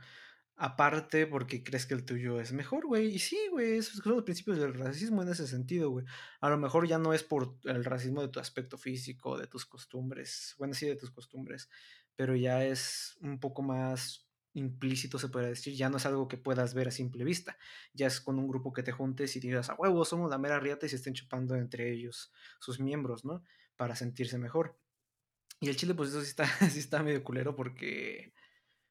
aparte 0.58 1.28
porque 1.28 1.64
crees 1.64 1.86
que 1.86 1.94
el 1.94 2.06
tuyo 2.06 2.40
es 2.40 2.54
mejor, 2.54 2.86
güey. 2.86 3.16
Y 3.16 3.20
sí, 3.20 3.38
güey, 3.52 3.78
esos 3.78 3.98
son 3.98 4.14
los 4.14 4.24
principios 4.24 4.58
del 4.58 4.74
racismo 4.74 5.22
en 5.22 5.30
ese 5.30 5.48
sentido, 5.48 5.90
güey. 5.90 6.06
A 6.42 6.50
lo 6.50 6.58
mejor 6.58 6.88
ya 6.88 6.98
no 6.98 7.14
es 7.14 7.24
por 7.24 7.58
el 7.66 7.84
racismo 7.84 8.22
de 8.22 8.30
tu 8.30 8.40
aspecto 8.40 8.78
físico, 8.78 9.38
de 9.38 9.48
tus 9.48 9.66
costumbres, 9.66 10.56
bueno, 10.58 10.74
sí, 10.74 10.88
de 10.88 10.96
tus 10.96 11.12
costumbres, 11.12 11.70
pero 12.16 12.36
ya 12.36 12.64
es 12.64 13.18
un 13.22 13.40
poco 13.40 13.62
más 13.62 14.26
implícito, 14.54 15.20
se 15.20 15.28
puede 15.28 15.50
decir, 15.50 15.76
ya 15.76 15.90
no 15.90 15.98
es 15.98 16.06
algo 16.06 16.30
que 16.30 16.38
puedas 16.38 16.74
ver 16.74 16.88
a 16.88 16.92
simple 16.92 17.26
vista, 17.26 17.58
ya 17.94 18.08
es 18.08 18.22
con 18.22 18.40
un 18.40 18.48
grupo 18.48 18.72
que 18.72 18.84
te 18.84 18.94
juntes 18.94 19.36
y 19.36 19.42
digas, 19.42 19.70
a 19.70 19.76
huevo, 19.76 20.06
somos 20.06 20.30
la 20.30 20.38
mera 20.38 20.60
riata 20.62 20.86
y 20.86 20.90
se 20.90 20.96
estén 20.96 21.14
chupando 21.14 21.56
entre 21.56 21.92
ellos 21.92 22.32
sus 22.60 22.80
miembros, 22.80 23.26
¿no? 23.26 23.44
Para 23.76 23.98
sentirse 23.98 24.38
mejor. 24.38 24.80
Y 25.60 25.68
el 25.70 25.76
chile, 25.76 25.94
pues 25.94 26.10
eso 26.10 26.22
sí 26.22 26.28
está, 26.28 26.46
sí 26.70 26.80
está 26.80 27.04
medio 27.04 27.24
culero 27.24 27.56
porque 27.56 28.34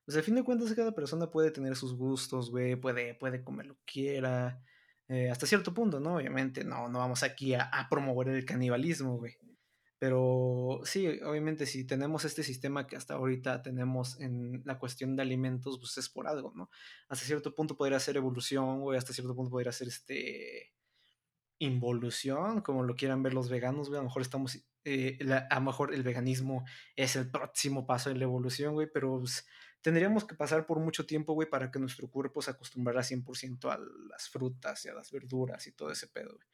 pues 0.04 0.16
al 0.16 0.22
fin 0.22 0.34
de 0.34 0.44
cuentas 0.44 0.72
cada 0.74 0.92
persona 0.92 1.30
puede 1.30 1.50
tener 1.50 1.76
sus 1.76 1.96
gustos, 1.96 2.50
güey, 2.50 2.76
puede, 2.76 3.14
puede 3.14 3.42
comer 3.42 3.66
lo 3.66 3.74
que 3.76 3.84
quiera, 3.84 4.62
eh, 5.08 5.30
hasta 5.30 5.46
cierto 5.46 5.74
punto, 5.74 6.00
¿no? 6.00 6.16
Obviamente 6.16 6.64
no, 6.64 6.88
no 6.88 6.98
vamos 6.98 7.22
aquí 7.22 7.54
a, 7.54 7.70
promover 7.90 8.28
el 8.28 8.44
canibalismo, 8.44 9.18
güey. 9.18 9.36
Pero 9.98 10.80
sí, 10.84 11.06
obviamente 11.22 11.66
si 11.66 11.86
tenemos 11.86 12.24
este 12.24 12.42
sistema 12.42 12.86
que 12.86 12.96
hasta 12.96 13.14
ahorita 13.14 13.62
tenemos 13.62 14.20
en 14.20 14.62
la 14.64 14.78
cuestión 14.78 15.16
de 15.16 15.22
alimentos, 15.22 15.78
pues 15.78 15.96
es 15.98 16.08
por 16.08 16.26
algo, 16.26 16.52
¿no? 16.54 16.70
Hasta 17.08 17.24
cierto 17.24 17.54
punto 17.54 17.76
podría 17.76 18.00
ser 18.00 18.16
evolución, 18.16 18.80
güey, 18.80 18.98
hasta 18.98 19.12
cierto 19.12 19.34
punto 19.34 19.50
podría 19.50 19.72
ser 19.72 19.88
este 19.88 20.72
involución, 21.58 22.60
como 22.60 22.82
lo 22.82 22.94
quieran 22.96 23.22
ver 23.22 23.34
los 23.34 23.48
veganos, 23.48 23.88
güey. 23.88 23.98
A 23.98 24.02
lo 24.02 24.08
mejor 24.08 24.22
estamos, 24.22 24.58
eh, 24.84 25.18
a 25.50 25.54
lo 25.54 25.60
mejor 25.60 25.94
el 25.94 26.02
veganismo 26.02 26.64
es 26.96 27.16
el 27.16 27.30
próximo 27.30 27.86
paso 27.86 28.10
de 28.10 28.16
la 28.16 28.24
evolución, 28.24 28.74
güey, 28.74 28.88
pero 28.92 29.18
pues, 29.20 29.46
tendríamos 29.84 30.24
que 30.24 30.34
pasar 30.34 30.64
por 30.64 30.80
mucho 30.80 31.04
tiempo, 31.04 31.34
güey, 31.34 31.46
para 31.46 31.70
que 31.70 31.78
nuestro 31.78 32.08
cuerpo 32.08 32.40
se 32.40 32.50
acostumbrara 32.50 33.02
100% 33.02 33.70
a 33.70 33.78
las 34.08 34.30
frutas 34.30 34.82
y 34.86 34.88
a 34.88 34.94
las 34.94 35.12
verduras 35.12 35.66
y 35.66 35.72
todo 35.72 35.90
ese 35.90 36.06
pedo, 36.06 36.34
güey. 36.34 36.48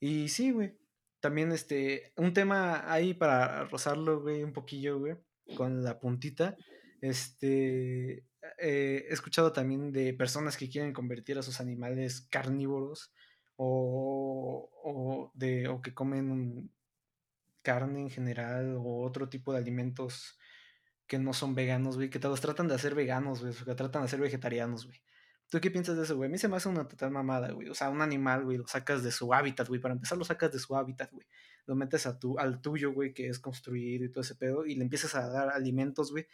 Y 0.00 0.28
sí, 0.28 0.50
güey. 0.50 0.76
También, 1.20 1.52
este, 1.52 2.12
un 2.16 2.32
tema 2.32 2.92
ahí 2.92 3.14
para 3.14 3.64
rozarlo, 3.66 4.22
güey, 4.22 4.42
un 4.42 4.52
poquillo, 4.52 4.98
güey, 4.98 5.14
con 5.56 5.84
la 5.84 6.00
puntita. 6.00 6.56
Este, 7.00 8.24
eh, 8.58 9.06
he 9.08 9.12
escuchado 9.12 9.52
también 9.52 9.92
de 9.92 10.12
personas 10.12 10.56
que 10.56 10.68
quieren 10.68 10.92
convertir 10.92 11.38
a 11.38 11.42
sus 11.42 11.60
animales 11.60 12.22
carnívoros 12.28 13.12
o, 13.54 14.68
o 14.82 15.30
de, 15.34 15.68
o 15.68 15.80
que 15.80 15.94
comen 15.94 16.72
carne 17.62 18.00
en 18.00 18.10
general 18.10 18.76
o 18.78 19.04
otro 19.04 19.28
tipo 19.28 19.52
de 19.52 19.58
alimentos 19.58 20.38
que 21.08 21.18
no 21.18 21.32
son 21.32 21.54
veganos, 21.54 21.96
güey, 21.96 22.10
que 22.10 22.18
te 22.18 22.28
los 22.28 22.40
tratan 22.40 22.68
de 22.68 22.74
hacer 22.74 22.94
veganos, 22.94 23.40
güey, 23.40 23.52
que 23.54 23.74
tratan 23.74 24.02
de 24.02 24.06
hacer 24.06 24.20
vegetarianos, 24.20 24.86
güey. 24.86 25.02
¿Tú 25.50 25.60
qué 25.60 25.70
piensas 25.70 25.96
de 25.96 26.02
eso, 26.02 26.14
güey? 26.14 26.28
A 26.28 26.30
mí 26.30 26.36
se 26.36 26.46
me 26.46 26.56
hace 26.56 26.68
una 26.68 26.86
total 26.86 27.10
mamada, 27.10 27.50
güey. 27.52 27.70
O 27.70 27.74
sea, 27.74 27.88
un 27.88 28.02
animal, 28.02 28.44
güey, 28.44 28.58
lo 28.58 28.66
sacas 28.66 29.02
de 29.02 29.10
su 29.10 29.32
hábitat, 29.32 29.66
güey. 29.66 29.80
Para 29.80 29.94
empezar, 29.94 30.18
lo 30.18 30.24
sacas 30.24 30.52
de 30.52 30.58
su 30.58 30.76
hábitat, 30.76 31.10
güey. 31.10 31.26
Lo 31.64 31.74
metes 31.74 32.06
a 32.06 32.18
tu, 32.18 32.38
al 32.38 32.60
tuyo, 32.60 32.92
güey, 32.92 33.14
que 33.14 33.28
es 33.28 33.38
construido 33.38 34.04
y 34.04 34.10
todo 34.10 34.20
ese 34.20 34.34
pedo, 34.34 34.66
y 34.66 34.74
le 34.74 34.84
empiezas 34.84 35.14
a 35.14 35.26
dar 35.28 35.48
alimentos, 35.48 36.10
güey, 36.10 36.26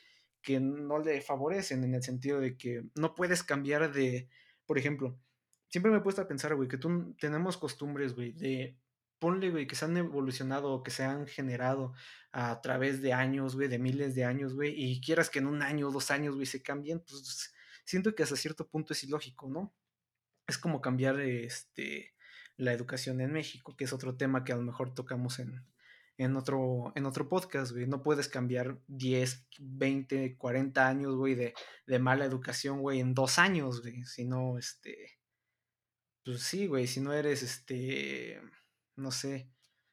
que 0.43 0.59
no 0.59 0.99
le 0.99 1.21
favorecen 1.21 1.85
en 1.85 1.95
el 1.95 2.03
sentido 2.03 2.41
de 2.41 2.57
que 2.57 2.83
no 2.97 3.15
puedes 3.15 3.45
cambiar 3.45 3.93
de, 3.93 4.29
por 4.67 4.79
ejemplo, 4.79 5.17
siempre 5.69 5.93
me 5.93 5.99
he 5.99 6.03
puesto 6.03 6.21
a 6.23 6.29
pensar, 6.29 6.55
güey, 6.57 6.69
que 6.69 6.79
tú 6.79 7.15
tenemos 7.19 7.57
costumbres, 7.57 8.15
güey, 8.15 8.33
de 8.33 8.77
ponle, 9.25 9.51
güey, 9.51 9.67
que 9.67 9.75
se 9.75 9.87
han 9.87 9.97
evolucionado 9.97 10.71
o 10.71 10.83
que 10.83 10.91
se 10.91 11.03
han 11.03 11.27
generado 11.27 11.95
a 12.31 12.61
través 12.61 13.01
de 13.01 13.15
años, 13.15 13.57
güey, 13.57 13.69
de 13.69 13.79
miles 13.79 14.15
de 14.15 14.27
años, 14.27 14.53
güey, 14.55 14.75
y 14.77 15.01
quieras 15.01 15.31
que 15.31 15.39
en 15.39 15.47
un 15.47 15.63
año 15.63 15.89
o 15.89 15.93
dos 15.93 16.11
años, 16.11 16.35
güey, 16.35 16.45
se 16.45 16.63
cambien, 16.63 17.01
pues 17.01 17.55
siento 17.87 18.15
que 18.15 18.23
hasta 18.23 18.37
cierto 18.37 18.69
punto 18.69 18.93
es 18.93 19.03
ilógico, 19.03 19.49
¿no? 19.49 19.75
Es 20.47 20.59
como 20.59 20.83
cambiar 20.83 21.21
este, 21.21 22.13
la 22.59 22.75
educación 22.75 23.23
en 23.23 23.33
México, 23.33 23.75
que 23.79 23.85
es 23.85 23.95
otro 23.95 24.15
tema 24.15 24.45
que 24.45 24.53
a 24.53 24.57
lo 24.57 24.63
mejor 24.63 24.93
tocamos 24.93 25.39
en, 25.39 25.65
en, 26.19 26.37
otro, 26.37 26.93
en 26.95 27.07
otro 27.07 27.27
podcast, 27.27 27.73
güey. 27.73 27.87
No 27.87 28.03
puedes 28.03 28.29
cambiar 28.29 28.79
10, 28.89 29.47
20, 29.59 30.37
40 30.37 30.87
años, 30.87 31.17
güey, 31.17 31.35
de, 31.35 31.55
de 31.87 31.99
mala 31.99 32.27
educación, 32.27 32.83
güey, 32.83 33.01
en 33.01 33.15
dos 33.15 33.39
años, 33.39 33.81
güey. 33.81 34.05
Si 34.05 34.27
no, 34.27 34.59
este, 34.59 35.19
pues 36.23 36.43
sí, 36.43 36.67
güey, 36.67 36.87
si 36.87 37.01
no 37.01 37.15
eres 37.15 37.43
este, 37.43 38.43
no 38.97 39.11
sé, 39.11 39.51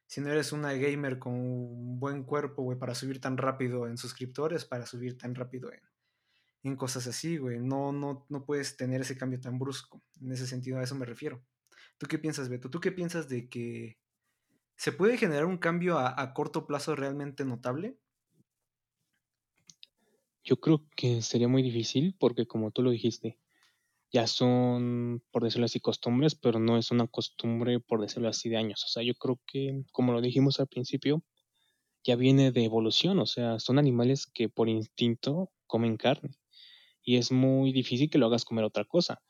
si 0.07 0.19
no 0.19 0.29
eres 0.29 0.51
una 0.51 0.73
gamer 0.73 1.19
con 1.19 1.33
un 1.33 1.99
buen 1.99 2.23
cuerpo, 2.23 2.63
güey, 2.63 2.77
para 2.77 2.95
subir 2.95 3.21
tan 3.21 3.37
rápido 3.37 3.87
en 3.87 3.97
suscriptores, 3.97 4.65
para 4.65 4.85
subir 4.85 5.17
tan 5.17 5.35
rápido 5.35 5.71
en, 5.71 5.79
en 6.63 6.75
cosas 6.75 7.07
así, 7.07 7.37
güey. 7.37 7.59
No, 7.59 7.91
no, 7.91 8.25
no 8.29 8.45
puedes 8.45 8.75
tener 8.75 9.01
ese 9.01 9.17
cambio 9.17 9.39
tan 9.39 9.57
brusco. 9.57 10.03
En 10.19 10.31
ese 10.31 10.47
sentido, 10.47 10.79
a 10.79 10.83
eso 10.83 10.95
me 10.95 11.05
refiero. 11.05 11.41
¿Tú 11.97 12.07
qué 12.07 12.19
piensas, 12.19 12.49
Beto? 12.49 12.69
¿Tú 12.69 12.79
qué 12.79 12.91
piensas 12.91 13.29
de 13.29 13.47
que 13.47 13.99
se 14.75 14.91
puede 14.91 15.17
generar 15.17 15.45
un 15.45 15.57
cambio 15.57 15.97
a, 15.97 16.21
a 16.21 16.33
corto 16.33 16.67
plazo 16.67 16.95
realmente 16.95 17.45
notable? 17.45 17.97
Yo 20.43 20.59
creo 20.59 20.89
que 20.95 21.21
sería 21.21 21.47
muy 21.47 21.61
difícil 21.61 22.15
porque 22.19 22.47
como 22.47 22.71
tú 22.71 22.81
lo 22.81 22.89
dijiste, 22.89 23.39
ya 24.11 24.27
son, 24.27 25.23
por 25.31 25.43
decirlo 25.43 25.65
así, 25.65 25.79
costumbres, 25.79 26.35
pero 26.35 26.59
no 26.59 26.77
es 26.77 26.91
una 26.91 27.07
costumbre, 27.07 27.79
por 27.79 28.01
decirlo 28.01 28.29
así, 28.29 28.49
de 28.49 28.57
años. 28.57 28.83
O 28.85 28.87
sea, 28.89 29.03
yo 29.03 29.13
creo 29.15 29.39
que, 29.47 29.83
como 29.93 30.13
lo 30.13 30.21
dijimos 30.21 30.59
al 30.59 30.67
principio, 30.67 31.23
ya 32.03 32.15
viene 32.15 32.51
de 32.51 32.65
evolución, 32.65 33.19
o 33.19 33.25
sea, 33.25 33.59
son 33.59 33.79
animales 33.79 34.27
que 34.27 34.49
por 34.49 34.69
instinto 34.69 35.51
comen 35.67 35.97
carne 35.97 36.35
y 37.03 37.17
es 37.17 37.31
muy 37.31 37.71
difícil 37.71 38.09
que 38.09 38.17
lo 38.17 38.27
hagas 38.27 38.45
comer 38.45 38.65
otra 38.65 38.85
cosa. 38.85 39.21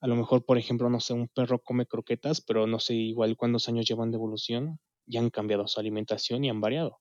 A 0.00 0.06
lo 0.06 0.16
mejor, 0.16 0.44
por 0.44 0.58
ejemplo, 0.58 0.88
no 0.90 1.00
sé, 1.00 1.12
un 1.12 1.28
perro 1.28 1.60
come 1.62 1.86
croquetas, 1.86 2.40
pero 2.40 2.66
no 2.66 2.78
sé 2.80 2.94
igual 2.94 3.36
cuántos 3.36 3.68
años 3.68 3.86
llevan 3.86 4.10
de 4.10 4.16
evolución, 4.16 4.80
ya 5.06 5.20
han 5.20 5.30
cambiado 5.30 5.66
su 5.68 5.80
alimentación 5.80 6.44
y 6.44 6.50
han 6.50 6.60
variado. 6.60 7.00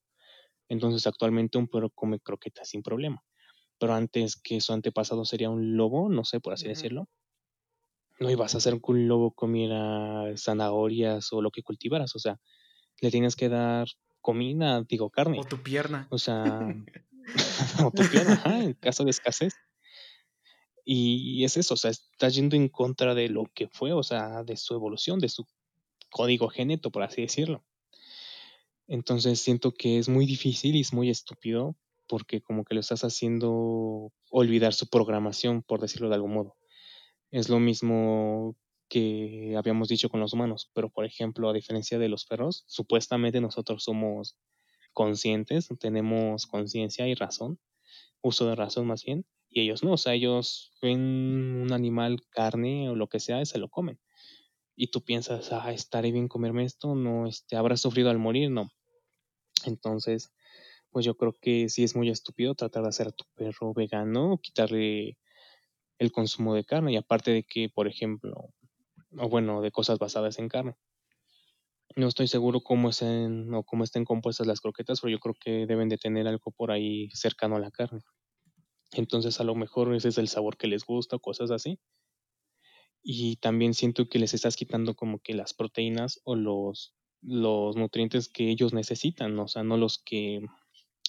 Entonces, 0.70 1.08
actualmente 1.08 1.58
un 1.58 1.68
perro 1.68 1.90
come 1.92 2.20
croquetas 2.20 2.70
sin 2.70 2.84
problema. 2.84 3.24
Pero 3.80 3.94
antes 3.94 4.36
que 4.36 4.62
su 4.62 4.74
antepasado 4.74 5.26
sería 5.26 5.50
un 5.50 5.78
lobo, 5.78 6.10
no 6.10 6.26
sé, 6.26 6.40
por 6.42 6.54
así 6.54 6.68
decirlo, 6.68 7.10
no 8.20 8.30
ibas 8.30 8.54
a 8.54 8.58
hacer 8.58 8.80
que 8.82 8.92
un 8.92 9.08
lobo 9.08 9.32
comiera 9.32 10.26
zanahorias 10.36 11.32
o 11.34 11.42
lo 11.42 11.52
que 11.52 11.64
cultivaras, 11.64 12.16
o 12.16 12.20
sea, 12.20 12.40
le 13.02 13.12
tienes 13.12 13.36
que 13.36 13.50
dar 13.50 13.88
comida, 14.22 14.84
digo, 14.84 15.10
carne. 15.10 15.40
O 15.40 15.44
tu 15.44 15.62
pierna. 15.64 16.08
O 16.12 16.18
sea, 16.18 16.60
o 17.86 17.92
tu 17.92 18.04
pierna, 18.10 18.34
ajá, 18.34 18.64
en 18.64 18.74
caso 18.74 19.04
de 19.04 19.12
escasez. 19.12 19.54
Y 20.92 21.44
es 21.44 21.56
eso, 21.56 21.76
o 21.76 21.78
sea, 21.78 21.92
estás 21.92 22.34
yendo 22.34 22.56
en 22.56 22.68
contra 22.68 23.14
de 23.14 23.30
lo 23.30 23.46
que 23.54 23.68
fue, 23.68 23.94
o 23.94 24.02
sea, 24.02 24.44
de 24.44 24.58
su 24.58 24.74
evolución, 24.74 25.20
de 25.20 25.30
su 25.30 25.46
código 26.10 26.50
geneto, 26.50 26.90
por 26.90 27.04
así 27.04 27.22
decirlo. 27.22 27.64
Entonces 28.88 29.40
siento 29.40 29.72
que 29.72 30.00
es 30.00 30.10
muy 30.10 30.26
difícil 30.26 30.76
y 30.76 30.82
es 30.82 30.92
muy 30.92 31.12
estúpido 31.12 31.76
porque 32.08 32.42
como 32.42 32.66
que 32.66 32.74
lo 32.74 32.80
estás 32.82 33.04
haciendo 33.04 34.12
olvidar 34.32 34.74
su 34.74 34.88
programación, 34.88 35.62
por 35.62 35.80
decirlo 35.80 36.10
de 36.10 36.16
algún 36.16 36.34
modo. 36.34 36.56
Es 37.32 37.50
lo 37.50 37.60
mismo 37.60 38.56
que 38.90 39.56
habíamos 39.56 39.88
dicho 39.88 40.10
con 40.10 40.20
los 40.20 40.34
humanos, 40.34 40.72
pero 40.74 40.90
por 40.90 41.06
ejemplo, 41.06 41.50
a 41.50 41.54
diferencia 41.54 42.00
de 42.00 42.10
los 42.10 42.26
perros, 42.26 42.64
supuestamente 42.68 43.40
nosotros 43.40 43.84
somos 43.84 44.36
conscientes, 44.94 45.70
tenemos 45.80 46.48
conciencia 46.48 47.08
y 47.08 47.14
razón, 47.14 47.60
uso 48.22 48.48
de 48.48 48.56
razón 48.56 48.88
más 48.88 49.04
bien, 49.04 49.26
y 49.50 49.62
ellos 49.62 49.84
no, 49.84 49.94
o 49.94 49.98
sea, 49.98 50.14
ellos 50.14 50.72
ven 50.82 51.00
un 51.62 51.72
animal, 51.72 52.22
carne 52.32 52.90
o 52.90 52.96
lo 52.96 53.08
que 53.08 53.20
sea 53.20 53.42
y 53.42 53.46
se 53.46 53.60
lo 53.60 53.70
comen. 53.70 54.00
Y 54.76 54.88
tú 54.88 55.04
piensas, 55.04 55.52
ah, 55.52 55.72
estaré 55.72 56.12
bien 56.12 56.28
comerme 56.28 56.64
esto, 56.64 56.96
no, 56.96 57.28
este, 57.28 57.56
habrá 57.58 57.78
sufrido 57.78 58.10
al 58.10 58.18
morir, 58.18 58.50
no. 58.50 58.70
Entonces, 59.66 60.32
pues 60.92 61.06
yo 61.06 61.16
creo 61.18 61.34
que 61.34 61.70
sí 61.70 61.84
es 61.84 61.96
muy 61.96 62.10
estúpido 62.10 62.56
tratar 62.56 62.84
de 62.84 62.90
hacer 62.90 63.08
a 63.08 63.12
tu 63.12 63.26
perro 63.36 63.74
vegano, 63.74 64.40
quitarle 64.42 65.18
el 66.00 66.12
consumo 66.12 66.56
de 66.56 66.64
carne, 66.64 66.94
y 66.94 66.96
aparte 66.96 67.32
de 67.32 67.44
que, 67.44 67.70
por 67.70 67.88
ejemplo, 67.88 68.50
o 69.18 69.30
bueno, 69.30 69.62
de 69.62 69.72
cosas 69.72 70.00
basadas 70.00 70.40
en 70.40 70.50
carne. 70.50 70.76
No 71.96 72.08
estoy 72.08 72.28
seguro 72.28 72.62
cómo 72.62 72.90
estén 72.90 73.54
o 73.54 73.64
cómo 73.64 73.84
estén 73.84 74.06
compuestas 74.06 74.48
las 74.48 74.62
croquetas, 74.62 75.02
pero 75.02 75.12
yo 75.12 75.20
creo 75.20 75.36
que 75.40 75.66
deben 75.66 75.90
de 75.90 75.98
tener 75.98 76.28
algo 76.28 76.52
por 76.52 76.72
ahí 76.72 77.10
cercano 77.12 77.56
a 77.56 77.60
la 77.60 77.72
carne. 77.72 78.02
Entonces, 78.92 79.40
a 79.40 79.44
lo 79.44 79.56
mejor 79.56 79.94
ese 79.94 80.10
es 80.10 80.18
el 80.18 80.28
sabor 80.28 80.58
que 80.58 80.68
les 80.68 80.86
gusta 80.86 81.18
o 81.18 81.20
cosas 81.20 81.52
así. 81.52 81.80
Y 83.02 83.38
también 83.38 83.74
siento 83.74 84.08
que 84.08 84.20
les 84.20 84.34
estás 84.34 84.56
quitando 84.56 84.96
como 84.96 85.20
que 85.20 85.34
las 85.34 85.54
proteínas 85.54 86.22
o 86.24 86.36
los, 86.36 86.94
los 87.22 87.76
nutrientes 87.76 88.30
que 88.30 88.50
ellos 88.50 88.74
necesitan, 88.74 89.38
o 89.40 89.48
sea, 89.48 89.64
no 89.64 89.78
los 89.78 90.00
que, 90.00 90.42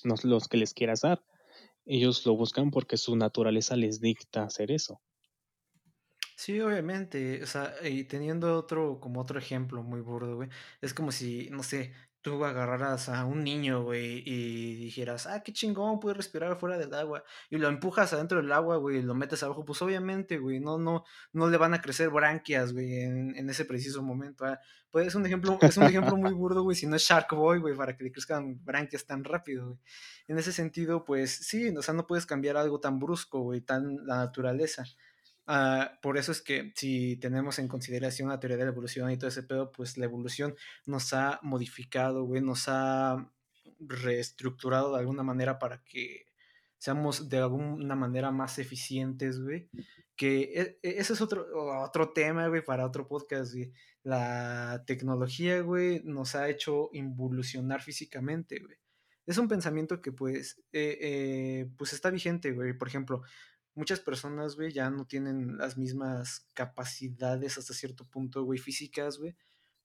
no 0.05 0.14
los 0.22 0.49
que 0.49 0.57
les 0.57 0.72
quieras 0.72 1.03
dar. 1.03 1.22
Ellos 1.93 2.24
lo 2.24 2.36
buscan 2.36 2.70
porque 2.70 2.97
su 2.97 3.16
naturaleza 3.16 3.74
les 3.74 4.01
dicta 4.01 4.45
hacer 4.45 4.70
eso. 4.70 5.01
Sí, 6.36 6.59
obviamente, 6.61 7.43
o 7.43 7.47
sea, 7.47 7.74
y 7.82 8.05
teniendo 8.05 8.57
otro, 8.57 9.01
como 9.01 9.20
otro 9.20 9.38
ejemplo 9.38 9.82
muy 9.82 10.01
burdo, 10.01 10.36
güey, 10.36 10.49
es 10.80 10.95
como 10.95 11.12
si, 11.12 11.51
no 11.51 11.62
sé, 11.62 11.93
tú 12.22 12.44
agarraras 12.44 13.08
a 13.08 13.24
un 13.24 13.42
niño, 13.44 13.82
güey, 13.82 14.22
y 14.26 14.74
dijeras, 14.76 15.26
ah, 15.26 15.42
qué 15.42 15.52
chingón, 15.52 16.00
puede 16.00 16.14
respirar 16.14 16.58
fuera 16.58 16.78
del 16.78 16.92
agua, 16.94 17.24
y 17.48 17.56
lo 17.56 17.68
empujas 17.68 18.12
adentro 18.12 18.40
del 18.40 18.52
agua, 18.52 18.76
güey, 18.76 18.98
y 18.98 19.02
lo 19.02 19.14
metes 19.14 19.42
abajo, 19.42 19.64
pues 19.64 19.80
obviamente, 19.82 20.38
güey, 20.38 20.60
no, 20.60 20.78
no, 20.78 21.04
no 21.32 21.48
le 21.48 21.56
van 21.56 21.74
a 21.74 21.80
crecer 21.80 22.10
branquias, 22.10 22.72
güey, 22.72 23.00
en, 23.02 23.50
ese 23.50 23.64
preciso 23.64 24.02
momento, 24.02 24.44
ah. 24.44 24.58
Pues 24.90 25.06
es 25.06 25.14
un 25.14 25.24
ejemplo, 25.24 25.56
es 25.60 25.76
un 25.76 25.84
ejemplo 25.84 26.16
muy 26.16 26.32
burdo, 26.32 26.64
güey, 26.64 26.76
si 26.76 26.86
no 26.86 26.96
es 26.96 27.02
Shark 27.02 27.32
Boy, 27.32 27.60
güey, 27.60 27.76
para 27.76 27.96
que 27.96 28.02
le 28.02 28.10
crezcan 28.10 28.62
branquias 28.64 29.06
tan 29.06 29.22
rápido, 29.22 29.66
güey. 29.66 29.78
En 30.26 30.36
ese 30.38 30.52
sentido, 30.52 31.04
pues 31.04 31.30
sí, 31.30 31.68
o 31.76 31.82
sea, 31.82 31.94
no 31.94 32.08
puedes 32.08 32.26
cambiar 32.26 32.56
algo 32.56 32.80
tan 32.80 32.98
brusco, 32.98 33.40
güey, 33.40 33.60
tan 33.60 34.04
la 34.04 34.16
naturaleza. 34.16 34.84
Ah, 35.53 35.98
por 36.01 36.16
eso 36.16 36.30
es 36.30 36.42
que 36.42 36.72
si 36.76 37.16
tenemos 37.16 37.59
en 37.59 37.66
consideración 37.66 38.28
la 38.28 38.38
teoría 38.38 38.57
de 38.57 38.64
la 38.66 38.70
evolución 38.70 39.11
y 39.11 39.16
todo 39.16 39.26
ese 39.26 39.42
pedo, 39.42 39.72
pues 39.72 39.98
la 39.98 40.05
evolución 40.05 40.55
nos 40.86 41.12
ha 41.12 41.40
modificado, 41.42 42.22
güey, 42.22 42.40
nos 42.40 42.66
ha 42.68 43.28
reestructurado 43.80 44.92
de 44.92 45.01
alguna 45.01 45.24
manera 45.24 45.59
para 45.59 45.82
que 45.82 46.26
seamos 46.78 47.28
de 47.28 47.38
alguna 47.38 47.96
manera 47.96 48.30
más 48.30 48.61
eficientes, 48.61 49.40
güey. 49.40 49.68
Que 50.14 50.42
e- 50.55 50.78
e- 50.84 51.01
ese 51.01 51.14
es 51.14 51.20
otro, 51.20 51.46
otro 51.82 52.12
tema, 52.12 52.46
güey, 52.46 52.64
para 52.64 52.86
otro 52.86 53.09
podcast, 53.09 53.53
güey. 53.53 53.72
La 54.05 54.84
tecnología, 54.86 55.62
güey, 55.62 56.01
nos 56.05 56.36
ha 56.36 56.48
hecho 56.48 56.90
involucionar 56.92 57.82
físicamente, 57.82 58.61
güey. 58.61 58.76
Es 59.26 59.36
un 59.38 59.48
pensamiento 59.48 60.01
que, 60.01 60.12
pues, 60.12 60.62
eh, 60.72 60.98
eh, 61.01 61.70
pues 61.76 61.92
está 61.92 62.11
vigente, 62.11 62.53
güey. 62.53 62.72
Por 62.72 62.86
ejemplo, 62.88 63.22
muchas 63.80 64.00
personas, 64.00 64.56
güey, 64.56 64.72
ya 64.72 64.90
no 64.90 65.06
tienen 65.06 65.56
las 65.56 65.78
mismas 65.78 66.46
capacidades 66.52 67.56
hasta 67.56 67.72
cierto 67.72 68.04
punto, 68.04 68.44
güey, 68.44 68.58
físicas, 68.58 69.18
güey, 69.18 69.34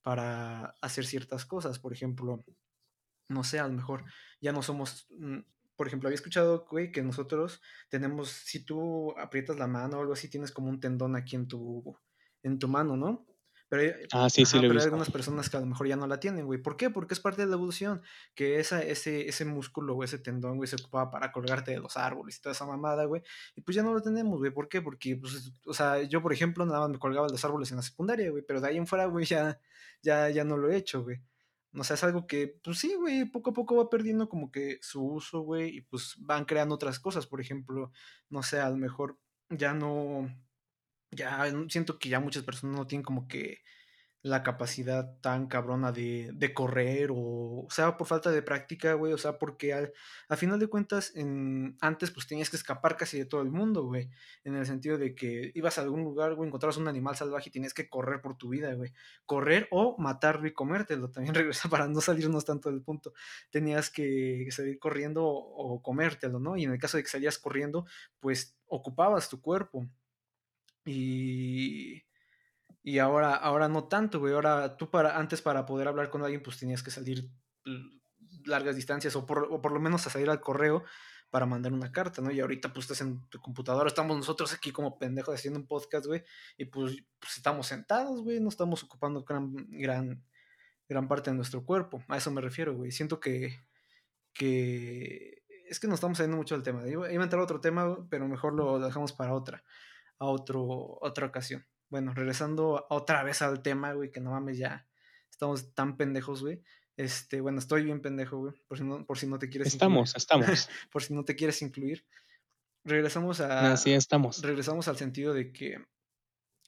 para 0.02 0.76
hacer 0.82 1.06
ciertas 1.06 1.46
cosas. 1.46 1.78
Por 1.78 1.94
ejemplo, 1.94 2.44
no 3.28 3.42
sé, 3.42 3.58
a 3.58 3.66
lo 3.66 3.72
mejor 3.72 4.04
ya 4.38 4.52
no 4.52 4.62
somos, 4.62 5.06
mm, 5.18 5.38
por 5.76 5.86
ejemplo, 5.86 6.08
había 6.08 6.16
escuchado, 6.16 6.66
güey, 6.70 6.92
que 6.92 7.02
nosotros 7.02 7.62
tenemos, 7.88 8.28
si 8.28 8.66
tú 8.66 9.18
aprietas 9.18 9.58
la 9.58 9.66
mano 9.66 9.96
o 9.96 10.00
algo 10.02 10.12
así, 10.12 10.28
tienes 10.28 10.52
como 10.52 10.68
un 10.68 10.78
tendón 10.78 11.16
aquí 11.16 11.34
en 11.34 11.48
tu, 11.48 11.96
en 12.42 12.58
tu 12.58 12.68
mano, 12.68 12.98
¿no? 12.98 13.26
Pero 13.68 13.82
hay, 13.82 13.92
Ah, 14.12 14.30
sí, 14.30 14.44
sí 14.44 14.58
he 14.58 14.60
hay 14.60 14.78
algunas 14.78 15.10
personas 15.10 15.50
que 15.50 15.56
a 15.56 15.60
lo 15.60 15.66
mejor 15.66 15.88
ya 15.88 15.96
no 15.96 16.06
la 16.06 16.20
tienen, 16.20 16.46
güey. 16.46 16.60
¿Por 16.60 16.76
qué? 16.76 16.90
Porque 16.90 17.14
es 17.14 17.20
parte 17.20 17.42
de 17.42 17.48
la 17.48 17.56
evolución, 17.56 18.02
que 18.34 18.60
esa, 18.60 18.82
ese, 18.82 19.28
ese 19.28 19.44
músculo 19.44 19.96
o 19.96 20.04
ese 20.04 20.18
tendón, 20.18 20.56
güey, 20.56 20.68
se 20.68 20.76
ocupaba 20.76 21.10
para 21.10 21.32
colgarte 21.32 21.72
de 21.72 21.80
los 21.80 21.96
árboles 21.96 22.36
y 22.36 22.40
toda 22.40 22.52
esa 22.52 22.66
mamada, 22.66 23.04
güey. 23.04 23.22
Y 23.54 23.62
pues 23.62 23.74
ya 23.74 23.82
no 23.82 23.92
lo 23.92 24.00
tenemos, 24.00 24.38
güey. 24.38 24.52
¿Por 24.52 24.68
qué? 24.68 24.82
Porque, 24.82 25.16
pues, 25.16 25.52
o 25.64 25.74
sea, 25.74 26.02
yo, 26.02 26.22
por 26.22 26.32
ejemplo, 26.32 26.64
nada 26.64 26.80
más 26.80 26.90
me 26.90 26.98
colgaba 26.98 27.26
de 27.26 27.32
los 27.32 27.44
árboles 27.44 27.70
en 27.70 27.78
la 27.78 27.82
secundaria, 27.82 28.30
güey, 28.30 28.44
pero 28.46 28.60
de 28.60 28.68
ahí 28.68 28.76
en 28.76 28.86
fuera, 28.86 29.06
güey, 29.06 29.24
ya, 29.26 29.58
ya, 30.02 30.30
ya 30.30 30.44
no 30.44 30.56
lo 30.56 30.70
he 30.70 30.76
hecho, 30.76 31.02
güey. 31.02 31.20
O 31.78 31.84
sea, 31.84 31.94
es 31.94 32.04
algo 32.04 32.26
que, 32.26 32.58
pues 32.62 32.78
sí, 32.78 32.94
güey, 32.94 33.26
poco 33.26 33.50
a 33.50 33.52
poco 33.52 33.76
va 33.76 33.90
perdiendo 33.90 34.28
como 34.28 34.50
que 34.50 34.78
su 34.80 35.04
uso, 35.04 35.40
güey, 35.40 35.76
y 35.76 35.80
pues 35.82 36.14
van 36.18 36.44
creando 36.46 36.74
otras 36.74 36.98
cosas. 36.98 37.26
Por 37.26 37.40
ejemplo, 37.40 37.92
no 38.30 38.42
sé, 38.42 38.60
a 38.60 38.70
lo 38.70 38.76
mejor 38.76 39.18
ya 39.50 39.74
no, 39.74 40.28
ya 41.10 41.46
siento 41.68 41.98
que 41.98 42.08
ya 42.08 42.20
muchas 42.20 42.42
personas 42.42 42.76
no 42.76 42.86
tienen 42.86 43.04
como 43.04 43.28
que 43.28 43.58
la 44.26 44.42
capacidad 44.42 45.18
tan 45.20 45.46
cabrona 45.46 45.92
de, 45.92 46.30
de 46.34 46.52
correr 46.52 47.10
o, 47.12 47.64
o 47.64 47.68
sea, 47.70 47.96
por 47.96 48.08
falta 48.08 48.30
de 48.32 48.42
práctica, 48.42 48.94
güey, 48.94 49.12
o 49.12 49.18
sea, 49.18 49.38
porque 49.38 49.72
al, 49.72 49.92
a 50.28 50.36
final 50.36 50.58
de 50.58 50.66
cuentas, 50.66 51.12
en, 51.14 51.76
antes 51.80 52.10
pues 52.10 52.26
tenías 52.26 52.50
que 52.50 52.56
escapar 52.56 52.96
casi 52.96 53.18
de 53.18 53.24
todo 53.24 53.42
el 53.42 53.50
mundo, 53.50 53.84
güey, 53.84 54.10
en 54.42 54.56
el 54.56 54.66
sentido 54.66 54.98
de 54.98 55.14
que 55.14 55.52
ibas 55.54 55.78
a 55.78 55.82
algún 55.82 56.02
lugar, 56.02 56.34
güey, 56.34 56.48
encontrabas 56.48 56.76
un 56.76 56.88
animal 56.88 57.16
salvaje 57.16 57.50
y 57.50 57.52
tenías 57.52 57.72
que 57.72 57.88
correr 57.88 58.20
por 58.20 58.36
tu 58.36 58.48
vida, 58.48 58.74
güey, 58.74 58.92
correr 59.26 59.68
o 59.70 59.96
matarlo 59.98 60.48
y 60.48 60.52
comértelo, 60.52 61.10
también 61.10 61.34
regresa 61.34 61.68
para 61.68 61.86
no 61.86 62.00
salirnos 62.00 62.44
tanto 62.44 62.68
del 62.68 62.82
punto, 62.82 63.12
tenías 63.50 63.90
que 63.90 64.48
salir 64.50 64.78
corriendo 64.80 65.24
o, 65.24 65.74
o 65.74 65.82
comértelo, 65.82 66.40
¿no? 66.40 66.56
Y 66.56 66.64
en 66.64 66.72
el 66.72 66.78
caso 66.78 66.96
de 66.96 67.04
que 67.04 67.10
salías 67.10 67.38
corriendo, 67.38 67.86
pues 68.18 68.56
ocupabas 68.66 69.28
tu 69.28 69.40
cuerpo 69.40 69.88
y 70.86 72.06
y 72.86 73.00
ahora, 73.00 73.34
ahora 73.34 73.66
no 73.66 73.88
tanto, 73.88 74.20
güey. 74.20 74.32
Ahora 74.32 74.76
tú 74.76 74.88
para, 74.88 75.18
antes 75.18 75.42
para 75.42 75.66
poder 75.66 75.88
hablar 75.88 76.08
con 76.08 76.22
alguien, 76.22 76.40
pues 76.40 76.56
tenías 76.56 76.84
que 76.84 76.92
salir 76.92 77.28
largas 78.44 78.76
distancias 78.76 79.16
o 79.16 79.26
por, 79.26 79.48
o 79.50 79.60
por 79.60 79.72
lo 79.72 79.80
menos 79.80 80.06
a 80.06 80.10
salir 80.10 80.30
al 80.30 80.40
correo 80.40 80.84
para 81.28 81.46
mandar 81.46 81.72
una 81.72 81.90
carta, 81.90 82.22
¿no? 82.22 82.30
Y 82.30 82.38
ahorita 82.38 82.72
pues 82.72 82.84
estás 82.84 83.00
en 83.00 83.28
tu 83.28 83.40
computadora, 83.40 83.88
estamos 83.88 84.16
nosotros 84.16 84.52
aquí 84.52 84.70
como 84.70 85.00
pendejos 85.00 85.34
haciendo 85.34 85.58
un 85.58 85.66
podcast, 85.66 86.06
güey, 86.06 86.22
y 86.56 86.66
pues, 86.66 86.96
pues 87.18 87.36
estamos 87.36 87.66
sentados, 87.66 88.22
güey, 88.22 88.38
no 88.38 88.50
estamos 88.50 88.84
ocupando 88.84 89.24
gran, 89.24 89.52
gran, 89.68 90.24
gran 90.88 91.08
parte 91.08 91.30
de 91.30 91.36
nuestro 91.36 91.64
cuerpo. 91.64 92.04
A 92.06 92.18
eso 92.18 92.30
me 92.30 92.40
refiero, 92.40 92.76
güey. 92.76 92.92
Siento 92.92 93.18
que, 93.18 93.58
que 94.32 95.42
es 95.68 95.80
que 95.80 95.88
nos 95.88 95.94
estamos 95.94 96.18
saliendo 96.18 96.36
mucho 96.36 96.54
del 96.54 96.62
tema. 96.62 96.86
Iba, 96.86 97.10
iba 97.10 97.22
a 97.22 97.24
entrar 97.24 97.42
otro 97.42 97.60
tema, 97.60 98.08
pero 98.08 98.28
mejor 98.28 98.54
lo 98.54 98.78
dejamos 98.78 99.12
para 99.12 99.34
otra, 99.34 99.64
a 100.18 100.26
otro, 100.26 100.98
otra 101.00 101.26
ocasión. 101.26 101.66
Bueno, 101.88 102.12
regresando 102.14 102.86
otra 102.90 103.22
vez 103.22 103.42
al 103.42 103.62
tema, 103.62 103.92
güey, 103.92 104.10
que 104.10 104.20
no 104.20 104.30
mames, 104.30 104.58
ya 104.58 104.88
estamos 105.30 105.74
tan 105.74 105.96
pendejos, 105.96 106.42
güey. 106.42 106.62
Este, 106.96 107.40
bueno, 107.40 107.58
estoy 107.58 107.84
bien 107.84 108.00
pendejo, 108.00 108.38
güey, 108.38 108.54
por 108.66 108.78
si 108.78 108.84
no, 108.84 109.04
por 109.04 109.18
si 109.18 109.26
no 109.26 109.38
te 109.38 109.50
quieres 109.50 109.68
Estamos, 109.68 110.10
incluir. 110.10 110.16
estamos. 110.16 110.68
por 110.90 111.02
si 111.02 111.14
no 111.14 111.24
te 111.24 111.36
quieres 111.36 111.60
incluir. 111.62 112.04
Regresamos 112.84 113.40
a. 113.40 113.72
Así 113.72 113.92
estamos. 113.92 114.42
Regresamos 114.42 114.88
al 114.88 114.96
sentido 114.96 115.34
de 115.34 115.52
que, 115.52 115.84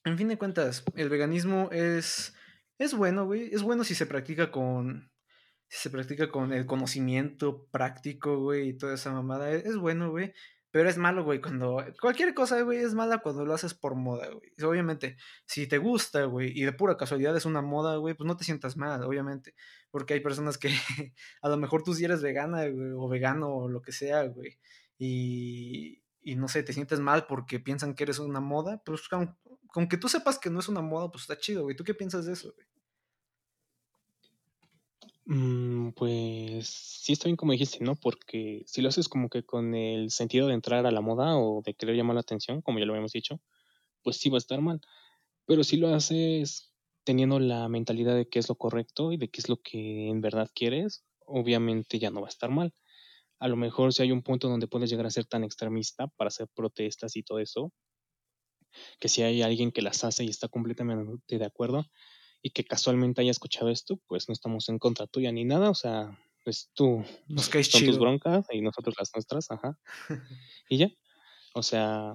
en 0.05 0.18
fin 0.18 0.28
de 0.28 0.36
cuentas, 0.38 0.84
el 0.94 1.09
veganismo 1.09 1.70
es. 1.72 2.34
Es 2.78 2.94
bueno, 2.94 3.24
güey. 3.24 3.53
Es 3.53 3.62
bueno 3.62 3.84
si 3.84 3.94
se 3.94 4.07
practica 4.07 4.51
con. 4.51 5.11
Si 5.68 5.78
se 5.78 5.90
practica 5.90 6.30
con 6.30 6.53
el 6.53 6.66
conocimiento 6.66 7.66
práctico, 7.70 8.38
güey, 8.38 8.70
y 8.70 8.78
toda 8.78 8.94
esa 8.94 9.12
mamada. 9.12 9.51
Es, 9.51 9.64
es 9.64 9.76
bueno, 9.76 10.11
güey. 10.11 10.34
Pero 10.78 10.90
es 10.90 10.96
malo, 10.96 11.24
güey, 11.24 11.40
cuando... 11.40 11.84
Cualquier 12.00 12.34
cosa, 12.34 12.62
güey, 12.62 12.78
es 12.78 12.94
mala 12.94 13.18
cuando 13.18 13.44
lo 13.44 13.52
haces 13.52 13.74
por 13.74 13.96
moda, 13.96 14.28
güey. 14.30 14.52
Obviamente, 14.62 15.16
si 15.44 15.66
te 15.66 15.78
gusta, 15.78 16.22
güey, 16.26 16.52
y 16.54 16.62
de 16.62 16.72
pura 16.72 16.96
casualidad 16.96 17.36
es 17.36 17.46
una 17.46 17.62
moda, 17.62 17.96
güey, 17.96 18.14
pues 18.14 18.28
no 18.28 18.36
te 18.36 18.44
sientas 18.44 18.76
mal, 18.76 19.02
obviamente. 19.02 19.56
Porque 19.90 20.14
hay 20.14 20.20
personas 20.20 20.56
que 20.56 20.68
a 21.42 21.48
lo 21.48 21.56
mejor 21.56 21.82
tú 21.82 21.94
sí 21.94 22.04
eres 22.04 22.22
vegana, 22.22 22.68
güey, 22.68 22.92
o 22.92 23.08
vegano, 23.08 23.52
o 23.56 23.68
lo 23.68 23.82
que 23.82 23.90
sea, 23.90 24.22
güey. 24.26 24.60
Y, 24.98 26.04
y 26.20 26.36
no 26.36 26.46
sé, 26.46 26.62
te 26.62 26.72
sientes 26.72 27.00
mal 27.00 27.26
porque 27.26 27.58
piensan 27.58 27.96
que 27.96 28.04
eres 28.04 28.20
una 28.20 28.38
moda. 28.38 28.80
Pues 28.84 29.08
con, 29.08 29.36
que 29.88 29.96
tú 29.96 30.08
sepas 30.08 30.38
que 30.38 30.48
no 30.48 30.60
es 30.60 30.68
una 30.68 30.80
moda, 30.80 31.10
pues 31.10 31.22
está 31.22 31.36
chido, 31.36 31.64
güey. 31.64 31.74
¿Tú 31.74 31.82
qué 31.82 31.94
piensas 31.94 32.24
de 32.24 32.34
eso, 32.34 32.52
güey? 32.54 32.68
Mm, 35.30 35.90
pues 35.92 36.68
sí 36.68 37.12
está 37.12 37.24
bien 37.26 37.36
como 37.36 37.52
dijiste, 37.52 37.84
¿no? 37.84 37.96
Porque 37.96 38.62
si 38.66 38.80
lo 38.80 38.88
haces 38.88 39.08
como 39.10 39.28
que 39.28 39.44
con 39.44 39.74
el 39.74 40.10
sentido 40.10 40.46
de 40.46 40.54
entrar 40.54 40.86
a 40.86 40.90
la 40.90 41.02
moda 41.02 41.36
o 41.36 41.60
de 41.62 41.74
querer 41.74 41.96
llamar 41.96 42.14
la 42.14 42.22
atención, 42.22 42.62
como 42.62 42.78
ya 42.78 42.86
lo 42.86 42.92
habíamos 42.94 43.12
dicho, 43.12 43.38
pues 44.02 44.18
sí 44.18 44.30
va 44.30 44.36
a 44.36 44.38
estar 44.38 44.60
mal. 44.62 44.80
Pero 45.46 45.64
si 45.64 45.76
lo 45.78 45.94
haces 45.94 46.74
teniendo 47.04 47.40
la 47.40 47.68
mentalidad 47.68 48.16
de 48.16 48.28
qué 48.28 48.38
es 48.40 48.48
lo 48.48 48.56
correcto 48.56 49.12
y 49.12 49.18
de 49.18 49.28
qué 49.30 49.40
es 49.40 49.48
lo 49.50 49.58
que 49.62 50.08
en 50.08 50.20
verdad 50.22 50.50
quieres, 50.54 51.04
obviamente 51.26 51.98
ya 51.98 52.10
no 52.10 52.22
va 52.22 52.28
a 52.28 52.30
estar 52.30 52.50
mal. 52.50 52.74
A 53.40 53.48
lo 53.48 53.56
mejor 53.56 53.92
si 53.94 54.02
hay 54.02 54.12
un 54.12 54.22
punto 54.22 54.48
donde 54.48 54.68
puedes 54.68 54.90
llegar 54.90 55.06
a 55.06 55.10
ser 55.10 55.26
tan 55.26 55.44
extremista 55.44 56.08
para 56.08 56.28
hacer 56.28 56.48
protestas 56.54 57.16
y 57.16 57.22
todo 57.24 57.40
eso, 57.40 57.72
que 59.00 59.08
si 59.08 59.22
hay 59.22 59.42
alguien 59.42 59.72
que 59.72 59.82
las 59.82 60.04
hace 60.04 60.24
y 60.24 60.28
está 60.28 60.48
completamente 60.48 61.38
de 61.38 61.44
acuerdo, 61.44 61.84
y 62.43 62.51
que 62.51 62.64
casualmente 62.64 63.20
haya 63.20 63.30
escuchado 63.30 63.70
esto, 63.70 63.99
pues 64.07 64.28
no 64.28 64.32
estamos 64.32 64.68
en 64.68 64.78
contra 64.78 65.07
tuya 65.07 65.32
ni 65.32 65.45
nada, 65.45 65.70
o 65.70 65.74
sea, 65.74 66.18
pues 66.45 66.70
tú 66.74 67.05
Nos 67.26 67.49
caes 67.49 67.68
son 67.68 67.84
tus 67.84 67.99
broncas 67.99 68.47
y 68.53 68.61
nosotros 68.61 68.95
las 68.99 69.11
nuestras, 69.14 69.51
ajá. 69.51 69.78
y 70.68 70.78
ya, 70.78 70.91
o 71.55 71.62
sea, 71.62 72.14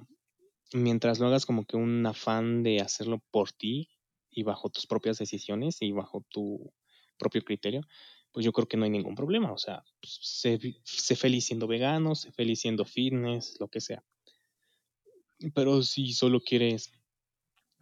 mientras 0.73 1.19
lo 1.19 1.27
hagas 1.27 1.45
como 1.45 1.65
que 1.65 1.77
un 1.77 2.05
afán 2.05 2.63
de 2.63 2.79
hacerlo 2.79 3.21
por 3.31 3.51
ti 3.51 3.89
y 4.29 4.43
bajo 4.43 4.69
tus 4.69 4.87
propias 4.87 5.17
decisiones 5.17 5.81
y 5.81 5.91
bajo 5.91 6.25
tu 6.29 6.73
propio 7.17 7.43
criterio, 7.43 7.81
pues 8.31 8.43
yo 8.45 8.51
creo 8.51 8.67
que 8.67 8.77
no 8.77 8.85
hay 8.85 8.89
ningún 8.89 9.15
problema, 9.15 9.51
o 9.51 9.57
sea, 9.57 9.83
pues, 10.01 10.19
sé, 10.21 10.59
sé 10.83 11.15
feliz 11.15 11.45
siendo 11.45 11.67
vegano, 11.67 12.15
sé 12.15 12.31
feliz 12.31 12.61
siendo 12.61 12.85
fitness, 12.85 13.57
lo 13.59 13.67
que 13.67 13.79
sea. 13.79 14.03
Pero 15.53 15.83
si 15.83 16.13
solo 16.13 16.39
quieres 16.41 16.91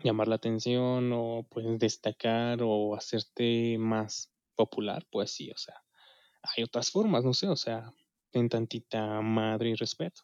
llamar 0.03 0.27
la 0.27 0.35
atención 0.35 1.11
o 1.13 1.47
puedes 1.49 1.79
destacar 1.79 2.59
o 2.61 2.95
hacerte 2.95 3.77
más 3.77 4.31
popular, 4.55 5.05
pues 5.11 5.31
sí, 5.31 5.51
o 5.51 5.57
sea, 5.57 5.83
hay 6.43 6.63
otras 6.63 6.91
formas, 6.91 7.23
no 7.23 7.33
sé, 7.33 7.47
o 7.47 7.55
sea, 7.55 7.93
ten 8.31 8.49
tantita 8.49 9.21
madre 9.21 9.69
y 9.69 9.75
respeto. 9.75 10.21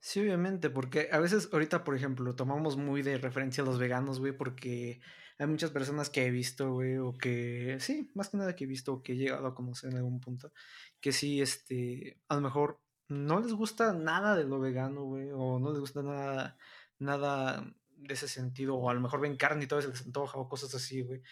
Sí, 0.00 0.20
obviamente, 0.20 0.70
porque 0.70 1.10
a 1.12 1.18
veces 1.18 1.50
ahorita, 1.52 1.84
por 1.84 1.94
ejemplo, 1.94 2.34
tomamos 2.34 2.76
muy 2.76 3.02
de 3.02 3.18
referencia 3.18 3.62
a 3.62 3.66
los 3.66 3.78
veganos, 3.78 4.18
güey, 4.18 4.32
porque 4.32 5.00
hay 5.38 5.46
muchas 5.46 5.70
personas 5.70 6.08
que 6.08 6.26
he 6.26 6.30
visto, 6.30 6.72
güey, 6.72 6.96
o 6.96 7.16
que, 7.18 7.76
sí, 7.80 8.10
más 8.14 8.30
que 8.30 8.38
nada 8.38 8.56
que 8.56 8.64
he 8.64 8.66
visto 8.66 8.94
o 8.94 9.02
que 9.02 9.12
he 9.12 9.16
llegado 9.16 9.46
a 9.46 9.54
conocer 9.54 9.90
en 9.90 9.98
algún 9.98 10.20
punto, 10.20 10.52
que 11.00 11.12
sí, 11.12 11.42
este, 11.42 12.18
a 12.28 12.36
lo 12.36 12.40
mejor 12.40 12.80
no 13.08 13.40
les 13.40 13.52
gusta 13.52 13.92
nada 13.92 14.36
de 14.36 14.44
lo 14.44 14.58
vegano, 14.58 15.04
güey, 15.04 15.30
o 15.34 15.58
no 15.58 15.70
les 15.70 15.80
gusta 15.80 16.02
nada, 16.02 16.56
nada 16.98 17.74
de 18.00 18.14
ese 18.14 18.28
sentido, 18.28 18.76
o 18.76 18.90
a 18.90 18.94
lo 18.94 19.00
mejor 19.00 19.20
ven 19.20 19.36
carne 19.36 19.64
y 19.64 19.66
todo 19.66 19.80
se 19.82 19.88
les 19.88 20.04
antoja, 20.04 20.38
o 20.38 20.48
cosas 20.48 20.74
así, 20.74 21.02
güey, 21.02 21.22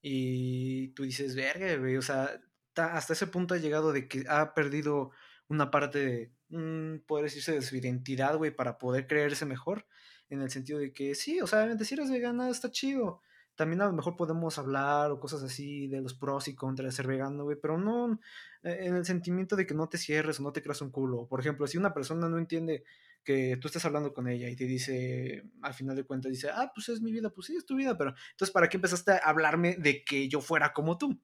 y 0.00 0.88
tú 0.88 1.04
dices, 1.04 1.34
verga, 1.34 1.76
güey, 1.76 1.96
o 1.96 2.02
sea, 2.02 2.40
hasta 2.74 3.12
ese 3.12 3.26
punto 3.26 3.54
ha 3.54 3.58
llegado 3.58 3.92
de 3.92 4.08
que 4.08 4.24
ha 4.28 4.54
perdido 4.54 5.10
una 5.48 5.70
parte 5.70 5.98
de, 5.98 6.32
mmm, 6.48 6.98
poder 7.06 7.24
decirse, 7.24 7.52
de 7.52 7.62
su 7.62 7.76
identidad, 7.76 8.36
güey, 8.36 8.50
para 8.54 8.78
poder 8.78 9.06
creerse 9.06 9.46
mejor, 9.46 9.86
en 10.28 10.42
el 10.42 10.50
sentido 10.50 10.78
de 10.78 10.92
que 10.92 11.14
sí, 11.14 11.40
o 11.40 11.46
sea, 11.46 11.66
decir 11.66 11.98
eres 11.98 12.10
vegana 12.10 12.50
está 12.50 12.70
chido. 12.70 13.20
También 13.54 13.80
a 13.80 13.86
lo 13.86 13.92
mejor 13.94 14.16
podemos 14.16 14.58
hablar 14.58 15.10
o 15.10 15.18
cosas 15.18 15.42
así 15.42 15.86
de 15.86 16.02
los 16.02 16.12
pros 16.12 16.46
y 16.46 16.54
contras 16.54 16.86
de 16.86 16.96
ser 16.96 17.06
vegano, 17.06 17.44
güey, 17.44 17.56
pero 17.60 17.78
no 17.78 18.20
en 18.62 18.96
el 18.96 19.04
sentimiento 19.06 19.56
de 19.56 19.66
que 19.66 19.72
no 19.72 19.88
te 19.88 19.96
cierres 19.96 20.38
o 20.38 20.42
no 20.42 20.52
te 20.52 20.62
creas 20.62 20.82
un 20.82 20.90
culo. 20.90 21.26
Por 21.26 21.40
ejemplo, 21.40 21.66
si 21.66 21.78
una 21.78 21.94
persona 21.94 22.28
no 22.28 22.36
entiende 22.36 22.84
que 23.26 23.58
tú 23.60 23.66
estás 23.66 23.84
hablando 23.84 24.14
con 24.14 24.28
ella 24.28 24.48
y 24.48 24.54
te 24.54 24.64
dice, 24.64 25.42
al 25.60 25.74
final 25.74 25.96
de 25.96 26.04
cuentas, 26.04 26.30
dice, 26.30 26.48
ah, 26.48 26.70
pues 26.72 26.88
es 26.88 27.02
mi 27.02 27.10
vida, 27.10 27.28
pues 27.30 27.48
sí, 27.48 27.56
es 27.56 27.66
tu 27.66 27.74
vida, 27.74 27.98
pero 27.98 28.14
entonces, 28.30 28.52
¿para 28.52 28.68
qué 28.68 28.76
empezaste 28.76 29.10
a 29.10 29.16
hablarme 29.16 29.74
de 29.76 30.04
que 30.04 30.28
yo 30.28 30.40
fuera 30.40 30.72
como 30.72 30.96
tú? 30.96 31.20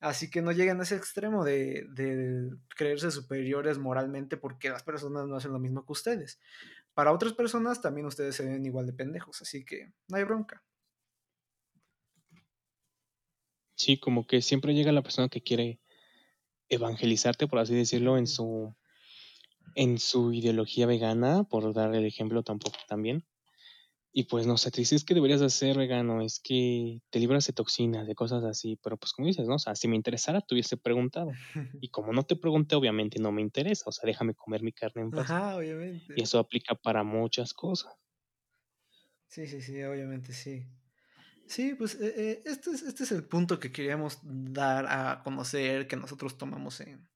Así 0.00 0.30
que 0.30 0.42
no 0.42 0.50
lleguen 0.50 0.80
a 0.80 0.82
ese 0.82 0.96
extremo 0.96 1.44
de, 1.44 1.86
de, 1.90 2.50
creerse 2.76 3.10
superiores 3.12 3.78
moralmente 3.78 4.36
porque 4.36 4.68
las 4.68 4.82
personas 4.82 5.26
no 5.26 5.36
hacen 5.36 5.52
lo 5.52 5.60
mismo 5.60 5.86
que 5.86 5.92
ustedes. 5.92 6.40
Para 6.92 7.12
otras 7.12 7.32
personas 7.32 7.80
también 7.80 8.06
ustedes 8.06 8.34
se 8.34 8.44
ven 8.44 8.66
igual 8.66 8.86
de 8.86 8.92
pendejos, 8.92 9.40
así 9.40 9.64
que 9.64 9.92
no 10.08 10.16
hay 10.16 10.24
bronca. 10.24 10.64
Sí, 13.76 14.00
como 14.00 14.26
que 14.26 14.42
siempre 14.42 14.74
llega 14.74 14.90
la 14.90 15.02
persona 15.02 15.28
que 15.28 15.42
quiere 15.42 15.80
evangelizarte, 16.68 17.46
por 17.46 17.60
así 17.60 17.76
decirlo, 17.76 18.18
en 18.18 18.26
su 18.26 18.74
en 19.78 20.00
su 20.00 20.32
ideología 20.32 20.86
vegana, 20.86 21.44
por 21.44 21.72
dar 21.72 21.94
el 21.94 22.04
ejemplo 22.04 22.42
tampoco 22.42 22.76
también. 22.88 23.24
Y 24.12 24.24
pues 24.24 24.44
no 24.44 24.56
sé, 24.56 24.72
te 24.72 24.80
dices 24.80 25.04
que 25.04 25.14
deberías 25.14 25.38
de 25.38 25.50
ser 25.50 25.78
vegano, 25.78 26.20
es 26.20 26.40
que 26.40 27.00
te 27.10 27.20
libras 27.20 27.46
de 27.46 27.52
toxinas, 27.52 28.04
de 28.08 28.16
cosas 28.16 28.42
así, 28.42 28.76
pero 28.82 28.96
pues 28.96 29.12
como 29.12 29.28
dices, 29.28 29.46
¿no? 29.46 29.54
O 29.54 29.58
sea, 29.60 29.76
si 29.76 29.86
me 29.86 29.94
interesara, 29.94 30.40
te 30.40 30.54
hubiese 30.56 30.76
preguntado. 30.78 31.30
Y 31.80 31.90
como 31.90 32.12
no 32.12 32.24
te 32.24 32.34
pregunté, 32.34 32.74
obviamente 32.74 33.20
no 33.20 33.30
me 33.30 33.40
interesa, 33.40 33.84
o 33.86 33.92
sea, 33.92 34.04
déjame 34.04 34.34
comer 34.34 34.64
mi 34.64 34.72
carne 34.72 35.02
en 35.02 35.10
paz. 35.12 35.30
Ajá, 35.30 35.56
obviamente. 35.56 36.12
Y 36.16 36.22
eso 36.22 36.40
aplica 36.40 36.74
para 36.74 37.04
muchas 37.04 37.54
cosas. 37.54 37.94
Sí, 39.28 39.46
sí, 39.46 39.62
sí, 39.62 39.80
obviamente 39.84 40.32
sí. 40.32 40.66
Sí, 41.46 41.74
pues 41.78 41.94
eh, 42.00 42.14
eh, 42.16 42.42
este, 42.46 42.70
es, 42.70 42.82
este 42.82 43.04
es 43.04 43.12
el 43.12 43.22
punto 43.28 43.60
que 43.60 43.70
queríamos 43.70 44.18
dar 44.24 44.86
a 44.88 45.22
conocer, 45.22 45.86
que 45.86 45.94
nosotros 45.94 46.36
tomamos 46.36 46.80
en, 46.80 47.08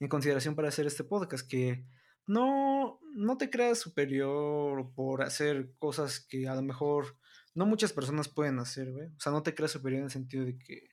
en 0.00 0.08
consideración 0.08 0.56
para 0.56 0.66
hacer 0.66 0.86
este 0.86 1.04
podcast, 1.04 1.48
que 1.48 1.86
no, 2.28 3.00
no 3.14 3.38
te 3.38 3.50
creas 3.50 3.78
superior 3.78 4.92
por 4.94 5.22
hacer 5.22 5.72
cosas 5.78 6.20
que 6.20 6.46
a 6.46 6.54
lo 6.54 6.62
mejor 6.62 7.16
no 7.54 7.66
muchas 7.66 7.92
personas 7.92 8.28
pueden 8.28 8.58
hacer, 8.58 8.92
güey. 8.92 9.08
O 9.08 9.20
sea, 9.20 9.32
no 9.32 9.42
te 9.42 9.54
creas 9.54 9.72
superior 9.72 10.00
en 10.00 10.04
el 10.04 10.10
sentido 10.10 10.44
de 10.44 10.58
que 10.58 10.90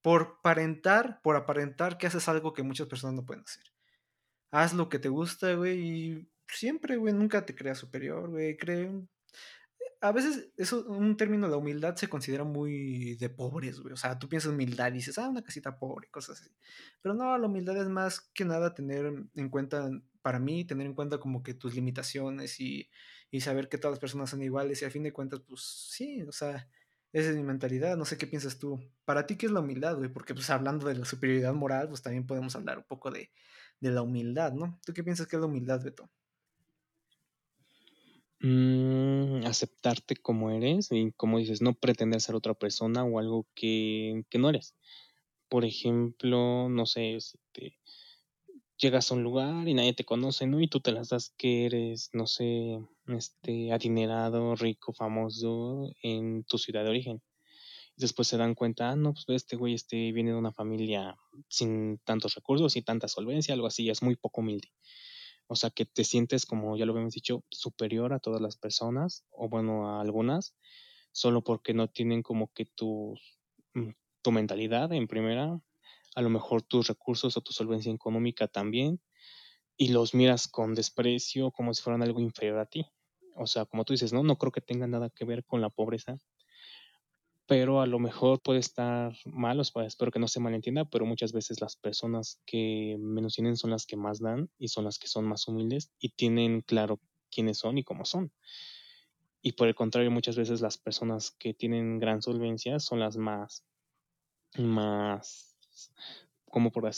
por 0.00 0.36
aparentar, 0.38 1.20
por 1.22 1.36
aparentar 1.36 1.98
que 1.98 2.06
haces 2.06 2.28
algo 2.28 2.54
que 2.54 2.62
muchas 2.62 2.86
personas 2.86 3.16
no 3.16 3.26
pueden 3.26 3.42
hacer. 3.42 3.64
Haz 4.52 4.72
lo 4.74 4.88
que 4.88 5.00
te 5.00 5.08
gusta, 5.08 5.54
güey, 5.54 5.80
y 5.80 6.28
siempre, 6.46 6.96
güey, 6.96 7.12
nunca 7.12 7.44
te 7.44 7.56
creas 7.56 7.78
superior, 7.78 8.30
güey. 8.30 8.56
Cree, 8.56 8.88
a 10.00 10.12
veces 10.12 10.50
eso, 10.56 10.86
un 10.86 11.16
término, 11.16 11.48
la 11.48 11.56
humildad 11.56 11.96
se 11.96 12.08
considera 12.08 12.44
muy 12.44 13.16
de 13.16 13.28
pobres, 13.28 13.80
güey. 13.80 13.92
O 13.92 13.96
sea, 13.96 14.18
tú 14.18 14.28
piensas 14.28 14.52
humildad 14.52 14.88
y 14.88 14.94
dices, 14.94 15.18
ah, 15.18 15.28
una 15.28 15.42
casita 15.42 15.78
pobre, 15.78 16.08
cosas 16.10 16.40
así. 16.40 16.50
Pero 17.02 17.14
no, 17.14 17.36
la 17.36 17.46
humildad 17.46 17.76
es 17.76 17.88
más 17.88 18.20
que 18.20 18.44
nada 18.44 18.74
tener 18.74 19.12
en 19.34 19.48
cuenta, 19.48 19.90
para 20.26 20.40
mí, 20.40 20.64
tener 20.64 20.88
en 20.88 20.94
cuenta 20.94 21.18
como 21.18 21.44
que 21.44 21.54
tus 21.54 21.76
limitaciones 21.76 22.58
y, 22.58 22.90
y 23.30 23.42
saber 23.42 23.68
que 23.68 23.78
todas 23.78 23.92
las 23.92 24.00
personas 24.00 24.28
son 24.28 24.42
iguales 24.42 24.82
y 24.82 24.84
a 24.84 24.90
fin 24.90 25.04
de 25.04 25.12
cuentas, 25.12 25.40
pues 25.46 25.60
sí, 25.62 26.24
o 26.24 26.32
sea, 26.32 26.68
esa 27.12 27.30
es 27.30 27.36
mi 27.36 27.44
mentalidad. 27.44 27.96
No 27.96 28.04
sé 28.04 28.18
qué 28.18 28.26
piensas 28.26 28.58
tú. 28.58 28.80
Para 29.04 29.24
ti, 29.24 29.36
¿qué 29.36 29.46
es 29.46 29.52
la 29.52 29.60
humildad, 29.60 29.96
güey? 29.96 30.12
Porque 30.12 30.34
pues 30.34 30.50
hablando 30.50 30.88
de 30.88 30.96
la 30.96 31.04
superioridad 31.04 31.54
moral, 31.54 31.88
pues 31.88 32.02
también 32.02 32.26
podemos 32.26 32.56
hablar 32.56 32.78
un 32.78 32.82
poco 32.82 33.12
de, 33.12 33.30
de 33.78 33.90
la 33.92 34.02
humildad, 34.02 34.52
¿no? 34.52 34.80
¿Tú 34.84 34.92
qué 34.92 35.04
piensas 35.04 35.28
que 35.28 35.36
es 35.36 35.40
la 35.40 35.46
humildad, 35.46 35.80
Beto? 35.84 36.10
Mm, 38.40 39.46
aceptarte 39.46 40.16
como 40.16 40.50
eres 40.50 40.88
y 40.90 41.12
como 41.12 41.38
dices, 41.38 41.62
no 41.62 41.74
pretender 41.74 42.20
ser 42.20 42.34
otra 42.34 42.54
persona 42.54 43.04
o 43.04 43.20
algo 43.20 43.46
que, 43.54 44.24
que 44.28 44.38
no 44.38 44.48
eres. 44.48 44.74
Por 45.48 45.64
ejemplo, 45.64 46.68
no 46.68 46.84
sé, 46.84 47.14
este, 47.14 47.78
llegas 48.78 49.10
a 49.10 49.14
un 49.14 49.22
lugar 49.22 49.68
y 49.68 49.74
nadie 49.74 49.94
te 49.94 50.04
conoce, 50.04 50.46
¿no? 50.46 50.60
Y 50.60 50.68
tú 50.68 50.80
te 50.80 50.92
las 50.92 51.08
das 51.08 51.30
que 51.36 51.66
eres, 51.66 52.10
no 52.12 52.26
sé, 52.26 52.78
este, 53.08 53.72
adinerado, 53.72 54.54
rico, 54.54 54.92
famoso 54.92 55.90
en 56.02 56.44
tu 56.44 56.58
ciudad 56.58 56.84
de 56.84 56.90
origen. 56.90 57.22
Después 57.96 58.28
se 58.28 58.36
dan 58.36 58.54
cuenta, 58.54 58.90
ah, 58.90 58.96
no, 58.96 59.14
pues 59.14 59.24
este 59.28 59.56
güey 59.56 59.74
este, 59.74 60.12
viene 60.12 60.32
de 60.32 60.36
una 60.36 60.52
familia 60.52 61.16
sin 61.48 61.98
tantos 62.04 62.34
recursos 62.34 62.76
y 62.76 62.82
tanta 62.82 63.08
solvencia, 63.08 63.54
algo 63.54 63.66
así, 63.66 63.88
es 63.88 64.02
muy 64.02 64.16
poco 64.16 64.42
humilde. 64.42 64.70
O 65.48 65.56
sea, 65.56 65.70
que 65.70 65.86
te 65.86 66.04
sientes, 66.04 66.44
como 66.44 66.76
ya 66.76 66.84
lo 66.84 66.92
habíamos 66.92 67.14
dicho, 67.14 67.44
superior 67.50 68.12
a 68.12 68.18
todas 68.18 68.40
las 68.40 68.56
personas, 68.56 69.24
o 69.30 69.48
bueno, 69.48 69.88
a 69.88 70.00
algunas, 70.02 70.54
solo 71.12 71.42
porque 71.42 71.72
no 71.72 71.88
tienen 71.88 72.22
como 72.22 72.52
que 72.52 72.66
tu, 72.66 73.14
mm, 73.74 73.90
tu 74.22 74.32
mentalidad 74.32 74.92
en 74.92 75.06
primera, 75.06 75.58
a 76.16 76.22
lo 76.22 76.30
mejor 76.30 76.62
tus 76.62 76.88
recursos 76.88 77.36
o 77.36 77.40
tu 77.42 77.52
solvencia 77.52 77.92
económica 77.92 78.48
también, 78.48 79.00
y 79.76 79.88
los 79.88 80.14
miras 80.14 80.48
con 80.48 80.74
desprecio 80.74 81.52
como 81.52 81.74
si 81.74 81.82
fueran 81.82 82.02
algo 82.02 82.20
inferior 82.20 82.58
a 82.58 82.66
ti. 82.66 82.86
O 83.34 83.46
sea, 83.46 83.66
como 83.66 83.84
tú 83.84 83.92
dices, 83.92 84.12
no, 84.12 84.22
no 84.22 84.36
creo 84.36 84.50
que 84.50 84.62
tenga 84.62 84.86
nada 84.86 85.10
que 85.10 85.26
ver 85.26 85.44
con 85.44 85.60
la 85.60 85.68
pobreza, 85.68 86.16
pero 87.46 87.80
a 87.80 87.86
lo 87.86 87.98
mejor 87.98 88.40
puede 88.40 88.58
estar 88.58 89.14
mal, 89.24 89.60
o 89.60 89.64
sea, 89.64 89.84
espero 89.84 90.10
que 90.10 90.18
no 90.18 90.26
se 90.26 90.40
malentienda, 90.40 90.84
pero 90.86 91.06
muchas 91.06 91.32
veces 91.32 91.60
las 91.60 91.76
personas 91.76 92.40
que 92.46 92.96
menos 92.98 93.34
tienen 93.34 93.56
son 93.56 93.70
las 93.70 93.86
que 93.86 93.96
más 93.96 94.20
dan 94.20 94.50
y 94.58 94.68
son 94.68 94.84
las 94.84 94.98
que 94.98 95.06
son 95.06 95.26
más 95.26 95.46
humildes 95.46 95.92
y 96.00 96.08
tienen 96.08 96.62
claro 96.62 96.98
quiénes 97.30 97.58
son 97.58 97.78
y 97.78 97.84
cómo 97.84 98.04
son. 98.04 98.32
Y 99.42 99.52
por 99.52 99.68
el 99.68 99.76
contrario, 99.76 100.10
muchas 100.10 100.36
veces 100.36 100.60
las 100.60 100.76
personas 100.76 101.30
que 101.30 101.54
tienen 101.54 102.00
gran 102.00 102.20
solvencia 102.20 102.80
son 102.80 102.98
las 102.98 103.16
más, 103.16 103.64
más, 104.58 105.55
¿cómo, 106.50 106.70
por, 106.70 106.90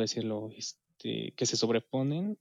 decirlo? 0.00 0.50
Este, 0.56 1.32
que 1.36 1.46
se 1.46 1.56
sobreponen 1.56 2.38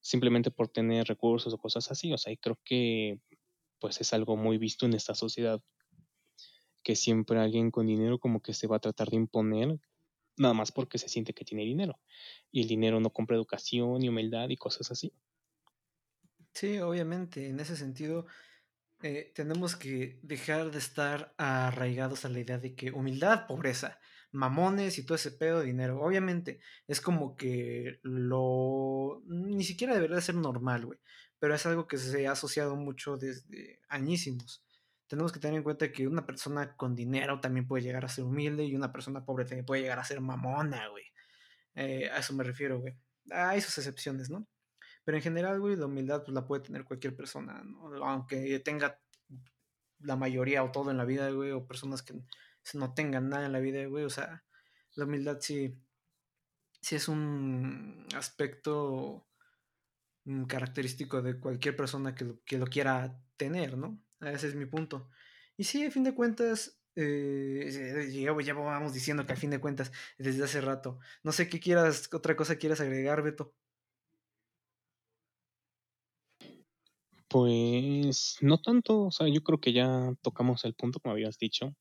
simplemente 0.00 0.50
por 0.50 0.68
tener 0.68 1.06
recursos 1.06 1.52
o 1.52 1.58
cosas 1.58 1.90
así. 1.90 2.12
O 2.12 2.18
sea, 2.18 2.32
y 2.32 2.36
creo 2.36 2.58
que 2.64 3.20
pues 3.78 4.00
es 4.00 4.12
algo 4.12 4.36
muy 4.36 4.58
visto 4.58 4.86
en 4.86 4.94
esta 4.94 5.14
sociedad 5.14 5.60
que 6.82 6.96
siempre 6.96 7.38
alguien 7.38 7.70
con 7.70 7.86
dinero 7.86 8.18
como 8.18 8.40
que 8.40 8.54
se 8.54 8.66
va 8.66 8.76
a 8.76 8.80
tratar 8.80 9.10
de 9.10 9.16
imponer 9.16 9.78
nada 10.36 10.54
más 10.54 10.72
porque 10.72 10.98
se 10.98 11.08
siente 11.08 11.34
que 11.34 11.44
tiene 11.44 11.64
dinero. 11.64 11.98
Y 12.50 12.62
el 12.62 12.68
dinero 12.68 13.00
no 13.00 13.10
compra 13.10 13.36
educación 13.36 14.02
y 14.02 14.08
humildad 14.08 14.48
y 14.50 14.56
cosas 14.56 14.90
así. 14.90 15.12
Sí, 16.54 16.78
obviamente, 16.78 17.48
en 17.48 17.60
ese 17.60 17.76
sentido 17.76 18.26
eh, 19.02 19.32
tenemos 19.34 19.76
que 19.76 20.18
dejar 20.22 20.70
de 20.70 20.78
estar 20.78 21.34
arraigados 21.38 22.24
a 22.24 22.28
la 22.28 22.40
idea 22.40 22.58
de 22.58 22.74
que 22.74 22.92
humildad, 22.92 23.46
pobreza, 23.46 23.98
mamones 24.32 24.98
y 24.98 25.04
todo 25.04 25.16
ese 25.16 25.32
pedo 25.32 25.60
de 25.60 25.66
dinero. 25.66 26.00
Obviamente, 26.02 26.60
es 26.86 27.00
como 27.00 27.36
que 27.36 28.00
lo... 28.02 29.22
ni 29.26 29.64
siquiera 29.64 29.94
debería 29.94 30.20
ser 30.20 30.34
normal, 30.34 30.86
güey. 30.86 30.98
Pero 31.38 31.54
es 31.54 31.66
algo 31.66 31.86
que 31.86 31.98
se 31.98 32.26
ha 32.26 32.32
asociado 32.32 32.76
mucho 32.76 33.16
desde 33.16 33.80
añísimos 33.88 34.64
tenemos 35.12 35.30
que 35.30 35.40
tener 35.40 35.58
en 35.58 35.62
cuenta 35.62 35.92
que 35.92 36.08
una 36.08 36.24
persona 36.24 36.74
con 36.74 36.94
dinero 36.94 37.38
también 37.38 37.66
puede 37.66 37.82
llegar 37.82 38.02
a 38.02 38.08
ser 38.08 38.24
humilde 38.24 38.64
y 38.64 38.74
una 38.74 38.90
persona 38.90 39.26
pobre 39.26 39.44
también 39.44 39.66
puede 39.66 39.82
llegar 39.82 39.98
a 39.98 40.04
ser 40.04 40.22
mamona, 40.22 40.88
güey. 40.88 41.04
Eh, 41.74 42.08
a 42.08 42.16
eso 42.16 42.32
me 42.32 42.42
refiero, 42.42 42.80
güey. 42.80 42.94
Hay 43.30 43.60
sus 43.60 43.76
excepciones, 43.76 44.30
¿no? 44.30 44.46
Pero 45.04 45.18
en 45.18 45.22
general, 45.22 45.60
güey, 45.60 45.76
la 45.76 45.84
humildad 45.84 46.22
pues, 46.24 46.34
la 46.34 46.46
puede 46.46 46.62
tener 46.62 46.84
cualquier 46.84 47.14
persona, 47.14 47.62
¿no? 47.62 47.94
Aunque 48.06 48.58
tenga 48.60 48.98
la 49.98 50.16
mayoría 50.16 50.64
o 50.64 50.72
todo 50.72 50.90
en 50.90 50.96
la 50.96 51.04
vida, 51.04 51.28
güey, 51.28 51.50
o 51.50 51.66
personas 51.66 52.02
que 52.02 52.14
no 52.74 52.94
tengan 52.94 53.28
nada 53.28 53.46
en 53.46 53.52
la 53.52 53.60
vida, 53.60 53.84
güey. 53.86 54.04
O 54.04 54.10
sea, 54.10 54.44
la 54.94 55.04
humildad 55.04 55.38
sí, 55.40 55.78
sí 56.80 56.96
es 56.96 57.08
un 57.08 58.06
aspecto 58.14 59.28
característico 60.48 61.20
de 61.22 61.38
cualquier 61.40 61.76
persona 61.76 62.14
que 62.14 62.38
que 62.44 62.58
lo 62.58 62.66
quiera 62.66 63.20
tener, 63.36 63.76
¿no? 63.76 64.00
Ese 64.20 64.48
es 64.48 64.54
mi 64.54 64.66
punto. 64.66 65.10
Y 65.56 65.64
sí, 65.64 65.84
a 65.84 65.90
fin 65.90 66.04
de 66.04 66.14
cuentas, 66.14 66.80
eh, 66.94 68.10
ya 68.12 68.32
vamos 68.32 68.92
diciendo 68.94 69.26
que 69.26 69.32
a 69.32 69.36
fin 69.36 69.50
de 69.50 69.60
cuentas, 69.60 69.92
desde 70.18 70.44
hace 70.44 70.60
rato. 70.60 70.98
No 71.22 71.32
sé 71.32 71.48
qué 71.48 71.60
quieras, 71.60 72.08
otra 72.12 72.36
cosa 72.36 72.56
quieras 72.56 72.80
agregar, 72.80 73.22
Beto. 73.22 73.54
Pues 77.28 78.36
no 78.42 78.60
tanto, 78.60 79.04
o 79.04 79.10
sea, 79.10 79.26
yo 79.28 79.42
creo 79.42 79.58
que 79.60 79.72
ya 79.72 80.14
tocamos 80.20 80.64
el 80.64 80.74
punto, 80.74 81.00
como 81.00 81.12
habías 81.14 81.38
dicho, 81.38 81.74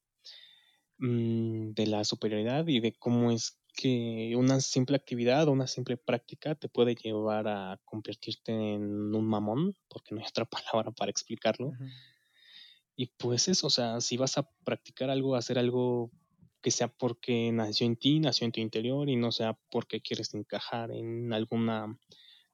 mm, 1.01 1.73
de 1.73 1.87
la 1.87 2.05
superioridad 2.05 2.65
y 2.67 2.79
de 2.79 2.93
cómo 2.93 3.31
es 3.31 3.61
que 3.73 4.33
una 4.35 4.59
simple 4.59 4.95
actividad 4.95 5.47
o 5.47 5.51
una 5.51 5.67
simple 5.67 5.97
práctica 5.97 6.55
te 6.55 6.69
puede 6.69 6.95
llevar 6.95 7.47
a 7.47 7.79
convertirte 7.85 8.51
en 8.51 9.13
un 9.13 9.25
mamón, 9.25 9.75
porque 9.87 10.15
no 10.15 10.21
hay 10.21 10.27
otra 10.29 10.45
palabra 10.45 10.91
para 10.91 11.11
explicarlo. 11.11 11.73
Y 12.95 13.07
pues 13.17 13.47
eso, 13.47 13.67
o 13.67 13.69
sea, 13.69 14.01
si 14.01 14.17
vas 14.17 14.37
a 14.37 14.49
practicar 14.63 15.09
algo, 15.09 15.35
hacer 15.35 15.57
algo 15.57 16.11
que 16.61 16.71
sea 16.71 16.87
porque 16.89 17.51
nació 17.51 17.87
en 17.87 17.95
ti, 17.95 18.19
nació 18.19 18.45
en 18.45 18.51
tu 18.51 18.61
interior 18.61 19.09
y 19.09 19.15
no 19.15 19.31
sea 19.31 19.57
porque 19.71 20.01
quieres 20.01 20.33
encajar 20.33 20.91
en 20.91 21.33
alguna, 21.33 21.97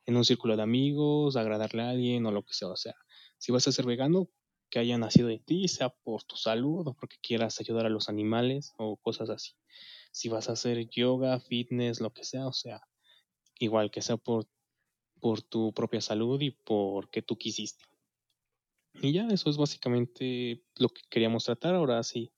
en 0.05 0.15
un 0.15 0.23
círculo 0.23 0.55
de 0.55 0.63
amigos, 0.63 1.35
agradarle 1.35 1.81
a 1.81 1.89
alguien 1.89 2.25
o 2.25 2.31
lo 2.31 2.43
que 2.43 2.53
sea. 2.53 2.69
O 2.69 2.77
sea, 2.77 2.95
si 3.37 3.51
vas 3.51 3.67
a 3.67 3.71
ser 3.71 3.85
vegano, 3.85 4.29
que 4.69 4.79
haya 4.79 4.97
nacido 4.97 5.27
de 5.27 5.39
ti, 5.39 5.67
sea 5.67 5.89
por 5.89 6.23
tu 6.23 6.35
salud 6.35 6.87
o 6.87 6.93
porque 6.93 7.17
quieras 7.21 7.59
ayudar 7.59 7.85
a 7.85 7.89
los 7.89 8.09
animales 8.09 8.73
o 8.77 8.97
cosas 8.97 9.29
así. 9.29 9.53
Si 10.11 10.29
vas 10.29 10.49
a 10.49 10.53
hacer 10.53 10.89
yoga, 10.89 11.39
fitness, 11.39 12.01
lo 12.01 12.11
que 12.11 12.23
sea, 12.23 12.47
o 12.47 12.53
sea, 12.53 12.81
igual 13.59 13.91
que 13.91 14.01
sea 14.01 14.17
por, 14.17 14.47
por 15.19 15.41
tu 15.41 15.73
propia 15.73 16.01
salud 16.01 16.41
y 16.41 16.51
porque 16.51 17.21
tú 17.21 17.37
quisiste. 17.37 17.85
Y 19.01 19.13
ya, 19.13 19.27
eso 19.27 19.49
es 19.49 19.57
básicamente 19.57 20.63
lo 20.77 20.89
que 20.89 21.01
queríamos 21.09 21.45
tratar. 21.45 21.75
Ahora 21.75 22.01
sí, 22.03 22.33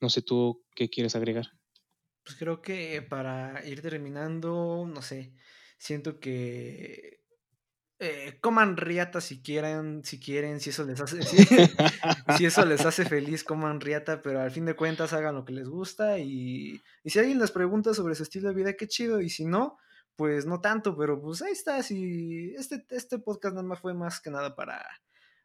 no 0.00 0.08
sé 0.08 0.22
tú 0.22 0.64
qué 0.74 0.88
quieres 0.88 1.14
agregar. 1.16 1.52
Pues 2.24 2.36
creo 2.36 2.62
que 2.62 3.02
para 3.02 3.66
ir 3.66 3.82
terminando, 3.82 4.86
no 4.86 5.02
sé, 5.02 5.34
siento 5.78 6.20
que 6.20 7.21
eh, 8.02 8.38
coman 8.40 8.76
riata 8.76 9.20
si 9.20 9.40
quieren, 9.40 10.04
si 10.04 10.18
quieren, 10.18 10.60
si 10.60 10.70
eso 10.70 10.84
les 10.84 11.00
hace, 11.00 11.22
si, 12.36 12.44
eso 12.44 12.64
les 12.64 12.84
hace 12.84 13.04
feliz, 13.08 13.44
coman 13.44 13.80
riata, 13.80 14.20
pero 14.22 14.40
al 14.40 14.50
fin 14.50 14.64
de 14.64 14.74
cuentas 14.74 15.12
hagan 15.12 15.36
lo 15.36 15.44
que 15.44 15.52
les 15.52 15.68
gusta 15.68 16.18
y, 16.18 16.82
y, 17.04 17.10
si 17.10 17.18
alguien 17.18 17.38
les 17.38 17.52
pregunta 17.52 17.94
sobre 17.94 18.14
su 18.14 18.24
estilo 18.24 18.48
de 18.48 18.54
vida, 18.54 18.72
qué 18.74 18.88
chido, 18.88 19.20
y 19.20 19.30
si 19.30 19.44
no, 19.44 19.78
pues 20.16 20.46
no 20.46 20.60
tanto, 20.60 20.96
pero 20.96 21.20
pues 21.20 21.42
ahí 21.42 21.52
está, 21.52 21.82
si 21.82 22.54
este, 22.56 22.84
este 22.90 23.18
podcast 23.18 23.54
nada 23.54 23.66
más 23.66 23.80
fue 23.80 23.94
más 23.94 24.20
que 24.20 24.30
nada 24.30 24.54
para 24.54 24.84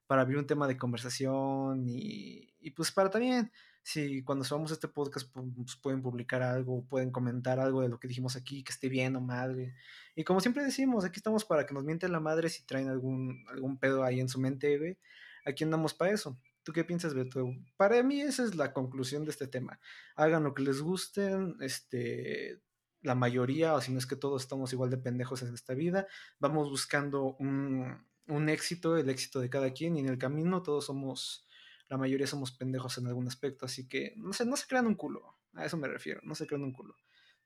para 0.07 0.21
abrir 0.21 0.37
un 0.37 0.47
tema 0.47 0.67
de 0.67 0.77
conversación 0.77 1.85
y, 1.87 2.53
y 2.61 2.71
pues 2.71 2.91
para 2.91 3.09
también, 3.09 3.51
si 3.83 4.23
cuando 4.23 4.43
subamos 4.43 4.71
este 4.71 4.87
podcast 4.87 5.29
pues 5.33 5.75
pueden 5.75 6.01
publicar 6.01 6.41
algo, 6.41 6.83
pueden 6.85 7.11
comentar 7.11 7.59
algo 7.59 7.81
de 7.81 7.89
lo 7.89 7.99
que 7.99 8.07
dijimos 8.07 8.35
aquí, 8.35 8.63
que 8.63 8.71
esté 8.71 8.89
bien 8.89 9.15
o 9.15 9.21
mal. 9.21 9.73
Y 10.17 10.23
como 10.23 10.39
siempre 10.39 10.63
decimos, 10.63 11.05
aquí 11.05 11.19
estamos 11.19 11.45
para 11.45 11.67
que 11.67 11.75
nos 11.75 11.83
mienten 11.83 12.11
la 12.11 12.19
madre 12.19 12.49
si 12.49 12.63
traen 12.63 12.89
algún, 12.89 13.45
algún 13.49 13.77
pedo 13.77 14.03
ahí 14.03 14.19
en 14.19 14.27
su 14.27 14.39
mente, 14.39 14.75
güey. 14.79 14.97
Aquí 15.45 15.63
andamos 15.63 15.93
para 15.93 16.11
eso. 16.11 16.39
¿Tú 16.63 16.73
qué 16.73 16.83
piensas, 16.83 17.13
Beto? 17.13 17.53
Para 17.77 18.01
mí 18.01 18.21
esa 18.21 18.43
es 18.43 18.55
la 18.55 18.73
conclusión 18.73 19.25
de 19.25 19.29
este 19.29 19.45
tema. 19.45 19.79
Hagan 20.15 20.43
lo 20.43 20.55
que 20.55 20.63
les 20.63 20.81
gusten, 20.81 21.55
este, 21.61 22.59
la 23.03 23.13
mayoría, 23.13 23.75
o 23.75 23.81
si 23.81 23.91
no 23.91 23.99
es 23.99 24.07
que 24.07 24.15
todos 24.15 24.41
estamos 24.41 24.73
igual 24.73 24.89
de 24.89 24.97
pendejos 24.97 25.43
en 25.43 25.53
esta 25.53 25.75
vida. 25.75 26.07
Vamos 26.39 26.67
buscando 26.71 27.35
un, 27.37 28.03
un 28.25 28.49
éxito, 28.49 28.97
el 28.97 29.11
éxito 29.11 29.39
de 29.39 29.51
cada 29.51 29.71
quien, 29.71 29.97
y 29.97 29.99
en 29.99 30.09
el 30.09 30.17
camino 30.17 30.63
todos 30.63 30.85
somos, 30.85 31.45
la 31.89 31.97
mayoría 31.99 32.25
somos 32.25 32.51
pendejos 32.51 32.97
en 32.97 33.05
algún 33.05 33.27
aspecto, 33.27 33.67
así 33.67 33.87
que 33.87 34.15
no 34.17 34.33
se, 34.33 34.47
no 34.47 34.57
se 34.57 34.65
crean 34.65 34.87
un 34.87 34.95
culo, 34.95 35.35
a 35.53 35.63
eso 35.63 35.77
me 35.77 35.87
refiero, 35.87 36.21
no 36.23 36.33
se 36.33 36.47
crean 36.47 36.63
un 36.63 36.73
culo. 36.73 36.95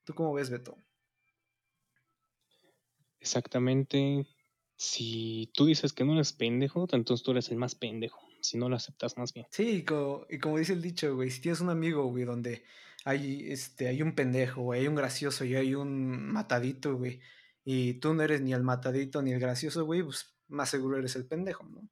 ¿Tú 0.06 0.14
cómo 0.14 0.34
ves, 0.34 0.50
Beto? 0.50 0.78
Exactamente. 3.22 4.28
Si 4.76 5.52
tú 5.54 5.66
dices 5.68 5.94
que 5.94 6.04
no 6.04 6.14
eres 6.14 6.34
pendejo, 6.34 6.88
entonces 6.92 7.24
tú 7.24 7.32
eres 7.32 7.50
el 7.50 7.58
más 7.58 7.76
pendejo. 7.76 8.28
Si 8.42 8.58
no 8.58 8.68
lo 8.68 8.76
aceptas 8.76 9.18
más 9.18 9.34
bien. 9.34 9.46
Sí, 9.52 9.70
y 9.70 9.84
como, 9.84 10.26
y 10.30 10.40
como 10.40 10.58
dice 10.58 10.74
el 10.74 10.82
dicho, 10.82 11.16
güey, 11.16 11.30
si 11.30 11.40
tienes 11.40 11.62
un 11.62 11.70
amigo, 11.70 12.06
güey, 12.06 12.26
donde 12.26 12.64
hay, 13.06 13.52
este, 13.52 13.88
hay 13.88 14.02
un 14.02 14.16
pendejo, 14.16 14.64
güey, 14.64 14.82
hay 14.82 14.88
un 14.88 14.96
gracioso 14.96 15.46
y 15.46 15.56
hay 15.56 15.76
un 15.76 16.32
matadito, 16.32 16.98
güey, 16.98 17.20
y 17.64 17.94
tú 17.96 18.14
no 18.16 18.24
eres 18.24 18.42
ni 18.42 18.54
el 18.54 18.64
matadito 18.64 19.22
ni 19.22 19.32
el 19.32 19.40
gracioso, 19.40 19.86
güey, 19.86 20.02
pues 20.02 20.36
más 20.48 20.70
seguro 20.70 20.98
eres 20.98 21.16
el 21.16 21.28
pendejo, 21.28 21.64
¿no? 21.66 21.88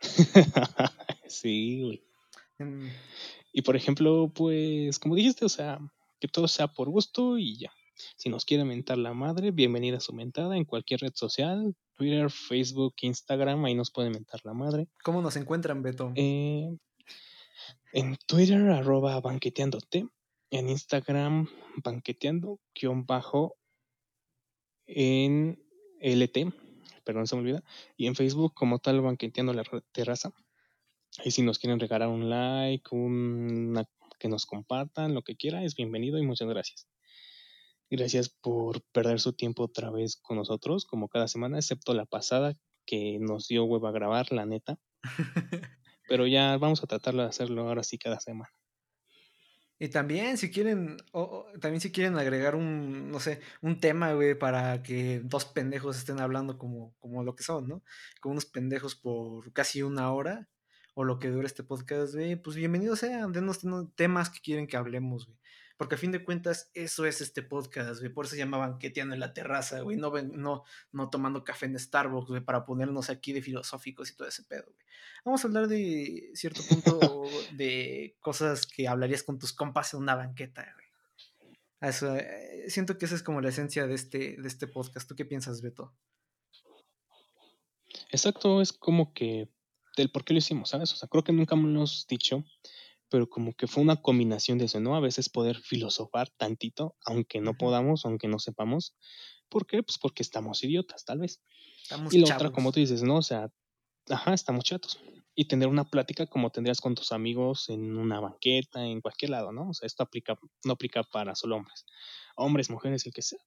sí, 1.26 1.80
güey. 1.82 2.04
Y 3.52 3.62
por 3.62 3.76
ejemplo, 3.76 4.30
pues, 4.34 4.98
como 4.98 5.14
dijiste, 5.14 5.44
o 5.44 5.48
sea, 5.48 5.78
que 6.20 6.28
todo 6.28 6.48
sea 6.48 6.68
por 6.68 6.88
gusto 6.88 7.38
y 7.38 7.58
ya. 7.58 7.72
Si 8.16 8.28
nos 8.28 8.44
quiere 8.44 8.64
mentar 8.64 8.98
la 8.98 9.14
madre, 9.14 9.50
bienvenida 9.50 9.98
a 9.98 10.00
su 10.00 10.12
mentada 10.12 10.56
en 10.56 10.64
cualquier 10.64 11.00
red 11.00 11.12
social, 11.14 11.74
Twitter, 11.94 12.30
Facebook, 12.30 12.94
Instagram, 13.00 13.64
ahí 13.64 13.74
nos 13.74 13.90
pueden 13.90 14.12
mentar 14.12 14.40
la 14.44 14.54
madre. 14.54 14.88
¿Cómo 15.04 15.22
nos 15.22 15.36
encuentran, 15.36 15.82
Beto? 15.82 16.12
Eh, 16.16 16.76
en 17.92 18.16
Twitter, 18.26 18.70
arroba 18.70 19.20
banqueteándote. 19.20 20.08
En 20.50 20.68
Instagram, 20.68 21.48
banqueteando, 21.82 22.60
guion 22.74 23.06
bajo 23.06 23.56
en 24.86 25.58
LT, 26.00 26.52
perdón, 27.04 27.26
se 27.26 27.36
me 27.36 27.42
olvida, 27.42 27.64
y 27.96 28.06
en 28.06 28.14
Facebook 28.14 28.54
como 28.54 28.78
tal 28.78 29.00
Banqueteando 29.00 29.52
la 29.52 29.64
Terraza. 29.92 30.32
Y 31.24 31.30
si 31.30 31.42
nos 31.42 31.58
quieren 31.58 31.78
regalar 31.78 32.08
un 32.08 32.30
like, 32.30 32.94
una, 32.94 33.88
que 34.18 34.28
nos 34.28 34.46
compartan, 34.46 35.14
lo 35.14 35.22
que 35.22 35.36
quiera, 35.36 35.62
es 35.64 35.74
bienvenido 35.74 36.18
y 36.18 36.26
muchas 36.26 36.48
gracias. 36.48 36.86
Gracias 37.94 38.30
por 38.30 38.80
perder 38.94 39.20
su 39.20 39.34
tiempo 39.34 39.64
otra 39.64 39.90
vez 39.90 40.16
con 40.16 40.38
nosotros, 40.38 40.86
como 40.86 41.10
cada 41.10 41.28
semana, 41.28 41.58
excepto 41.58 41.92
la 41.92 42.06
pasada 42.06 42.56
que 42.86 43.18
nos 43.20 43.48
dio 43.48 43.64
huevo 43.64 43.86
a 43.86 43.92
grabar, 43.92 44.32
la 44.32 44.46
neta. 44.46 44.78
Pero 46.08 46.26
ya 46.26 46.56
vamos 46.56 46.82
a 46.82 46.86
tratar 46.86 47.12
de 47.12 47.24
hacerlo 47.24 47.68
ahora 47.68 47.84
sí 47.84 47.98
cada 47.98 48.18
semana. 48.18 48.50
Y 49.78 49.88
también 49.90 50.38
si 50.38 50.50
quieren, 50.50 50.96
o, 51.12 51.44
también 51.60 51.82
si 51.82 51.92
quieren 51.92 52.16
agregar 52.16 52.54
un, 52.54 53.10
no 53.10 53.20
sé, 53.20 53.40
un 53.60 53.78
tema, 53.78 54.14
güey, 54.14 54.38
para 54.38 54.82
que 54.82 55.20
dos 55.22 55.44
pendejos 55.44 55.98
estén 55.98 56.18
hablando 56.18 56.56
como, 56.56 56.94
como 56.98 57.22
lo 57.22 57.36
que 57.36 57.42
son, 57.42 57.68
¿no? 57.68 57.84
Como 58.22 58.32
unos 58.32 58.46
pendejos 58.46 58.94
por 58.94 59.52
casi 59.52 59.82
una 59.82 60.10
hora, 60.14 60.48
o 60.94 61.04
lo 61.04 61.18
que 61.18 61.28
dure 61.28 61.46
este 61.46 61.62
podcast, 61.62 62.14
güey, 62.14 62.36
pues 62.36 62.56
bienvenidos 62.56 63.00
sean, 63.00 63.32
denos 63.32 63.60
temas 63.94 64.30
que 64.30 64.40
quieren 64.40 64.66
que 64.66 64.78
hablemos, 64.78 65.26
güey. 65.26 65.38
Porque 65.82 65.96
a 65.96 65.98
fin 65.98 66.12
de 66.12 66.22
cuentas, 66.24 66.70
eso 66.74 67.06
es 67.06 67.20
este 67.20 67.42
podcast, 67.42 67.98
güey. 67.98 68.12
Por 68.12 68.24
eso 68.24 68.36
se 68.36 68.38
llamaban 68.38 68.70
banqueteando 68.70 69.14
en 69.14 69.20
la 69.20 69.34
terraza, 69.34 69.80
güey. 69.80 69.96
No, 69.96 70.12
no, 70.12 70.62
no 70.92 71.10
tomando 71.10 71.42
café 71.42 71.66
en 71.66 71.76
Starbucks, 71.76 72.28
güey, 72.28 72.40
para 72.40 72.64
ponernos 72.64 73.10
aquí 73.10 73.32
de 73.32 73.42
filosóficos 73.42 74.08
y 74.08 74.14
todo 74.14 74.28
ese 74.28 74.44
pedo, 74.44 74.62
güey. 74.62 74.86
Vamos 75.24 75.42
a 75.42 75.48
hablar 75.48 75.66
de 75.66 76.30
cierto 76.34 76.62
punto 76.68 77.00
de 77.56 78.16
cosas 78.20 78.64
que 78.64 78.86
hablarías 78.86 79.24
con 79.24 79.40
tus 79.40 79.52
compas 79.52 79.92
en 79.92 79.98
una 79.98 80.14
banqueta, 80.14 80.62
güey. 80.72 80.86
Eso, 81.80 82.14
eh, 82.14 82.66
siento 82.68 82.96
que 82.96 83.06
esa 83.06 83.16
es 83.16 83.24
como 83.24 83.40
la 83.40 83.48
esencia 83.48 83.88
de 83.88 83.94
este, 83.94 84.36
de 84.40 84.46
este 84.46 84.68
podcast. 84.68 85.08
¿Tú 85.08 85.16
qué 85.16 85.24
piensas, 85.24 85.62
Beto? 85.62 85.92
Exacto, 88.12 88.62
es 88.62 88.72
como 88.72 89.12
que 89.12 89.48
del 89.96 90.12
por 90.12 90.24
qué 90.24 90.32
lo 90.32 90.38
hicimos, 90.38 90.70
¿sabes? 90.70 90.92
O 90.92 90.96
sea, 90.96 91.08
creo 91.08 91.24
que 91.24 91.32
nunca 91.32 91.56
me 91.56 91.64
lo 91.64 91.70
hemos 91.70 92.06
dicho, 92.06 92.44
pero 93.12 93.28
como 93.28 93.52
que 93.52 93.66
fue 93.66 93.82
una 93.82 94.00
combinación 94.00 94.56
de 94.56 94.64
eso, 94.64 94.80
¿no? 94.80 94.96
A 94.96 95.00
veces 95.00 95.28
poder 95.28 95.58
filosofar 95.58 96.30
tantito, 96.30 96.96
aunque 97.04 97.42
no 97.42 97.52
podamos, 97.58 98.06
aunque 98.06 98.26
no 98.26 98.38
sepamos. 98.38 98.96
¿Por 99.50 99.66
qué? 99.66 99.82
Pues 99.82 99.98
porque 99.98 100.22
estamos 100.22 100.64
idiotas, 100.64 101.04
tal 101.04 101.18
vez. 101.18 101.42
Estamos 101.82 102.14
y 102.14 102.20
la 102.20 102.34
otra, 102.34 102.52
como 102.52 102.72
tú 102.72 102.80
dices, 102.80 103.02
¿no? 103.02 103.18
O 103.18 103.22
sea, 103.22 103.50
ajá, 104.08 104.32
estamos 104.32 104.64
chatos. 104.64 104.98
Y 105.34 105.44
tener 105.44 105.68
una 105.68 105.84
plática 105.84 106.24
como 106.26 106.48
tendrías 106.48 106.80
con 106.80 106.94
tus 106.94 107.12
amigos 107.12 107.68
en 107.68 107.98
una 107.98 108.18
banqueta, 108.18 108.82
en 108.82 109.02
cualquier 109.02 109.32
lado, 109.32 109.52
¿no? 109.52 109.68
O 109.68 109.74
sea, 109.74 109.86
esto 109.86 110.02
aplica, 110.02 110.38
no 110.64 110.72
aplica 110.72 111.02
para 111.02 111.34
solo 111.34 111.56
hombres. 111.56 111.84
Hombres, 112.36 112.70
mujeres, 112.70 113.04
el 113.04 113.12
que 113.12 113.20
sea. 113.20 113.40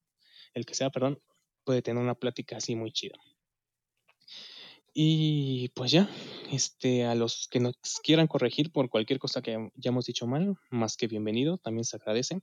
El 0.53 0.67
que 0.67 0.75
sea, 0.75 0.91
perdón, 0.91 1.19
puede 1.63 1.81
tener 1.81 2.03
una 2.03 2.13
plática 2.13 2.57
así 2.57 2.75
muy 2.75 2.91
chida. 2.91 3.17
Y 4.97 5.73
pues 5.75 5.91
ya, 5.91 6.09
este, 6.53 7.03
a 7.05 7.15
los 7.15 7.49
que 7.51 7.59
nos 7.59 7.75
quieran 8.01 8.27
corregir 8.27 8.71
por 8.71 8.89
cualquier 8.89 9.19
cosa 9.19 9.41
que 9.41 9.69
ya 9.75 9.89
hemos 9.89 10.05
dicho 10.05 10.25
mal, 10.25 10.55
más 10.69 10.95
que 10.95 11.07
bienvenido, 11.07 11.57
también 11.57 11.83
se 11.83 11.97
agradece. 11.97 12.41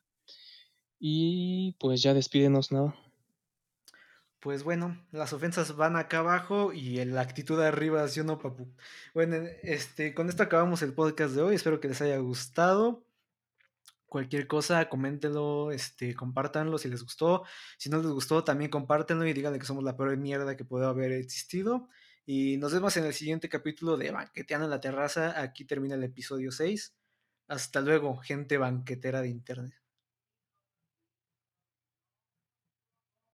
Y 0.99 1.75
pues 1.81 2.03
ya 2.03 2.13
despídenos 2.13 2.71
nada. 2.71 2.95
Pues 4.39 4.65
bueno, 4.65 5.03
las 5.13 5.33
ofensas 5.33 5.77
van 5.77 5.97
acá 5.97 6.19
abajo 6.19 6.75
y 6.75 7.03
la 7.07 7.23
actitud 7.23 7.59
arriba, 7.59 8.07
¿sí 8.09 8.21
o 8.21 8.25
no, 8.25 8.39
papu? 8.39 8.69
Bueno, 9.15 9.37
este, 9.63 10.13
con 10.13 10.29
esto 10.29 10.43
acabamos 10.43 10.83
el 10.83 10.93
podcast 10.93 11.35
de 11.35 11.41
hoy. 11.41 11.55
Espero 11.55 11.81
que 11.81 11.89
les 11.89 12.03
haya 12.03 12.19
gustado. 12.19 13.03
Cualquier 14.09 14.47
cosa, 14.47 14.91
coméntenlo, 14.91 15.73
este, 15.73 16.15
compártanlo 16.15 16.77
si 16.77 16.91
les 16.91 17.03
gustó. 17.03 17.45
Si 17.79 17.89
no 17.89 17.97
les 17.97 18.11
gustó, 18.11 18.45
también 18.45 18.71
compártenlo 18.71 19.27
y 19.27 19.33
díganle 19.33 19.59
que 19.59 19.65
somos 19.65 19.85
la 19.85 19.97
peor 19.97 20.19
mierda 20.19 20.55
que 20.55 20.67
puede 20.67 20.85
haber 20.85 21.13
existido. 21.13 21.89
Y 22.25 22.57
nos 22.59 22.73
vemos 22.73 22.97
en 22.97 23.05
el 23.05 23.15
siguiente 23.15 23.49
capítulo 23.49 23.97
de 23.97 24.13
Banqueteando 24.13 24.67
en 24.67 24.71
la 24.71 24.81
Terraza. 24.81 25.41
Aquí 25.41 25.65
termina 25.65 25.97
el 25.97 26.05
episodio 26.05 26.53
6. 26.53 26.95
Hasta 27.49 27.81
luego, 27.81 28.17
gente 28.19 28.59
banquetera 28.59 29.23
de 29.23 29.29
Internet. 29.29 29.82